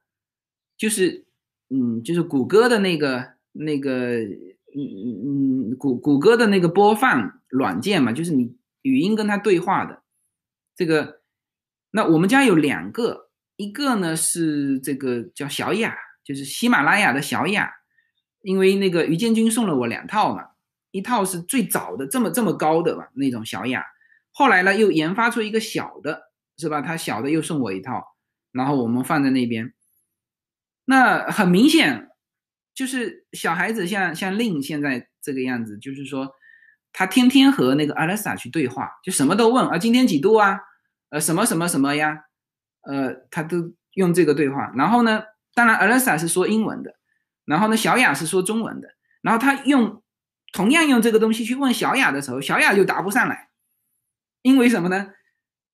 [0.75, 1.25] 就是，
[1.69, 3.38] 嗯，就是谷歌的那个。
[3.51, 10.03] 那个，嗯嗯嗯，谷谷歌的那个播放软件嘛，就是你语音跟他对话的
[10.75, 11.19] 这个。
[11.91, 17.71] 那我们家有两个，一个呢是这个叫小雅，就是喜马拉雅的小雅，
[18.43, 20.49] 因为那个于建军送了我两套嘛，
[20.91, 23.83] 一套是最早的这么这么高的嘛那种小雅，
[24.31, 26.81] 后来呢又研发出一个小的，是吧？
[26.83, 28.15] 他小的又送我一套，
[28.51, 29.73] 然后我们放在那边。
[30.85, 32.08] 那很明显。
[32.79, 36.33] 就是小孩子像像令现在这个样子，就是说，
[36.93, 40.57] 他天天和那个 Alexa 去对话，就什么都问啊，今天几度啊，
[41.09, 42.23] 呃，什么什么什么呀，
[42.83, 44.71] 呃，他都用这个对话。
[44.77, 45.23] 然后呢，
[45.53, 46.95] 当然 Alexa 是说英文的，
[47.43, 48.87] 然后呢，小雅是说中文的。
[49.21, 50.01] 然后他用
[50.53, 53.49] 同样用这个东西去问小雅的时候，小雅就答不上来，
[54.41, 55.11] 因为什么呢？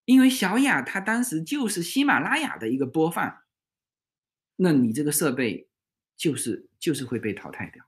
[0.06, 3.38] 因为小雅她当时就是喜马拉雅的一个播放，
[4.56, 5.70] 那你这个设备。
[6.18, 7.84] 就是就是会被淘汰掉，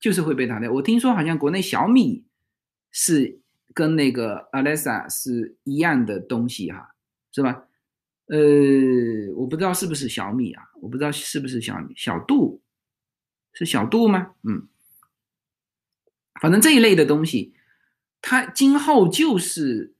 [0.00, 0.68] 就是会被淘汰。
[0.68, 2.24] 我听说好像国内小米
[2.90, 3.40] 是
[3.72, 6.94] 跟那个 Alexa 是一样的东西哈，
[7.32, 7.68] 是吧？
[8.26, 12.60] 呃，我不知道是不是小米啊，我不知道是不是小米，小度
[13.52, 14.34] 是小度吗？
[14.42, 14.66] 嗯，
[16.40, 17.54] 反正这一类的东西，
[18.20, 19.94] 它今后就是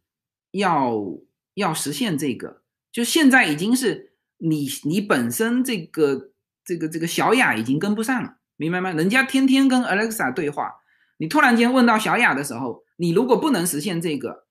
[0.50, 1.18] 要
[1.54, 6.32] 要实现这个，就现在已经是你你本身这个。
[6.64, 8.90] 这个这个小雅已经跟不上了，明白吗？
[8.92, 10.72] 人家天天跟 Alexa 对话，
[11.18, 14.46] 你突然间问到小雅的时候，你如果不能实现这个，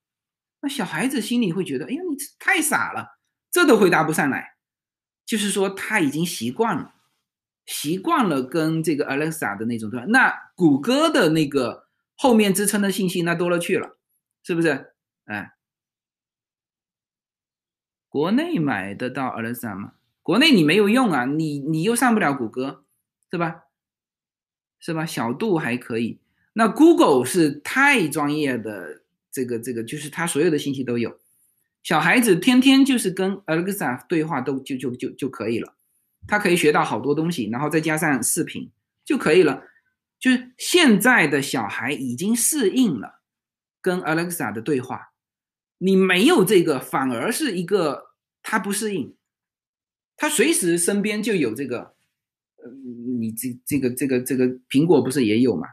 [0.61, 3.17] 那小孩子心里会觉得，哎呀，你太傻了，
[3.51, 4.53] 这都回答不上来。
[5.25, 6.93] 就是说他已经习惯了，
[7.65, 10.05] 习惯了跟这个 Alexa 的那种对话。
[10.07, 11.87] 那谷歌的那个
[12.17, 13.97] 后面支撑的信息那多了去了，
[14.43, 14.93] 是不是？
[15.25, 15.53] 哎，
[18.09, 19.93] 国内买得到 Alexa 吗？
[20.23, 22.85] 国内你没有用啊，你你又上不了谷歌，
[23.29, 23.65] 是吧？
[24.79, 25.05] 是吧？
[25.05, 26.19] 小度还可以，
[26.53, 31.19] 那 Google 是太专业的，这个这个就是它所有的信息都有。
[31.83, 35.75] 小孩子天天就是跟 Alexa 对话都就就就就可以了，
[36.25, 38.71] 他可以学到好多东西，然后再加上视频
[39.03, 39.63] 就可以了。
[40.17, 43.19] 就是现在的小孩已经适应了
[43.81, 45.11] 跟 Alexa 的对话，
[45.79, 49.13] 你没有这个反而是一个他不适应。
[50.15, 51.95] 他随时身边就有这个，
[52.57, 52.71] 呃，
[53.19, 55.67] 你这这个这个这个苹果不是也有嘛？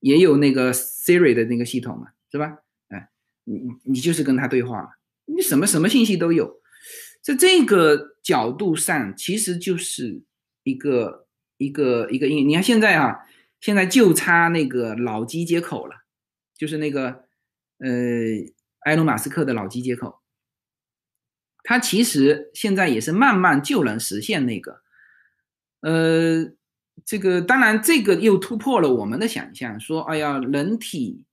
[0.00, 2.58] 也有那个 Siri 的那个系统嘛，是吧？
[2.88, 3.08] 哎，
[3.44, 6.60] 你你就是跟他对话，你什么什么信息都有，
[7.22, 10.22] 在这个角度上，其实就是
[10.62, 11.26] 一个
[11.56, 12.46] 一个一个应。
[12.46, 13.20] 你看现在啊，
[13.60, 16.04] 现在就差那个脑机接口了，
[16.54, 17.24] 就是那个
[17.78, 17.88] 呃，
[18.80, 20.20] 埃隆马斯克的脑机接口。
[21.66, 24.82] 它其实现在也是慢慢就能实现那个，
[25.80, 26.52] 呃，
[27.06, 31.24] 这个当然这个又突破了我们的想象，说哎呀，人体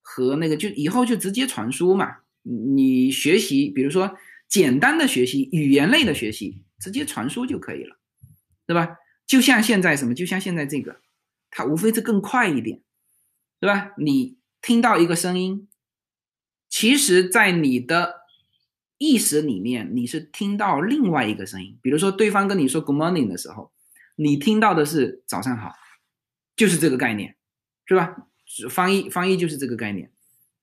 [0.00, 4.16] 和那个就以后就直接传输嘛，你学习，比如说
[4.46, 7.96] 简单的学习语言类的学习，直接传输就可以了，
[8.64, 8.96] 对吧？
[9.26, 11.00] 就像现在什么，就像现在这个，
[11.50, 12.80] 它无非是更快一点，
[13.58, 13.90] 对吧？
[13.98, 15.68] 你听到一个声音，
[16.68, 18.17] 其实在你的。
[18.98, 23.72] 意识里面，你是听到另外一个声音，比如说对方跟你说 “good morning” 的时候，
[24.16, 25.72] 你听到的是“早上好”，
[26.56, 27.36] 就是这个概念，
[27.86, 28.26] 是吧？
[28.68, 30.10] 翻译翻译就是这个概念。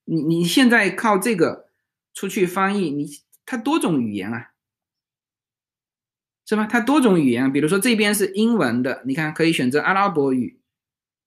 [0.04, 1.70] 你你现在靠这个
[2.12, 3.08] 出去翻译，你
[3.44, 4.52] 它多种语言啊，
[6.44, 6.66] 是吧？
[6.66, 10.60] 它多种语言，比如说这边是英文的，你看可以选择阿拉伯语，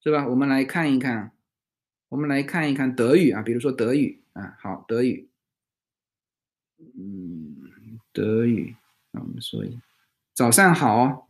[0.04, 0.28] 是吧？
[0.28, 1.32] 我们来看一看，
[2.10, 5.28] 我们来看一看德语啊，比如说德语啊，好，德语。
[6.80, 8.76] 嗯，德语，
[9.12, 9.82] 那我们说一下，
[10.34, 11.30] 早上好。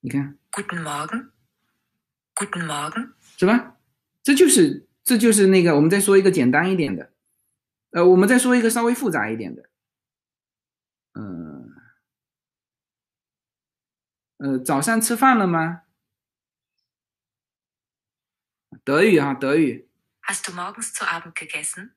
[0.00, 3.76] 你看，Guten Morgen，Guten Morgen，是吧？
[4.22, 7.12] 这就是这就是那个，我们再说一个简单一点的，
[7.90, 9.70] 呃，我们再说一个稍微复杂一点的，
[11.12, 11.70] 嗯，
[14.38, 15.82] 呃，早上吃饭了吗？
[18.82, 19.88] 德语啊，德语。
[20.22, 21.92] Hast du morgens zu Abend gegessen？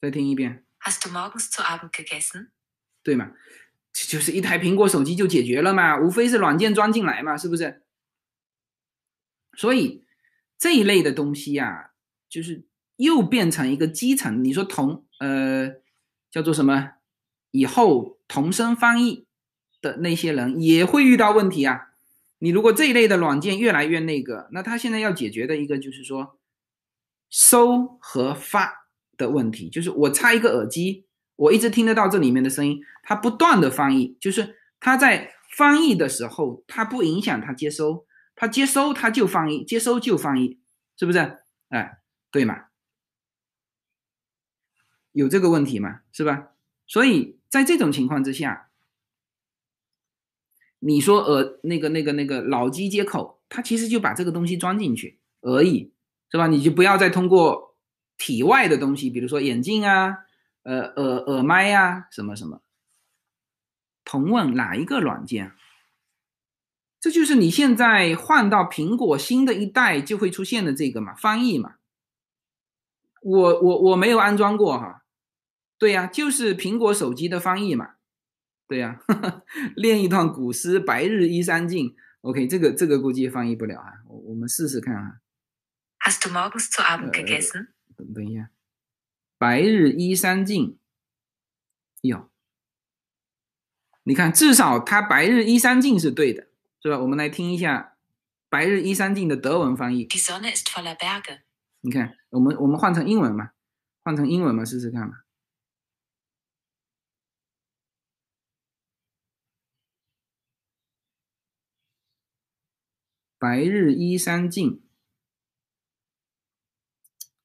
[0.00, 0.64] 再听一遍。
[0.80, 2.48] Hast du morgens zu Abend gegessen？
[3.02, 3.32] 对嘛，
[3.92, 7.82] 就是一台苹果手机就解决了嘛，无非是软件装进来嘛，是不是？
[9.56, 10.04] 所以
[10.56, 11.90] 这一类的东西呀，
[12.28, 12.64] 就是
[12.96, 14.44] 又变成一个基层。
[14.44, 15.72] 你说同呃
[16.30, 16.92] 叫做什么？
[17.50, 19.26] 以后同声翻译
[19.80, 21.88] 的那些人也会遇到问题啊。
[22.38, 26.38] 你如果这一类的软件越来越那个，那他现在要解决的一个就是说
[27.28, 28.87] 收和发。
[29.18, 31.04] 的问题就是我插一个耳机，
[31.36, 40.60] 我一直听得到这里面的声音，它不断的翻译，就是它在翻译的时候，它不影响它接收，它接收它就翻译，接收就翻译，
[40.96, 41.18] 是不是？
[41.68, 41.98] 哎，
[42.30, 42.66] 对嘛？
[45.12, 46.00] 有这个问题嘛？
[46.12, 46.50] 是吧？
[46.86, 48.70] 所以在这种情况之下，
[50.78, 55.92] 你说耳那个那个那个脑机接口，它其实就把这个东西装进去而已，
[56.30, 56.46] 是吧？
[56.46, 57.67] 你就不要再通过。
[58.18, 60.18] 体外的东西，比如说眼镜啊，
[60.64, 62.60] 呃，耳耳麦啊，什么什么。
[64.04, 65.52] 同问哪一个软件？
[67.00, 71.76] 这就是你现在换到苹果新的一代就会出现的这个嘛，翻译嘛。
[73.22, 75.04] 我我我没有安装过哈。
[75.78, 77.94] 对呀，就是苹果手机的翻译嘛。
[78.66, 79.00] 对呀，
[79.76, 81.94] 练一段古诗“白日依山尽”。
[82.22, 85.20] OK，这个这个估计翻译不了啊，我我们试试看啊。
[86.00, 87.68] Hast du morgens zu Abend gegessen？
[87.98, 88.50] 等等一下，
[89.38, 90.78] 白日依山尽。
[92.02, 92.30] 哟，
[94.04, 96.46] 你看，至少他白日依山尽是对的，
[96.80, 97.00] 是吧？
[97.00, 97.96] 我们来听一下
[98.48, 100.06] 白日依山尽的德文翻译。
[100.06, 101.40] Die Sonne ist voller Berge。
[101.80, 103.50] 你看，我们我们换成英文嘛，
[104.04, 105.22] 换成英文嘛，试试看嘛。
[113.40, 114.87] 白日依山尽。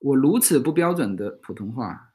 [0.04, 2.14] 我如此不标准的普通话。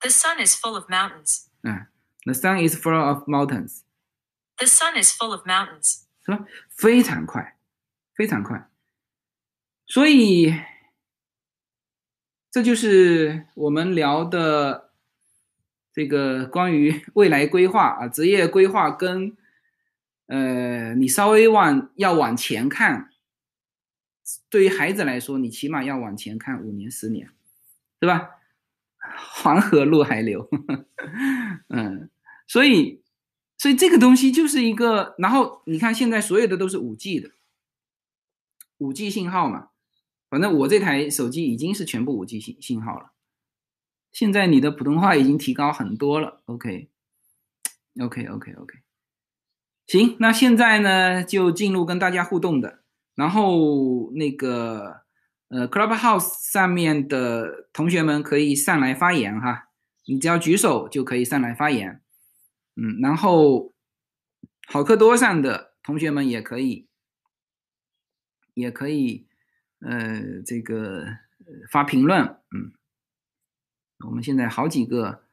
[0.00, 1.46] The sun is full of mountains。
[1.62, 1.88] 哎
[2.24, 6.04] ，The sun is full of mountains，The sun is full of mountains.
[6.24, 6.44] 是吧？
[6.70, 7.56] 非常快，
[8.14, 8.70] 非常快。
[9.86, 10.54] 所以，
[12.50, 14.90] 这就是我们聊的
[15.92, 19.36] 这个关于未来规划啊，职业规划跟
[20.26, 23.10] 呃，你稍微往要往前看，
[24.50, 27.30] 对于孩子来说，你起码要往前看五年、十年，
[28.00, 28.30] 对吧？
[28.98, 30.50] 黄河路还流，
[31.70, 32.10] 嗯，
[32.48, 33.04] 所以，
[33.56, 37.30] 所以这个东西就是一个，然后你看现在所有的都是五 G 的，
[38.78, 39.68] 五 G 信号嘛，
[40.28, 43.12] 反正我这台手机已经是全部五 G 信信号了。
[44.10, 48.74] 现在你的普通话已经提高很多了，OK，OK，OK，OK。
[49.86, 52.80] 行，那现在呢就进入跟大家互动的，
[53.16, 55.02] 然后那个
[55.48, 59.70] 呃 Clubhouse 上面的同学们可以上来发言哈，
[60.04, 62.00] 你只要举手就可以上来发言，
[62.76, 63.74] 嗯，然后
[64.68, 66.88] 好课多上的同学们也可以，
[68.54, 69.26] 也可以
[69.80, 71.06] 呃这个
[71.72, 72.72] 发评论，嗯，
[74.06, 75.24] 我们现在好几个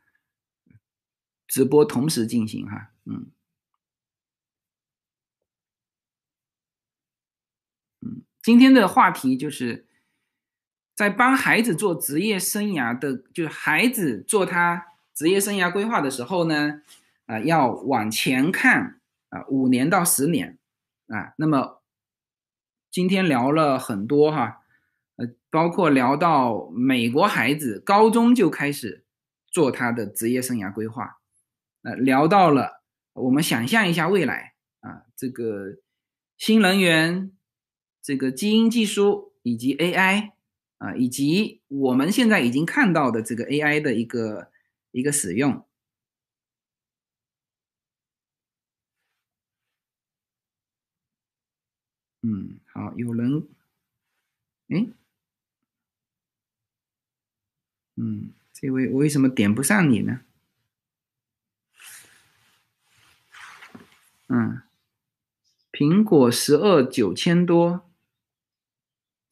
[1.48, 3.30] 直播同时进行哈，嗯。
[8.44, 9.88] 今天的话题就是
[10.94, 16.82] 在帮孩子做职业生涯的，就是孩子做他职业生涯规划的时候呢，
[17.26, 19.00] 啊、要往前看
[19.30, 20.58] 啊、五年到十年
[21.08, 21.34] 啊。
[21.38, 21.82] 那么
[22.92, 24.62] 今天聊了很多哈，
[25.16, 29.06] 呃，包括聊到美国孩子高中就开始
[29.48, 31.18] 做他的职业生涯规划，
[31.84, 32.84] 呃，聊到了
[33.14, 35.78] 我们想象一下未来啊，这个
[36.38, 37.32] 新能源。
[38.04, 40.34] 这个基因技术以及 AI
[40.78, 44.52] 啊，以及我们现在已经看到的这个 AI 的一个
[44.92, 45.66] 一个使用。
[52.24, 53.48] 嗯，好，有人，
[54.68, 54.88] 哎，
[57.96, 60.20] 嗯，这位我为什么点不上你呢？
[64.28, 64.62] 嗯，
[65.72, 67.90] 苹果十二九千多。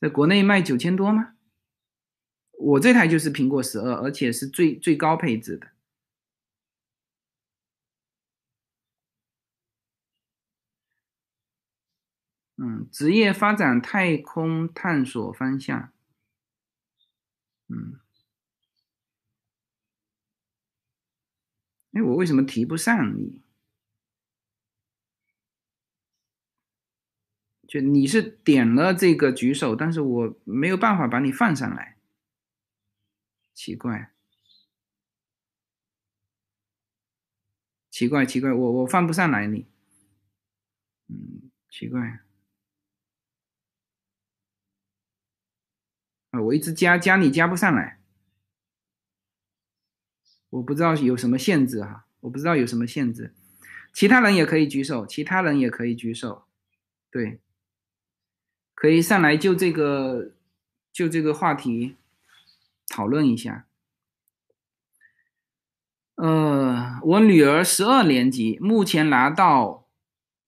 [0.02, 1.36] 在国内卖九千多吗？
[2.58, 5.68] 我这台就是苹果十二，而且是最最高配置的。
[12.58, 15.92] 嗯，职业发展太空探索方向。
[17.68, 18.00] 嗯，
[21.94, 23.41] 哎，我为什么提不上你？
[27.72, 31.96] 就你是点了这个举手，但是我没有办法把你放上来，
[33.54, 34.12] 奇怪，
[37.90, 39.68] 奇怪，奇怪，我我放不上来你，
[41.08, 42.20] 嗯，奇怪，
[46.32, 48.02] 啊，我一直加加你加不上来，
[50.50, 53.34] 我不知道有什么限制哈，我不知道有什么限制，
[53.94, 56.46] 其他人也可以举手，其他人也可以举手，
[57.10, 57.40] 对。
[58.82, 60.32] 可以上来就这个
[60.92, 61.98] 就这个话题
[62.88, 63.68] 讨论一下。
[66.16, 69.86] 呃，我女儿十二年级，目前拿到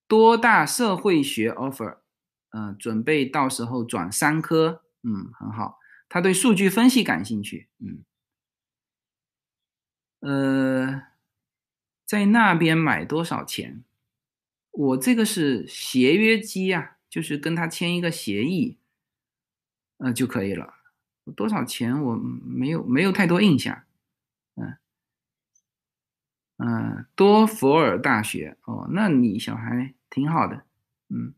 [0.07, 1.97] 多大社会学 offer，
[2.49, 5.77] 呃，准备到时候转三科，嗯，很好。
[6.09, 8.03] 她对数据分析感兴趣，嗯，
[10.21, 11.03] 呃，
[12.03, 13.83] 在那边买多少钱？
[14.71, 16.92] 我这个是协约机呀、啊。
[17.13, 18.79] 就是跟他签一个协议，
[19.97, 20.73] 呃就可以了。
[21.35, 23.83] 多少钱我没有没有太多印象，
[24.55, 24.77] 嗯
[26.57, 30.65] 嗯，多佛尔大学哦，那你小孩挺好的，
[31.09, 31.35] 嗯，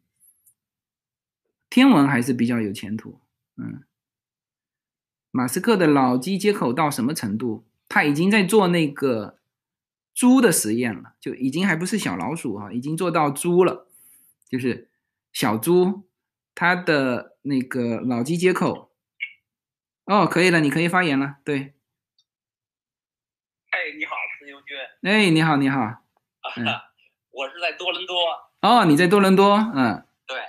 [1.70, 3.20] 天文还是比较有前途，
[3.58, 3.84] 嗯。
[5.32, 7.66] 马斯克的脑机接口到什么程度？
[7.90, 9.40] 他已经在做那个
[10.14, 13.90] 猪的实验了，就已经还不是小老鼠、啊，已经做到猪了，
[14.48, 14.88] 就是。
[15.36, 16.08] 小猪，
[16.56, 18.96] 他的那个脑机接口，
[20.06, 21.36] 哦，可以了，你可以发言了。
[21.44, 21.74] 对，
[23.72, 24.78] 哎，你好，自由军。
[25.04, 25.82] 哎，你好，你好。
[25.82, 26.00] 啊，
[27.32, 28.16] 我是在多伦多。
[28.62, 30.08] 哦，你在多伦多，嗯。
[30.26, 30.42] 对，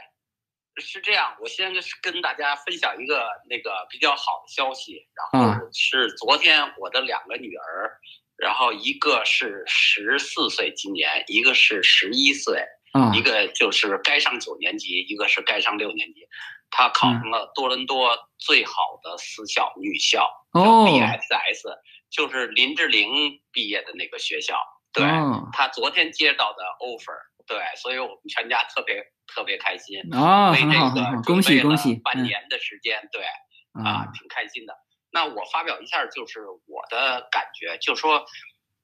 [0.77, 1.37] 是这样。
[1.41, 7.99] 我先跟大家分享一个那个比较好的消息，然后是昨天我的两个女儿，
[8.37, 12.65] 然后一个是十四岁，今年一个是十一岁。
[12.97, 16.27] 啊，一个就是该上九年级，一个是该上六年级。
[16.71, 21.63] 她考上了多伦多最好的私校女校，叫，BSS，
[22.11, 24.61] 就是林志玲毕业的那个学校。
[24.93, 27.13] 对哦他昨天接到的 offer，
[27.47, 30.01] 对，所以我们全家特别特别开心。
[30.13, 34.75] 哦，为这个恭喜恭喜，半嗯年的时间，对啊啊，挺开心的。
[35.13, 38.25] 那我发表一下，就是我的感觉，就说，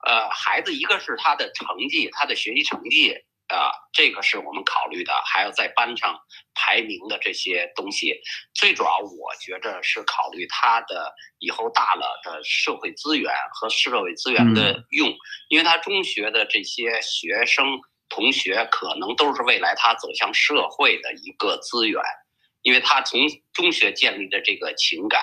[0.06, 3.14] 呃，孩子一个是他的成绩，他的学习成绩，
[3.48, 6.19] 啊、这个是我们考虑的，还有在班上
[6.55, 8.20] 排名的这些东西。
[8.55, 15.12] 最主要，我觉着是考虑他的以后大了的社会资源和社会资源的用，
[15.48, 22.02] 因为他中学的这些学生同学可能都是未来他走向社会的一个资源，
[22.62, 23.20] 因为他从
[23.52, 25.20] 中学建立的这个情感。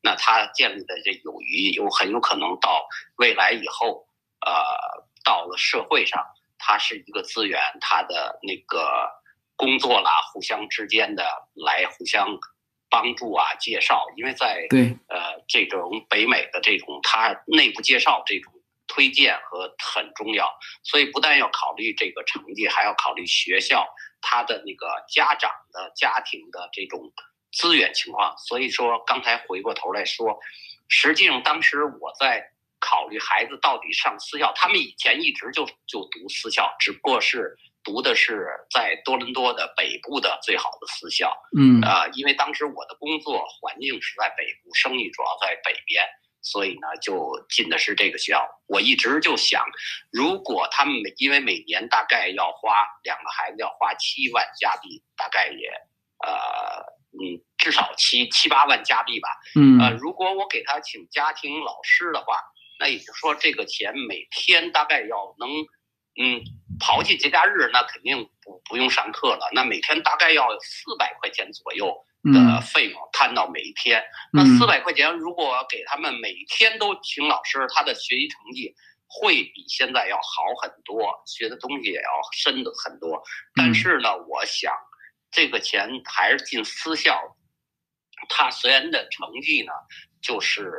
[0.00, 2.86] 那他建立的这友谊有很有可能到
[3.16, 4.06] 未来以后，
[4.46, 4.52] 呃，
[5.24, 6.24] 到了社会上，
[6.58, 9.08] 它是一个资源，它的那个
[9.56, 11.24] 工作啦，互相之间的
[11.54, 12.38] 来互相
[12.90, 18.52] 帮助啊，介绍，因为在对，呃这种北美的这种它内部介绍这种
[18.86, 20.50] 推荐和很重要，
[20.82, 23.86] 所以不但要考虑这个成绩，还要考虑学校
[24.22, 27.12] 他的那个家长的家庭的这种
[27.52, 28.34] 资源情况。
[28.38, 30.38] 所以说，刚才回过头来说，
[30.88, 41.36] 实际上当时我在考虑孩子到底上私校，他们以前一直就就读私校，只不过是读的是在多伦多的北部的最好的私校。
[41.56, 46.04] 嗯啊、因为当时我的工作环境是在北部，生意主要在北边，
[46.42, 48.46] 所以呢就进的是这个学校。
[48.66, 49.64] 我一直就想，
[50.12, 55.68] 如果他们每因为每年大概要花两个孩子要花七万加币，大概也
[56.24, 59.28] 呃嗯至少七七八万加币吧。
[59.56, 62.40] 嗯呃，如果我给他请家庭老师的话，
[62.78, 65.50] 那也就是说这个钱每天大概要能，
[66.20, 66.42] 嗯，
[66.78, 71.86] 刨去节假日，那肯定不不用上课了，那每天大概要四百块钱左右
[72.24, 74.02] 的嗯费用摊到每一天。
[74.32, 78.74] 那嗯四百块钱如果给他们每天都请老师，他的学习成绩
[79.06, 83.22] 会比现在要好很多，学的东西也要深的很多。
[83.54, 84.72] 但是呢，我想
[85.30, 87.36] 这个钱还是进私校，
[88.28, 89.72] 他虽然的成绩呢，
[90.20, 90.72] 就是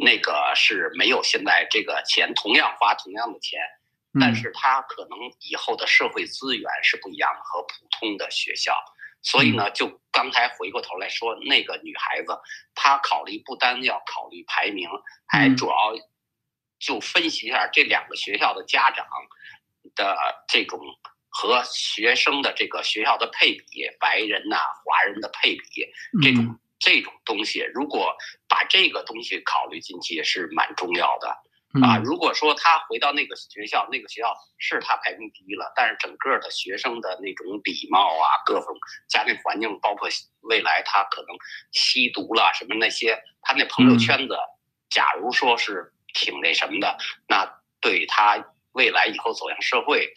[0.00, 3.60] 那个是没有现在这个钱同样花同样的钱，
[4.14, 4.20] 嗯。
[4.20, 8.74] 但是他可能以后的社会资源是不一样的，和普通的学校。
[9.20, 12.38] 所以呢，就刚才回过头来说，那个女孩子，
[12.74, 14.88] 她考虑不单要考虑排名，
[15.26, 15.56] 还嗯。
[15.56, 15.92] 主要
[16.78, 19.04] 就分析一下这两个学校的家长
[19.96, 20.16] 的
[20.46, 20.78] 这种
[21.28, 25.84] 和学生的这个学校的配比，白人呐、华人的配比，
[26.22, 28.16] 这种、嗯这种东西，如果
[28.48, 31.28] 把这个东西考虑进去，也是蛮重要的。
[31.82, 38.74] 啊，嗯如果说他回到那个学校，那个学校是他排名第一了，但是整个的学生的那种礼貌啊，各种
[39.06, 40.08] 家庭环境，包括
[40.40, 41.36] 未来他可能
[41.70, 44.34] 吸毒了什么那些，他那朋友嗯圈子，
[44.88, 46.96] 假如说是挺那什么的，
[47.28, 47.46] 那
[47.82, 48.42] 对他
[48.72, 50.10] 未来以后走向社会，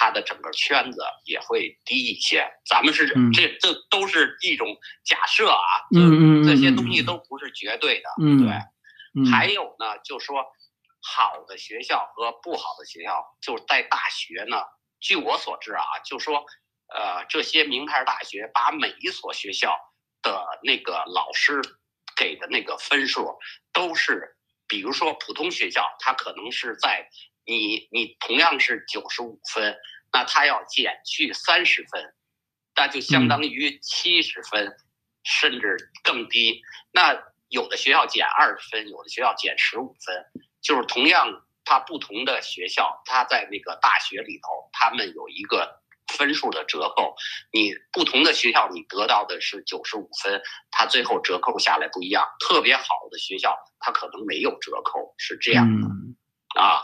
[0.00, 2.50] 他的整个圈子也会低一些。
[2.66, 4.66] 咱们是嗯这这都是一种
[5.04, 5.60] 假设啊，
[5.92, 8.50] 这嗯这些嗯东西都不是绝对的，嗯对。
[9.12, 10.42] 嗯还有呢，就说
[11.02, 14.56] 好的学校和不好的学校，就是在大学呢。
[15.00, 16.46] 据我所知啊，就说
[16.94, 19.76] 呃，这些名牌大学把每一所学校
[20.22, 21.60] 的那个老师
[22.16, 23.38] 给的那个分数
[23.72, 24.36] 都是，
[24.66, 27.08] 比如说普通学校，它可能是在
[27.50, 29.76] 你你同样是九十五分，
[30.12, 32.14] 那他要减去三十分，
[32.76, 34.72] 那就相当于七十分，
[35.24, 36.62] 甚至更低。
[36.92, 40.24] 那有的学校减二十分，有的学校减十五分，
[40.62, 45.82] 就是同样，它不同的学校，它在那个大学里头，他们有一个
[46.16, 47.16] 分数的折扣。
[47.52, 50.40] 你不同的学校，你得到的是九十五分，
[50.70, 52.24] 它最后折扣下来不一样。
[52.38, 56.16] 特别好的学校，它可能没有折扣，是这样的、嗯
[56.54, 56.82] 啊。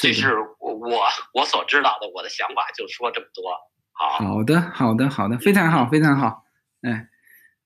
[0.00, 1.02] 这是我我
[1.34, 3.44] 我所知道的，我的想法就说这么多。
[3.92, 6.44] 好，好的，好的，好的，非常好，非常好。
[6.80, 7.08] 哎，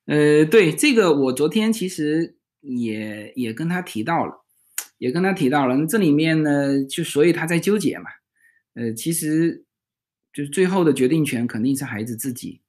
[0.06, 4.44] 呃，对这个，我昨天其实也也跟他提到了，
[4.98, 5.86] 也跟他提到了。
[5.86, 8.06] 这里面呢，就所以他在纠结嘛。
[8.74, 9.64] 呃，其实
[10.32, 12.60] 就是最后的决定权肯定是孩子自己。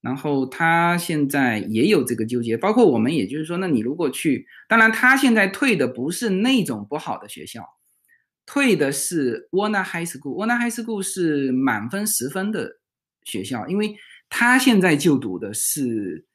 [0.00, 7.62] 然后他现在也有这个纠结，包括我们，也就是说，那你如果去，当然他现在退的不是那种不好的学校，
[8.52, 10.34] 退的是 Warner High School。
[10.34, 12.80] Warner High School 是满分十分的
[13.24, 13.96] 学校，因为
[14.28, 16.26] 他现在就读的是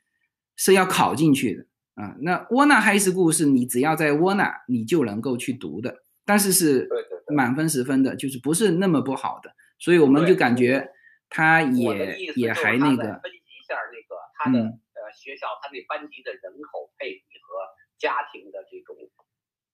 [0.56, 2.16] 是要考进去的啊。
[2.22, 5.96] 那 Warner High School 是你只要在 Warner 你就能够去读的，
[6.26, 6.90] 但是是
[7.28, 10.90] 满分十分的，就是不是那么不好的，所以我们就感觉
[11.30, 17.62] 他也也还那个，分析一下那个他的、嗯呃学校他那班级的人口配比和
[17.98, 18.98] 家庭的这种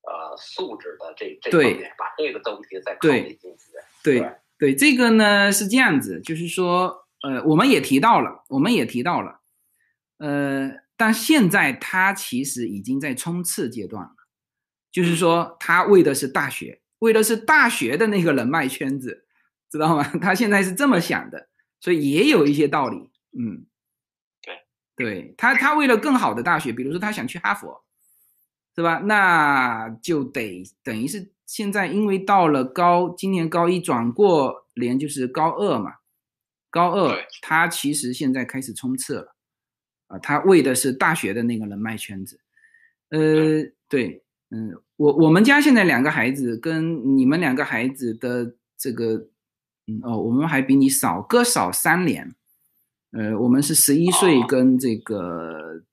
[0.03, 3.71] 呃素质的这这对方面，把这这个东西再考虑进去。
[4.03, 9.41] 对对，这个呢是这样子，就是说，呃，我们也提到了，我们也提到了，
[10.17, 14.15] 呃，但现在他其实已经在冲刺阶段了，
[14.91, 19.25] 就是说他为的是大学，为的是大学的那个人脉圈子，
[19.69, 20.03] 知道吗？
[20.21, 21.49] 他现在是这么想的，
[21.80, 22.97] 所以也有一些道理，
[23.38, 23.65] 嗯。
[24.95, 27.82] 对他，他为了更好的大学，比如说他想去哈佛，
[28.75, 28.97] 是吧？
[29.05, 35.95] 那就得等于是现在，因为到了高，今年高一转过年就是高二嘛，
[36.71, 39.35] 高二他其实现在开始冲刺了，
[40.07, 42.39] 啊，他为的是大学的那个人脉圈子，
[43.09, 49.27] 呃，对，嗯，我我们家现在两个孩子跟你们两个孩子的这个，
[49.85, 52.33] 嗯哦，我们还比你少，各少三年。
[53.11, 55.83] 呃，我们是十一岁跟这个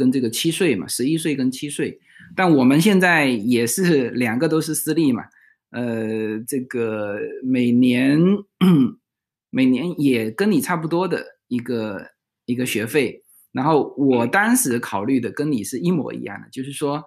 [0.00, 2.00] 跟这个七岁嘛，十一岁跟七岁，
[2.34, 5.24] 但我们现在也是两个都是私立嘛，
[5.72, 8.18] 呃，这个每年
[9.52, 12.06] 每年也跟你差不多的一个
[12.46, 13.22] 一个学费，
[13.52, 17.04] 然后我当时考虑的跟你是一模一样的，就是说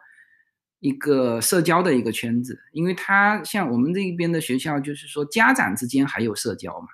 [0.80, 6.88] 一个社交的一个圈子，因为他像我们这边的学校，就是说家长之间还有社交嘛，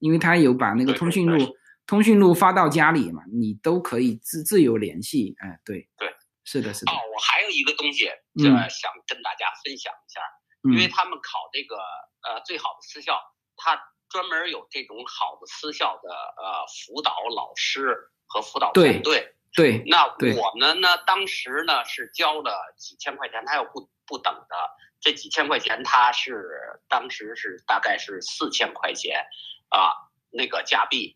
[0.00, 1.38] 因为他有把那个通讯录。
[1.86, 5.36] 通讯录发到家里嘛，你都可以自自由联系。
[5.38, 6.92] 哎，对对，是的，是的。
[6.92, 8.06] 哦，我还有一个东西，
[8.36, 10.20] 就想跟大家分享一下，
[10.62, 13.20] 因为他们考这个呃最好的私校，
[13.56, 13.78] 他
[14.08, 19.34] 专门有这种好的私校的呃辅导老师和辅导团队。
[19.52, 24.56] 对，那我们呢，当时呢是交了几千块钱，他要不不等的，
[25.00, 29.24] 这几千块钱他是当时是大概是四千块钱
[29.68, 29.92] 啊，
[30.30, 31.14] 那个假币。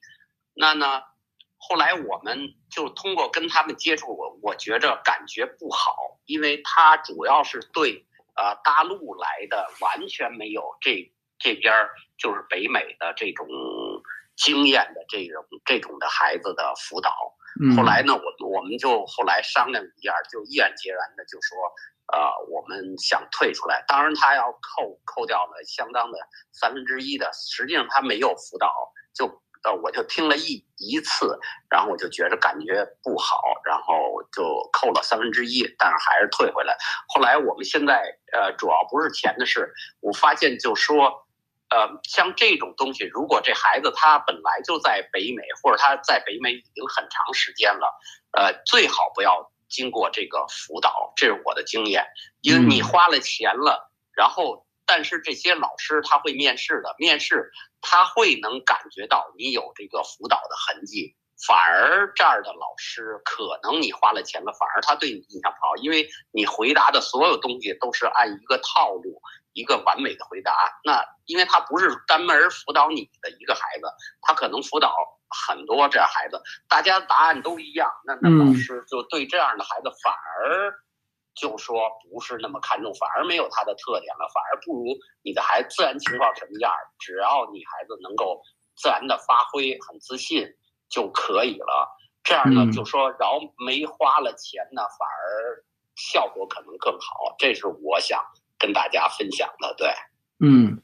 [0.60, 1.02] 那呢，
[1.56, 2.36] 后来我们
[2.68, 8.05] 就通过跟他们接触，我我觉着感觉不好，因为他主要是对
[8.35, 11.72] 呃大陆来的完全没有这这边
[12.18, 13.47] 就是北美的这种
[14.36, 17.14] 经验的这种这种的孩子的辅导。
[17.76, 21.56] 后来呢，我我们就后来商量一下，就毅然决然的就说，
[22.12, 22.18] 呃，
[22.51, 23.85] 我们想退出来。
[23.86, 26.18] 当然，他要扣扣掉了相当的
[26.52, 29.40] 三分之一的，实际上他没有辅导就。
[29.64, 31.39] 呃，我就听了一一次，
[31.70, 36.76] 然后我就觉着感觉不好，然后就扣了三分之一，但是还是退回来。
[37.09, 38.02] 后来我们现在
[38.32, 41.26] 呃，主要不是钱的事，我发现就说，
[41.70, 47.98] 呃，像这种东西，如果这孩子他本来就在北美，或者他在北美已经很长时间了，
[48.32, 52.06] 呃，最好不要经过这个辅导，这是我的经验，
[52.43, 54.67] 因为你花了钱了，然后。
[54.89, 57.52] 但是这些老师他会面试的，面试
[57.82, 61.15] 他会能感觉到你有这个辅导的痕迹，
[61.47, 69.20] 反而这儿的老师可能你花了钱了，反而他对你印象不好，因为你回答的所有东西都是按一个套路，
[69.52, 70.52] 一个完美的回答。
[70.85, 73.86] 那因为他不是专门辅导你的一个孩子，
[74.23, 74.97] 他可能辅导
[75.47, 80.73] 很多这孩子，大家答案都一样，那那老师就对这样的孩子反而。
[81.39, 84.85] 就说不是那么看重，反而没有它的特点了，反而不如
[85.23, 88.43] 你的孩子自然情况什么样只要你孩子能够
[88.77, 90.47] 自然的发挥，很自信
[90.89, 91.97] 就可以了。
[92.24, 95.65] 这样呢，就说然后没花了钱呢，反而
[95.97, 97.35] 效果可能更好。
[97.39, 98.20] 这是我想
[98.59, 99.74] 跟大家分享的。
[99.78, 99.89] 对，
[100.40, 100.82] 嗯，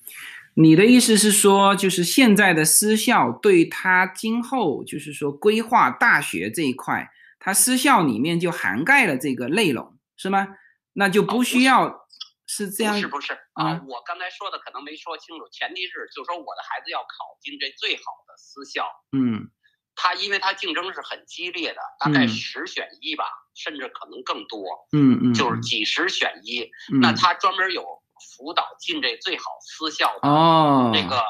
[0.55, 9.94] 你的意思是说，就是现在的私校对他今后就是说规划大学这一块，他私校里面就涵盖了这个内容。
[10.17, 10.47] 是吗？
[10.93, 12.07] 那就不需要
[12.47, 12.97] 是这样。
[12.99, 13.83] 是不是啊？
[13.89, 15.49] 我刚才说的可能没说清楚。
[15.51, 18.89] 前提是，就说我的孩子要考进这最好的私校。
[19.13, 19.51] 嗯。
[19.97, 24.87] 他因为他竞争是很激烈的，大概十选一吧，甚至可能更多。
[24.93, 25.35] 嗯嗯。
[25.35, 26.71] 就是几十选一，
[27.01, 28.03] 那他专门有
[28.37, 31.25] 辅导进这最好私校的哦，那个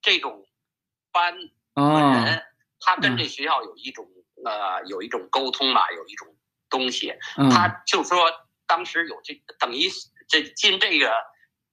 [0.00, 0.46] 这种
[1.12, 1.36] 班
[1.74, 2.42] 人，
[2.80, 4.06] 他跟这学校有一种
[4.44, 6.28] 呃有一种沟通吧，有一种。
[6.70, 7.14] 东西，
[7.50, 8.18] 他就说
[8.66, 9.88] 当时有这等于
[10.28, 11.12] 这进这个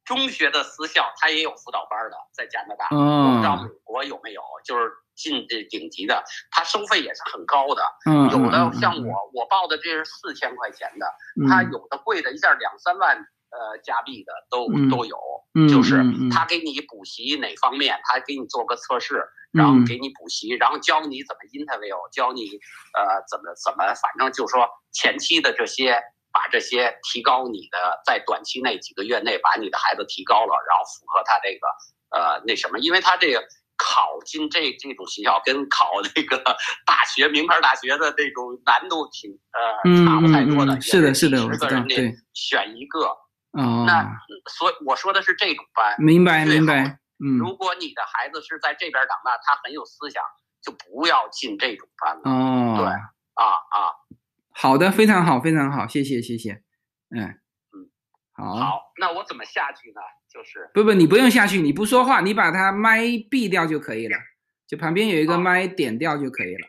[0.03, 7.83] 中学的私校，他也有辅导班的，在加拿大，我不知道美国有没有，就是进这顶级的，他收费也是很高的，
[8.31, 11.11] 有的像我我报的这是四千块钱的，
[11.49, 13.25] 他有的贵的一下两三万
[13.55, 15.17] 呃加币的都都有，
[15.69, 19.23] 就是他给你补习哪方面，他给你做个测试。
[19.55, 22.59] 然后给你补习，然后教你怎么 interview，教你
[22.91, 25.95] 呃怎么怎么，反正就说前期的这些，
[26.29, 31.67] 把这些提高你的，在短期内几个月内把你的孩子提高了，然后符合他这个
[32.11, 33.41] 呃那什么，因为他这个
[33.77, 36.37] 考进这这种学校跟考那个
[36.85, 43.07] 大学名牌大学的这种难度挺呃差不太多的，是的是的，我知道，对，选一个
[43.57, 44.03] 哦，那
[44.49, 45.95] 所以我说的是这种班。
[45.97, 50.21] 明白明白，嗯，如果你的孩子是在这边长大，他很有思想，
[50.61, 52.21] 就不要进这种班了。
[52.23, 53.93] 哦，对啊啊，
[54.53, 56.61] 好的，非常好，非常好，谢谢谢谢，
[57.15, 57.89] 嗯嗯，
[58.33, 60.01] 好，好，那我怎么下去呢？
[60.29, 63.01] 就是不不，你不用下去，你不说话，你把它麦
[63.31, 64.17] 闭掉就可以了，
[64.67, 66.67] 就旁边有一个哦麦点掉就可以了，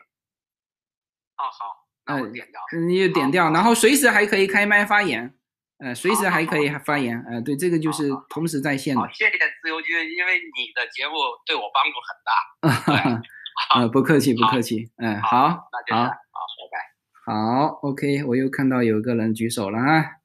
[1.37, 2.61] 哦好，那我嗯点掉。
[2.79, 5.36] 你就点掉，然后随时还可以开麦发言，
[5.79, 11.13] 呃，随时还可以发言，呃，对，这个就是同时在线的好，，谢谢自由军，因为你的节目
[11.45, 13.21] 对我帮助很大。
[13.21, 13.27] 对
[13.81, 16.93] 呃，不客气不客气，嗯，好好，那就，好，好，拜拜。
[17.25, 20.17] 好，OK，我又看到有个人举手了啊，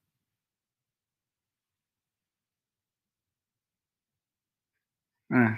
[5.28, 5.56] 嗯，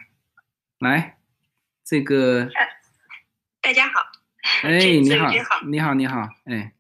[0.79, 1.19] 来，
[1.85, 2.49] 这个，
[3.61, 4.01] 大家好，
[4.63, 6.74] 哎，你好自由军好，你好，你好，哎，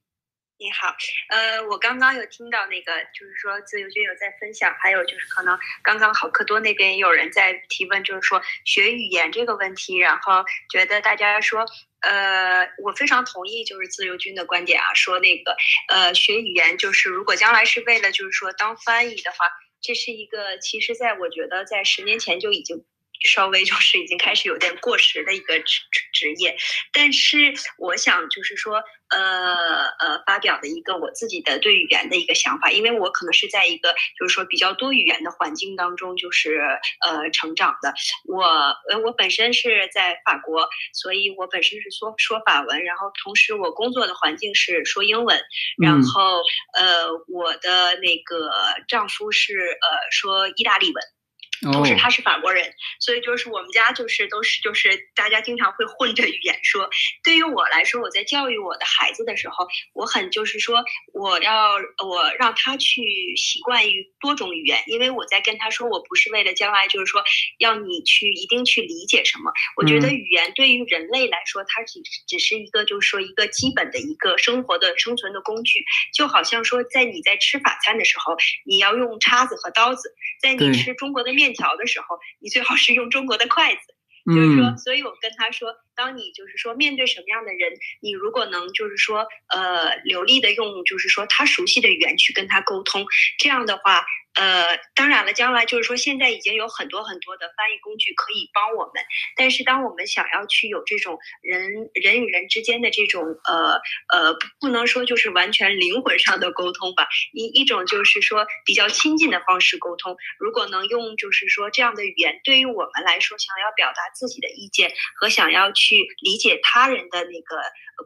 [0.65, 0.97] 你好，
[1.28, 11.66] 呃，我刚刚有听到那个，就是说自由军有在分享，还有就是可能刚刚好克多那边也有人在提问，就是说学语言这个问题，然后觉得大家说，
[12.01, 15.55] 呃，我非常同意就是自由军的观点啊，说那个
[15.89, 19.45] 呃学语言就是如果将来是为了就是说当翻译的话，
[19.82, 22.86] 这是一个其实在我觉得在十年前就已经。
[23.25, 26.57] 稍微就是已经开始有点过时的一个职职职业，
[26.93, 36.61] 但是我想就是说，呃呃，发表的一个我自己的对语言的一个想法，因为我可能是在一个就是说比较多语言的环境当中，就是
[37.01, 37.95] 呃成长的。
[38.27, 38.45] 我
[38.91, 45.41] 呃我本身是在法国，所以我本身是说说法文，然后同时我工作的环境是说英文，
[45.83, 46.43] 然嗯后
[46.75, 48.51] 呃我的那个
[48.87, 51.14] 丈夫是呃说意大利文。
[51.62, 56.89] 同哦时他是法国人，所以就是我们家就是都是就是大家经常会混着语言说。
[57.22, 61.74] 对于我来说，我在教育我的孩子的时候，我很就是说我要
[62.05, 63.02] 我让他去
[63.36, 67.22] 习惯于多种语言，因为我在跟他说，我不是为了将来就是说
[67.59, 69.52] 要你去一定去理解什么。
[69.76, 78.36] 我觉得嗯语言对于人类来说，它只只是一个就是说一个基本的一个生活的生存的工具，就好像说在你在吃法餐的时候，
[78.66, 80.14] 你要用叉子和刀子。
[80.40, 83.81] 在你吃中国的面条的时候，你最好是用中国的筷子。
[84.27, 93.07] 就是说，嗯所以我跟他说，当你就是说面对什么样的人，你如果能就是说呃流利的用就是说他熟悉的语言去跟他沟通，
[93.39, 94.05] 这样的话，
[94.35, 99.03] 呃，当然了，将来就是说现在已经有很多很多的翻译工具可以帮我们，
[99.37, 103.81] 但是当我们想要去有这种人人与人之间的这种呃
[104.12, 110.16] 呃，不能说就是完全灵魂上的沟通吧，一一种就是说比较亲近的方式沟通。
[110.39, 117.56] 如果能用就是说这样的语言，对于我们来说，想要表达自己的意见和想要去去理解他人的那个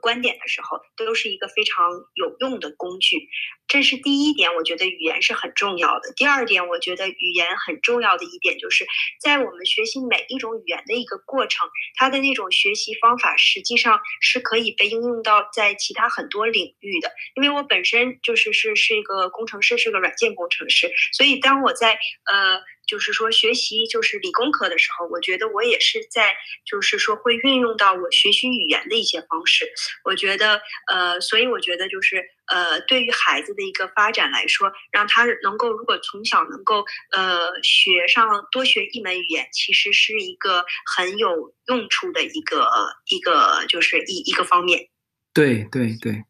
[0.00, 3.28] 观点的时候，都是一个非常有用的工具。
[3.66, 6.12] 这是第一点，我觉得语言是很重要的。
[6.16, 8.86] 第二点，我觉得语言很重要的一点就是
[9.20, 17.12] 在我们学习每一种语言的一个过程，它的那种学习方法实际上是可以被应用到在其他很多领域的。
[17.34, 22.60] 因为我本身就是是是一个工程师，是个软件工程师，所以当我在呃。
[22.88, 26.34] 就是说，学习就是理工科的时候，我觉得我也是在，
[26.64, 29.70] 就是说会运用到我学习语言的一些方式。
[30.04, 30.60] 我觉得，
[30.92, 40.64] 呃，所以我觉得就是，呃，对于孩子的一个发展来说，让他能够如果从小能够，呃，学上多学一门语言，其实是一个
[40.96, 42.66] 很有用处的一个
[43.10, 44.88] 一个就是一一个方面。
[45.34, 46.24] 对对对，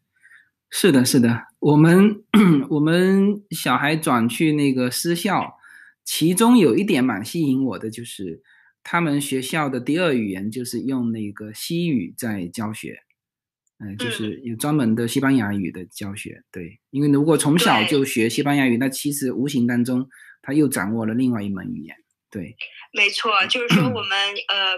[0.69, 2.23] 是的，是的，我们
[2.69, 5.57] 我们小孩转去那个私校，
[6.03, 8.43] 其中有一点蛮吸引我的，就是
[8.83, 12.99] 他们学校的第二语言就是用那个西语在教学，
[13.79, 16.43] 嗯、就是有专门的西班牙语的教学。
[16.51, 20.07] 对，因为如果从小就学西班牙语，那其实无形当中
[20.41, 21.95] 他又掌握了另外一门语言。
[22.31, 22.55] 对，
[22.93, 24.13] 没错，就是说我们
[24.49, 24.77] 呃，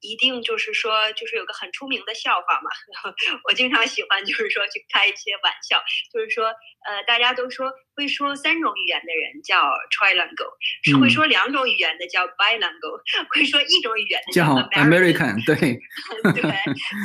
[0.00, 2.70] 一定就是说，就是有个很出名的笑话嘛。
[3.48, 9.58] 我经常喜欢就是说去开一些玩笑，就是说呃，大家都说会说三种语言的人叫
[9.90, 10.54] trilingual，
[10.84, 11.10] 是会嗯。
[11.10, 13.02] 说两种语言的叫 bilingual，
[13.34, 15.42] 会说一种语言的叫 American。
[15.42, 15.56] American，对，
[16.30, 16.42] 对，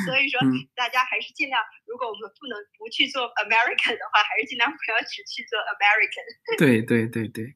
[0.05, 0.69] 所以说嗯。
[0.75, 6.57] 大家还是尽量，如果我们不能不去做 American 的话，还是尽量不要只去做 American。
[6.57, 7.55] 对对对对，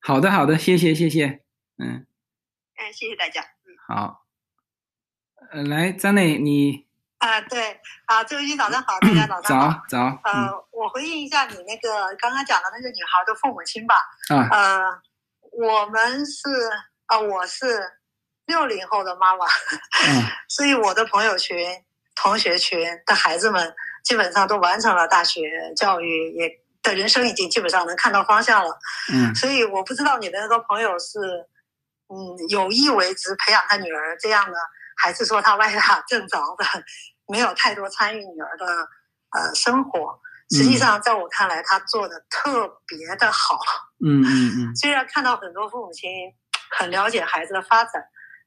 [0.00, 1.40] 好的好的，谢谢谢谢，
[1.80, 2.06] 嗯。
[2.76, 3.40] 嗯，谢谢大家。
[3.42, 4.24] 嗯好，
[5.50, 6.86] 呃，来，张磊，你
[7.18, 9.82] 啊，对，啊，这位军早上好，大家早 上好。
[9.88, 13.96] 早早，呃嗯，我回应一下你那个刚刚讲的那个女孩的父母亲吧。
[14.28, 15.02] 啊，呃，
[15.52, 16.48] 我们是
[17.06, 17.82] 啊、我是
[18.46, 21.58] 六零后的妈妈，嗯 所以我的朋友群、
[22.14, 23.74] 同学群的孩子们
[24.04, 26.48] 基本上都完成了大学教育，也
[26.82, 28.78] 的人生已经基本上能看到方向了。
[29.12, 31.18] 嗯所以我不知道你的那个朋友是，
[32.10, 34.58] 嗯，有意为之培养他女儿这样呢，
[34.96, 36.64] 还是说他歪打 正着的，
[37.28, 38.66] 没有太多参与女儿的
[39.30, 40.20] 呃生活。
[40.50, 43.60] 实际上，在我看来，他做的特别的好。
[44.04, 46.10] 嗯嗯嗯虽然看到很多父母亲
[46.76, 48.02] 很了解孩子的发展，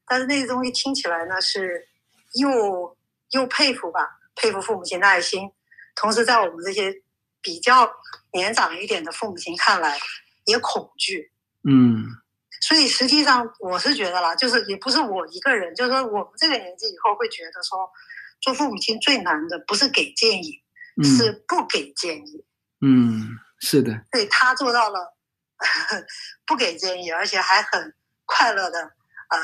[0.06, 1.88] 但是那个东西听起来呢是
[2.34, 2.94] 又
[3.30, 5.50] 又佩服吧，佩服父母亲的爱心，
[5.94, 6.92] 同时在我们这些
[7.40, 7.90] 比较
[8.32, 9.98] 年长一点的父母亲看来
[10.44, 11.32] 也恐惧。
[11.66, 12.04] 嗯
[12.66, 17.90] 所以实际上我是觉得啦，就是也不是我一个人，就是说我们这个年纪以后会觉得说，
[18.40, 20.62] 做父母亲最难的不是给建议，
[20.96, 22.42] 嗯是不给建议。
[22.80, 25.14] 嗯，是的，对他做到了
[26.46, 29.38] 不给建议，而且还很快乐的呃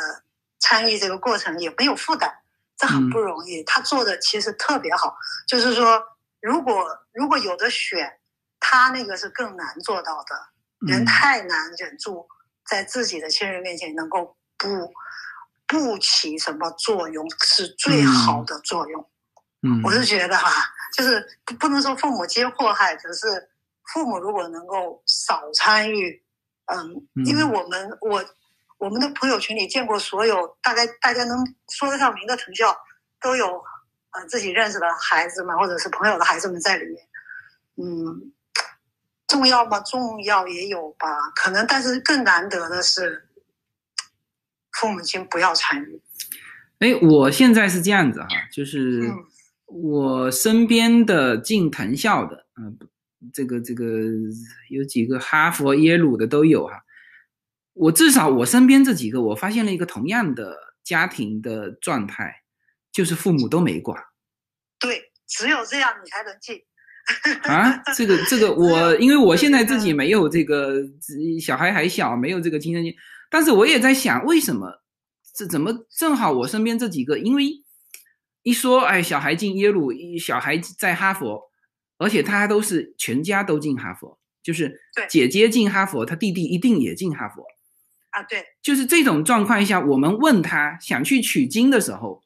[0.58, 2.32] 参与这个过程，也没有负担，
[2.78, 3.62] 这很不容易。
[3.64, 5.14] 他做的其实特别好，
[5.46, 6.02] 就是说，
[6.40, 8.18] 如果如果有的选，
[8.58, 10.48] 他那个是更难做到的。
[10.88, 12.26] 人嗯太难忍住
[12.70, 14.68] 在自己的亲人面前能够不
[15.66, 19.10] 不起什么作用，是最好的作用。
[19.62, 19.82] 嗯。
[19.82, 20.48] 我是觉得哈、
[20.96, 23.26] 就是不不能说父母皆祸害，只是
[23.92, 26.22] 父母如果能够少参与，
[26.66, 26.78] 嗯，
[27.16, 28.24] 嗯因为我们我
[28.78, 32.76] 我们的朋友群里见过所有大概大家能说得上名的藤校，
[33.20, 33.62] 都有
[34.12, 37.08] 呃自己认识的孩子们或者是朋友的孩子们在里面，
[37.76, 38.32] 嗯，
[39.30, 39.78] 重要吗？
[39.80, 43.28] 重要也有吧，可能，但是更难得的是，
[44.72, 46.02] 父母亲不要参与，
[46.80, 49.24] 哎，我现在是这样子哈，就是嗯
[49.66, 52.76] 我身边的进藤校的，嗯、
[53.32, 53.84] 这个这个
[54.68, 56.84] 有几个哈佛、耶鲁的都有哈。
[57.74, 62.42] 我至少我身边这几个，我发现了一个同样的家庭的状态，
[62.90, 64.02] 就是父母都没管
[64.80, 66.64] 对，只有这样你才能进。
[67.42, 67.76] 啊。
[67.96, 70.74] 这个这个 我，因为我现在自己 没有这个
[71.40, 72.94] 小孩还小，没有这个亲身经，
[73.30, 74.82] 但是我也在想，为什么
[75.34, 77.44] 这怎么正好我身边这几个，因为
[78.42, 81.50] 一说哎，小孩进耶鲁，一小孩在哈佛，
[81.98, 87.44] 而且他都是全家都进哈佛，就是对姐姐进哈佛，他弟弟一定也进哈佛。
[88.10, 92.20] 啊，对，就是这种状况下，我们问他想去取经的时候，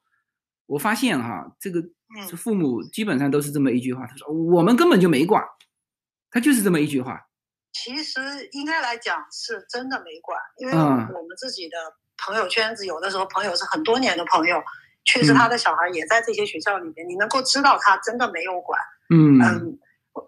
[0.67, 1.83] 我发现哈，这个
[2.37, 5.43] 父母基本上都是这么一句话，他说我们根本就没管，
[6.31, 7.21] 他就是这么一句话。
[7.73, 8.21] 其实
[8.53, 11.09] 应该来讲是真的没管，因为嗯。
[11.13, 11.77] 我们自己的
[12.17, 14.63] 朋友圈子，有的时候朋友是很多年的朋友，
[15.05, 18.81] 确实他的小孩也在这些学校里面，你能够知道他真的没有管，
[19.11, 19.41] 嗯。
[19.43, 19.79] 嗯，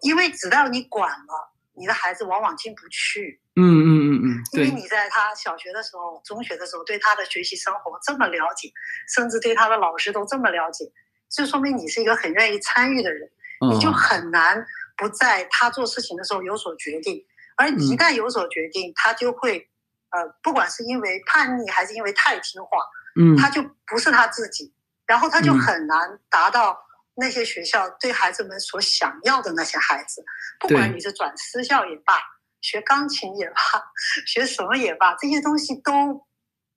[0.03, 8.73] 因为只要你管了，你的孩子往往进不去，嗯嗯嗯嗯，因为，你在他小学的时候、中学的时候对他的学习生活这么了解，
[9.15, 10.85] 甚至对他的老师都这么了解，
[11.31, 13.31] 就说明你是一个很愿意参与的人。
[13.73, 14.67] 你就哦很难
[14.99, 17.25] 不在他做事情的时候有所决定，
[17.57, 19.67] 而你一旦有所决定，他就会，
[20.11, 22.77] 呃，不管是因为叛逆还是因为太听话，
[23.19, 23.35] 嗯。
[23.35, 24.75] 他就不是他自己，
[25.07, 25.59] 然后他就嗯。
[25.59, 26.79] 很难达到
[27.17, 30.25] 那些学校对孩子们所想要的那些孩子，
[30.61, 32.15] 不管你是转私校也罢，
[32.61, 33.57] 学钢琴也罢，
[34.27, 36.27] 学什么也罢，这些东西都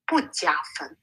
[0.07, 0.97] 不加分。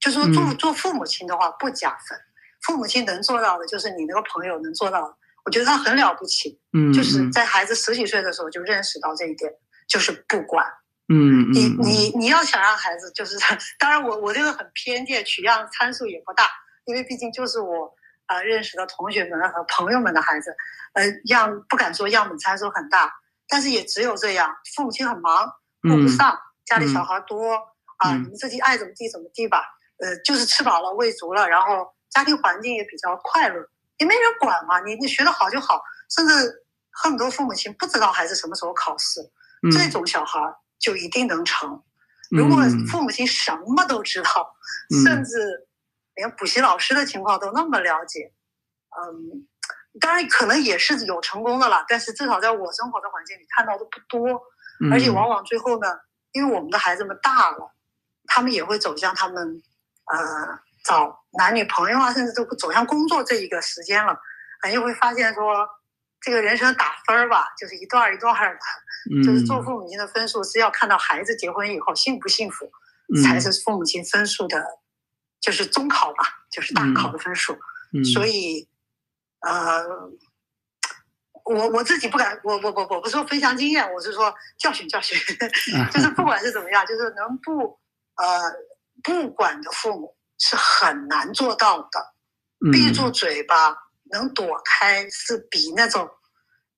[0.00, 0.56] 就说做嗯。
[0.56, 2.18] 做父母亲的话不加分，
[2.62, 9.52] 父母亲能做到的就是你那个朋友能做到的，我觉得他很了不起，嗯就是在孩子十几岁的时候就认识到这一点，
[9.86, 10.66] 就是不管
[11.08, 11.52] 嗯嗯。
[11.52, 11.78] 你嗯。
[11.82, 13.36] 你你要想让孩子就是，
[13.78, 16.50] 当然我我这个很偏见，取样参数也不大，
[16.86, 17.94] 因为毕竟就是我
[18.32, 20.54] 呃认识的同学们和朋友们的孩子，
[20.94, 23.12] 呃样不敢说样本参数很大，
[23.48, 25.46] 但是也只有这样，父母亲很忙
[25.82, 27.54] 顾不嗯上，家里小孩多
[27.98, 29.62] 啊，嗯你们自己爱怎么地怎么地吧，
[29.98, 33.56] 呃就是吃饱了喂足了，然后家庭环境也比较快乐，
[33.98, 39.20] 也没人管嘛，你你学得好就好，甚至很多父母亲不知道孩子什么时候考试，
[39.62, 40.38] 嗯这种小孩
[40.78, 41.82] 就一定能成。
[42.30, 44.56] 如果嗯父母亲什么都知道，
[44.94, 45.66] 嗯甚至
[46.14, 48.32] 连补习老师的情况都那么了解，
[48.96, 49.46] 嗯，
[50.00, 54.28] 当然可能也是有成功的了，但是至少在我生活的环境里看到的不多，
[54.80, 55.88] 嗯而且往往最后呢，
[56.32, 57.74] 因为我们的孩子们大了，
[58.26, 59.62] 他们也会走向他们
[60.12, 64.12] 呃找男女朋友啊，甚至都走向工作这一个时间了，
[64.60, 65.68] 啊，又会发现说
[66.20, 68.60] 这个人生打分儿吧，就是一段儿一段儿的。
[69.24, 72.70] 就是做嗯父母亲的分数是要看到孩子结婚以后幸不幸福，
[73.12, 74.64] 嗯才是父母亲分数的，
[75.42, 77.52] 就是中考吧，就是大考的分数。
[77.92, 78.66] 嗯所以，
[79.40, 79.84] 呃，
[81.44, 85.14] 我我自己不敢，我我我我不是说分享经验，我是说教训教训，
[85.76, 87.78] 啊就是不管是怎么样，就是能不
[88.16, 88.40] 呃
[89.02, 92.14] 不管的父母是很难做到的。
[92.72, 93.76] 闭住嘴巴
[94.12, 96.08] 能躲开，是比那种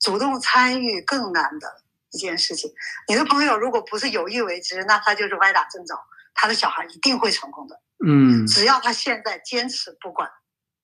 [0.00, 2.72] 主动参与更难的一件事情。
[3.06, 5.94] 你的朋友如果不是有意为之，那他就是歪打正着，
[6.32, 7.78] 他的小孩一定会成功的。
[8.04, 8.46] 嗯。
[8.46, 10.28] 只要他现在坚持不管，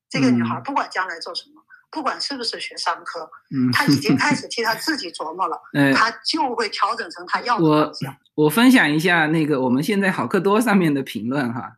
[0.09, 0.63] 这个女孩嗯。
[0.63, 8.17] 不管将来做什么，不管是不是学商科，嗯，她已经开 始替她自己琢磨了，呃，她就会调整成她要的我方向。
[8.35, 11.73] 我分享一下那个我们现在好课多上面的评论哈，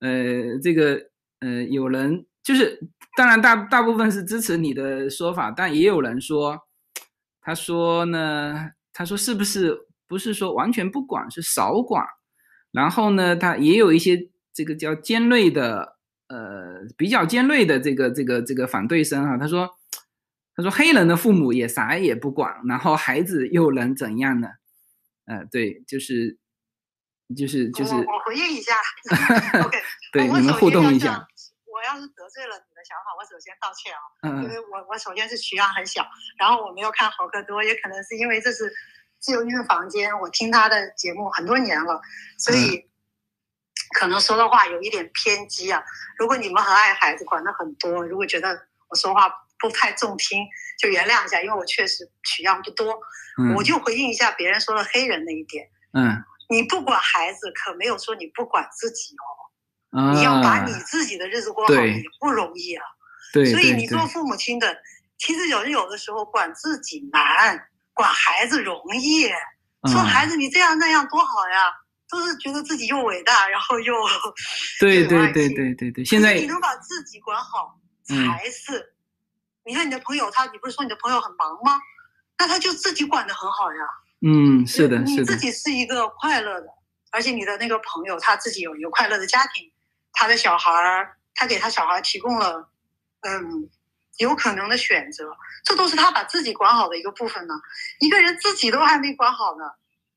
[0.00, 0.98] 呃，这个
[1.40, 2.80] 呃，有人就是
[3.16, 6.58] 当然大大部分是支持你的说法，但也有人说，
[7.42, 9.76] 他说呢，他说是不是
[10.06, 12.06] 不是说完全不管，是少管，
[12.70, 15.96] 然后呢，他也有一些这个叫尖锐的
[16.28, 19.70] 呃比较尖锐的这个这个这个反对声哈，他说
[20.56, 24.48] 他说黑人的父母也啥也不管，然后孩子又能怎样呢？
[25.26, 26.38] 呃，对，就是
[27.36, 28.74] 就是就是我我回应一下，
[29.64, 29.78] OK，
[30.12, 31.24] 对我你们互动一下，
[31.66, 36.04] 我要是得罪了你的想法，我首先道歉啊，嗯因为我我首先是取样很小，
[36.36, 38.72] 然后我没有看好克多，也可能是因为这是
[39.20, 42.00] 自由音乐房间，我听他的节目很多年了，
[42.36, 42.89] 所以嗯
[43.98, 45.82] 可能说的话有一点偏激啊。
[46.16, 48.48] 如果你们很爱孩子，管的很多，如果觉得
[48.88, 50.46] 我说话不太中听，
[50.78, 52.98] 就原谅一下，因为我确实取样不多，
[53.38, 55.68] 嗯我就回应一下别人说的黑人那一点。
[55.92, 59.98] 嗯你不管孩子，可没有说你不管自己哦。
[59.98, 62.84] 啊，你要把你自己的日子过好对也不容易啊。
[63.32, 64.76] 对所以你做父母亲的，
[65.18, 69.28] 其实有有的时候管自己难，管孩子容易。
[69.88, 71.72] 说嗯孩子你这样那样多好呀，
[72.10, 73.94] 都是觉得自己又伟大，然后又
[74.80, 77.78] 对对对对对对，现在你能把自己管好，
[78.08, 78.94] 嗯才是。
[79.64, 81.78] 你看你的朋友他，你不是说你的朋友很忙吗？
[82.38, 83.80] 那他就自己管的很好呀。
[84.22, 86.66] 嗯是的是的你自己是一个快乐的，
[87.10, 89.70] 而且你的那个朋友他自己有一个快乐的家庭，
[90.12, 92.68] 他的小孩儿，他给他小孩提供了，
[93.20, 93.68] 嗯，
[94.18, 95.30] 有可能的选择，
[95.64, 97.54] 这都是他把自己管好的一个部分呢。
[98.00, 99.64] 一个人自己都还没管好呢，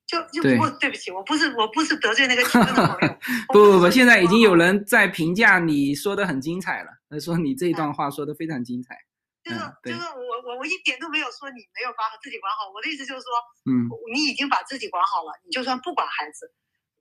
[0.06, 0.58] 就就对。
[0.58, 3.16] 不对不起，我不是我不是得罪那个听众的朋友，
[3.54, 8.98] 不不不，现在已经有人在评价你说的很精彩了，他说你这一段话说的非常精彩，
[9.44, 9.92] 就是就。
[9.94, 13.30] 是我我我一点都没有说你没有把自己管好，我的意思就是说，
[13.72, 13.88] 嗯。
[14.14, 16.52] 你已经把自己管好了，你就算不管孩子，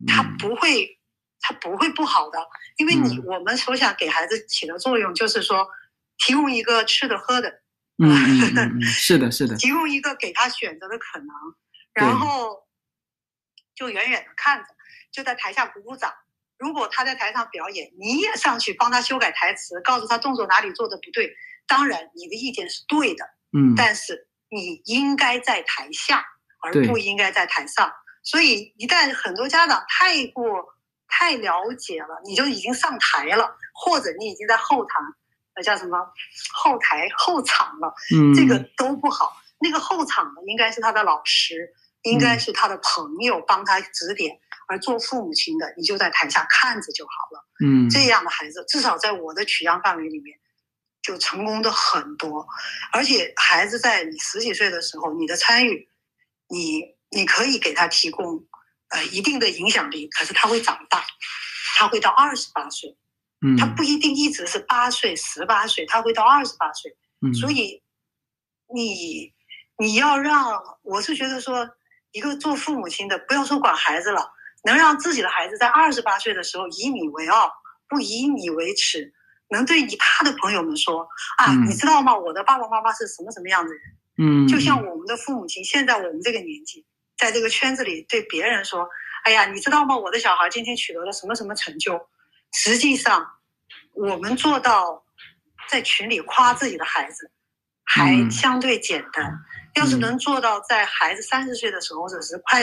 [0.07, 0.37] 他嗯。
[0.39, 0.99] 不会，
[1.41, 2.39] 他不会不好的，
[2.79, 3.25] 因为你、嗯。
[3.27, 5.67] 我们所想给孩子起的作用就是说，
[6.19, 7.51] 提供一个吃的喝的，
[7.99, 11.29] 嗯， 是的是的，提供一个给他选择的可能，
[11.95, 12.57] 然后
[13.75, 14.67] 就远远的看着，
[15.11, 16.13] 就在台下鼓鼓掌。
[16.59, 21.35] 如果他在台上表演，你也上去帮他修改台词，告诉他动作哪里做的不对。
[21.67, 26.25] 当然，你的意见是对的，嗯但是你应该在台下，
[26.61, 27.93] 而不应该在台上。
[28.23, 30.45] 所以，一旦很多家长太过
[31.09, 34.91] 太了解了，你就已经上台了，或者你已经在后台，
[35.55, 35.99] 呃，叫什么
[36.53, 39.37] 后台后场了，嗯这个都不好。
[39.59, 44.39] 那个后场的应该是他的老师，应该是他的朋友帮他指点，
[44.69, 47.47] 而做父母亲的，你就在台下看着就好了。
[47.65, 50.39] 嗯这样的孩子，至少在我的取样范围里面，
[51.03, 52.47] 就成功的很多。
[52.93, 55.89] 而且孩子在你十几岁的时候，你的参与，
[56.49, 58.45] 你你可以给他提供
[58.89, 61.05] 呃一定的影响力，可是他会长大，
[61.77, 62.97] 他会到二十八岁，
[63.47, 66.97] 嗯他不一定一直是八岁、十八岁，他会到二十八岁。
[67.25, 67.83] 嗯所以
[68.75, 69.33] 你
[69.79, 71.69] 你要让，我是觉得说，
[72.13, 74.31] 一个做父母亲的，不要说管孩子了，
[74.65, 77.51] 能让自己的孩子在二十八岁的时候以你为傲，
[77.89, 79.13] 不以你为耻，
[79.49, 81.09] 能对你他的朋友们说
[81.39, 82.17] 啊，嗯你知道吗？
[82.17, 83.81] 我的爸爸妈妈是什么什么样的人？
[84.19, 86.87] 嗯就像我们的父母亲，现在我们这个年纪，
[87.17, 88.87] 在这个圈子里对别人说
[89.25, 89.97] ：“哎呀，你知道吗？
[89.97, 91.99] 我的小孩今天取得了什么什么成就。”
[92.53, 93.27] 实际上，
[93.95, 95.03] 我们做到
[95.71, 97.31] 在群里夸自己的孩子，
[97.85, 99.39] 还嗯相对简单。
[99.75, 102.63] 要是能做到在孩子三十岁的时候，或者是快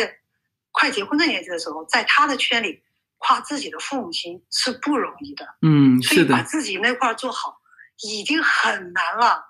[0.72, 2.82] 快结婚的年纪的时候，在他的圈里
[3.18, 5.46] 夸自己的父母亲是不容易的。
[5.62, 7.58] 嗯所以是的，把自己那块儿做好
[8.04, 9.44] 已经很难了，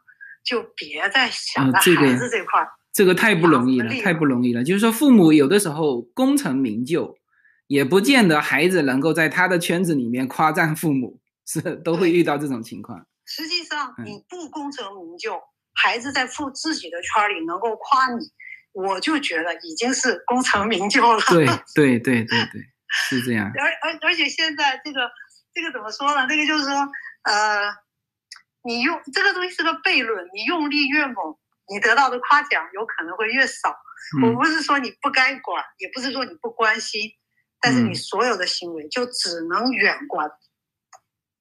[0.44, 2.70] 就别再想着孩子这块儿。
[2.92, 4.64] 这个太不容易了，太不容易了。
[4.64, 7.18] 就是说，父母有的时候功成名就，
[7.68, 13.06] 也不见得孩子能够在他的圈子里面夸赞父母，是都会遇到这种情况。
[13.26, 15.40] 实际上，嗯你不功成名就，
[15.76, 18.32] 孩子在父自己的圈里能够夸你，
[18.72, 21.22] 我就觉得已经是功成名就了。
[21.30, 23.52] 对对对对对，是这样。
[23.58, 25.10] 而而而且现在这个
[25.54, 26.28] 这个怎么说呢？
[26.28, 26.74] 这个就是说，
[27.24, 27.70] 呃，
[28.64, 31.16] 你用这个东西是个悖论，你用力越猛，
[31.72, 33.76] 你得到的夸奖有可能会越少。
[34.24, 37.12] 我嗯不是说你不该管，也不是说你不关心，
[37.60, 40.28] 但是你嗯所有的行为就只能远观，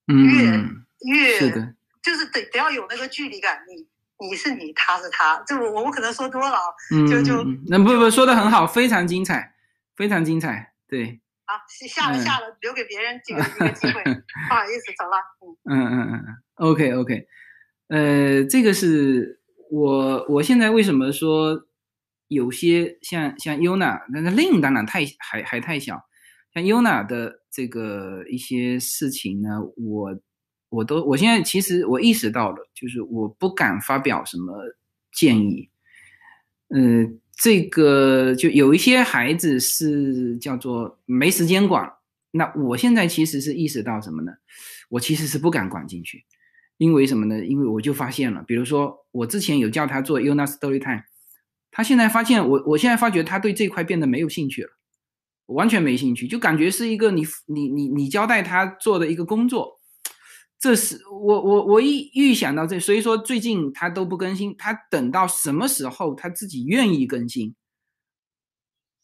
[0.07, 3.88] 越嗯，越是的，就是得得要有那个距离感，你
[4.21, 6.63] 你是你，他是他，就我我可能说多了啊。
[6.95, 9.55] 嗯，就就那不不说的很好，非常精彩，
[9.97, 11.55] 非常精彩，对，好，
[11.89, 15.19] 下了嗯下了，留给别人这个一个机会， 不好意思，走了。
[15.65, 17.27] 嗯， 嗯嗯嗯嗯，OK OK，
[17.89, 19.41] 呃，这个是
[19.71, 21.67] 我我现在为什么说
[22.29, 26.03] 有些像像 Yuna，那个 Lin 当然太还还太小，
[26.53, 30.19] 像 Yuna 的这个一些事情呢，我
[30.71, 34.55] 我都我现在其实我意识到了，就是我不敢发表什么
[35.13, 35.71] 建议，
[36.69, 41.91] 呃，这个就有一些孩子是叫做没时间管，
[42.33, 44.33] 那我现在其实是意识到什么呢？
[44.91, 46.25] 我其实是不敢管进去，
[46.77, 47.45] 因为什么呢？
[47.45, 51.05] 因为我就发现了，比如说我之前有叫他做 Yuna Story Time，
[51.71, 54.71] 他现在发现我，我现在发觉他对这块变得没有兴趣了，
[55.47, 59.78] 完全没兴趣，就感觉是一个你你你你交代他做的一个工作。
[60.61, 67.55] 这是我我我一预想到这，所以说最近他都不更新，他等到什么时候他自己愿意更新，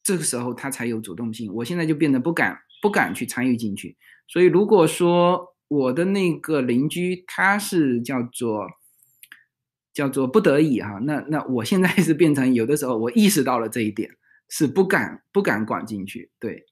[0.03, 1.55] 这个时候他才有主动性。
[1.55, 3.97] 我现在就变得不敢不敢去参与进去。
[4.27, 8.67] 所以如果说我的那个邻居他是叫做
[9.93, 14.11] 叫做不得已哈、那那我现在是变成有的时候我意识到了这一点，
[14.49, 16.33] 是不敢不敢管进去。
[16.41, 16.67] 对，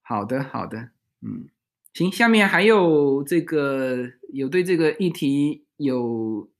[0.00, 0.78] 好的好的，
[1.20, 1.50] 嗯。
[2.00, 6.50] 行，下面还有这个有对这个议题有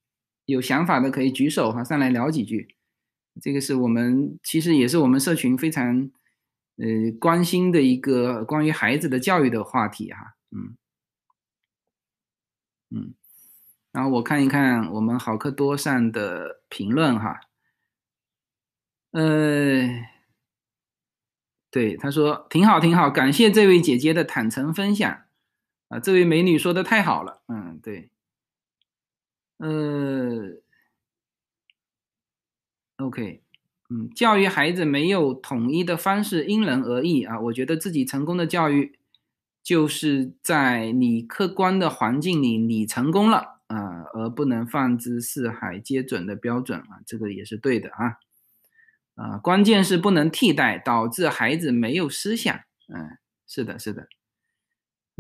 [0.45, 2.77] 有想法的可以举手哈，上来聊几句。
[3.41, 6.11] 这个是我们其实也是我们社群非常
[6.77, 10.77] 呃关心的一个关于孩子的教育的话题哈，嗯
[12.91, 13.15] 嗯。
[13.93, 17.41] 然后我看一看我们好课多上的评论哈，
[19.13, 19.89] 呃。
[21.73, 25.23] 对，他说挺好，挺好，感谢这位姐姐的坦诚分享，
[25.91, 28.11] 啊，这位美女说的太好了，嗯，对，
[29.59, 30.57] 呃
[32.99, 33.43] ，OK，
[33.91, 39.01] 嗯，教育孩子没有统一的方式，因人而异啊，我觉得自己成功的教育，
[39.65, 48.19] 就是在你客观的环境里，你成功了啊，而不能放之四海皆准的标准啊，这个也是对的啊。
[49.17, 52.55] 啊，关键是不能替代，导致孩子没有思想。
[52.95, 53.19] 嗯，
[53.49, 54.07] 是的，是的。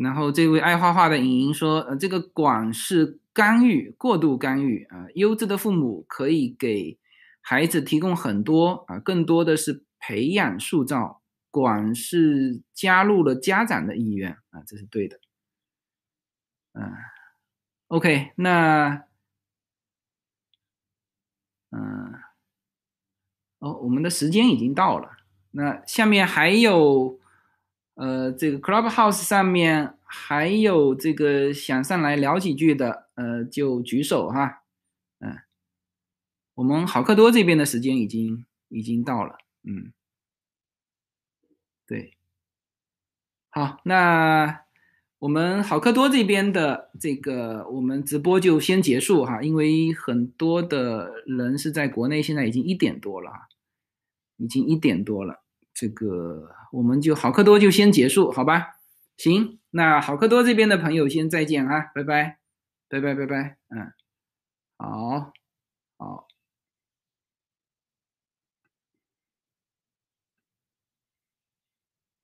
[0.03, 5.07] 然后这位爱画画的莹莹说，呃，这个管是干预，过度干预啊。
[5.15, 6.99] 优质的父母可以给
[7.41, 15.21] 孩子提供很多啊，更多的是培养塑造，管是加入了家长的意愿啊，这是对的。
[16.73, 16.93] 嗯
[17.89, 19.05] ，OK，那，
[21.71, 22.15] 嗯。
[23.61, 25.19] 哦，我们的时间已经到了。
[25.51, 27.20] 那下面还有，
[28.01, 34.63] 呃，这个 Clubhouse 上面还有这个想上来聊几句的，呃，就举手哈。
[35.19, 35.37] 嗯，
[36.55, 39.37] 我们好课多这边的时间已经已经到了。
[39.65, 39.93] 嗯，
[41.87, 42.15] 对，
[43.51, 44.63] 好，那
[45.19, 53.31] 我们好课多这边的这个我们直播就先结束哈，因为很多的人是在国内，现在已经一点多了。
[54.39, 55.40] 已经一点多了，
[55.73, 58.77] 这个我们就好课多就先结束，好吧？
[59.17, 62.39] 行，那好课多这边的朋友先再见啊，拜拜，
[62.89, 63.93] 拜拜拜拜，嗯，
[64.79, 65.33] 好，
[65.99, 66.30] 好。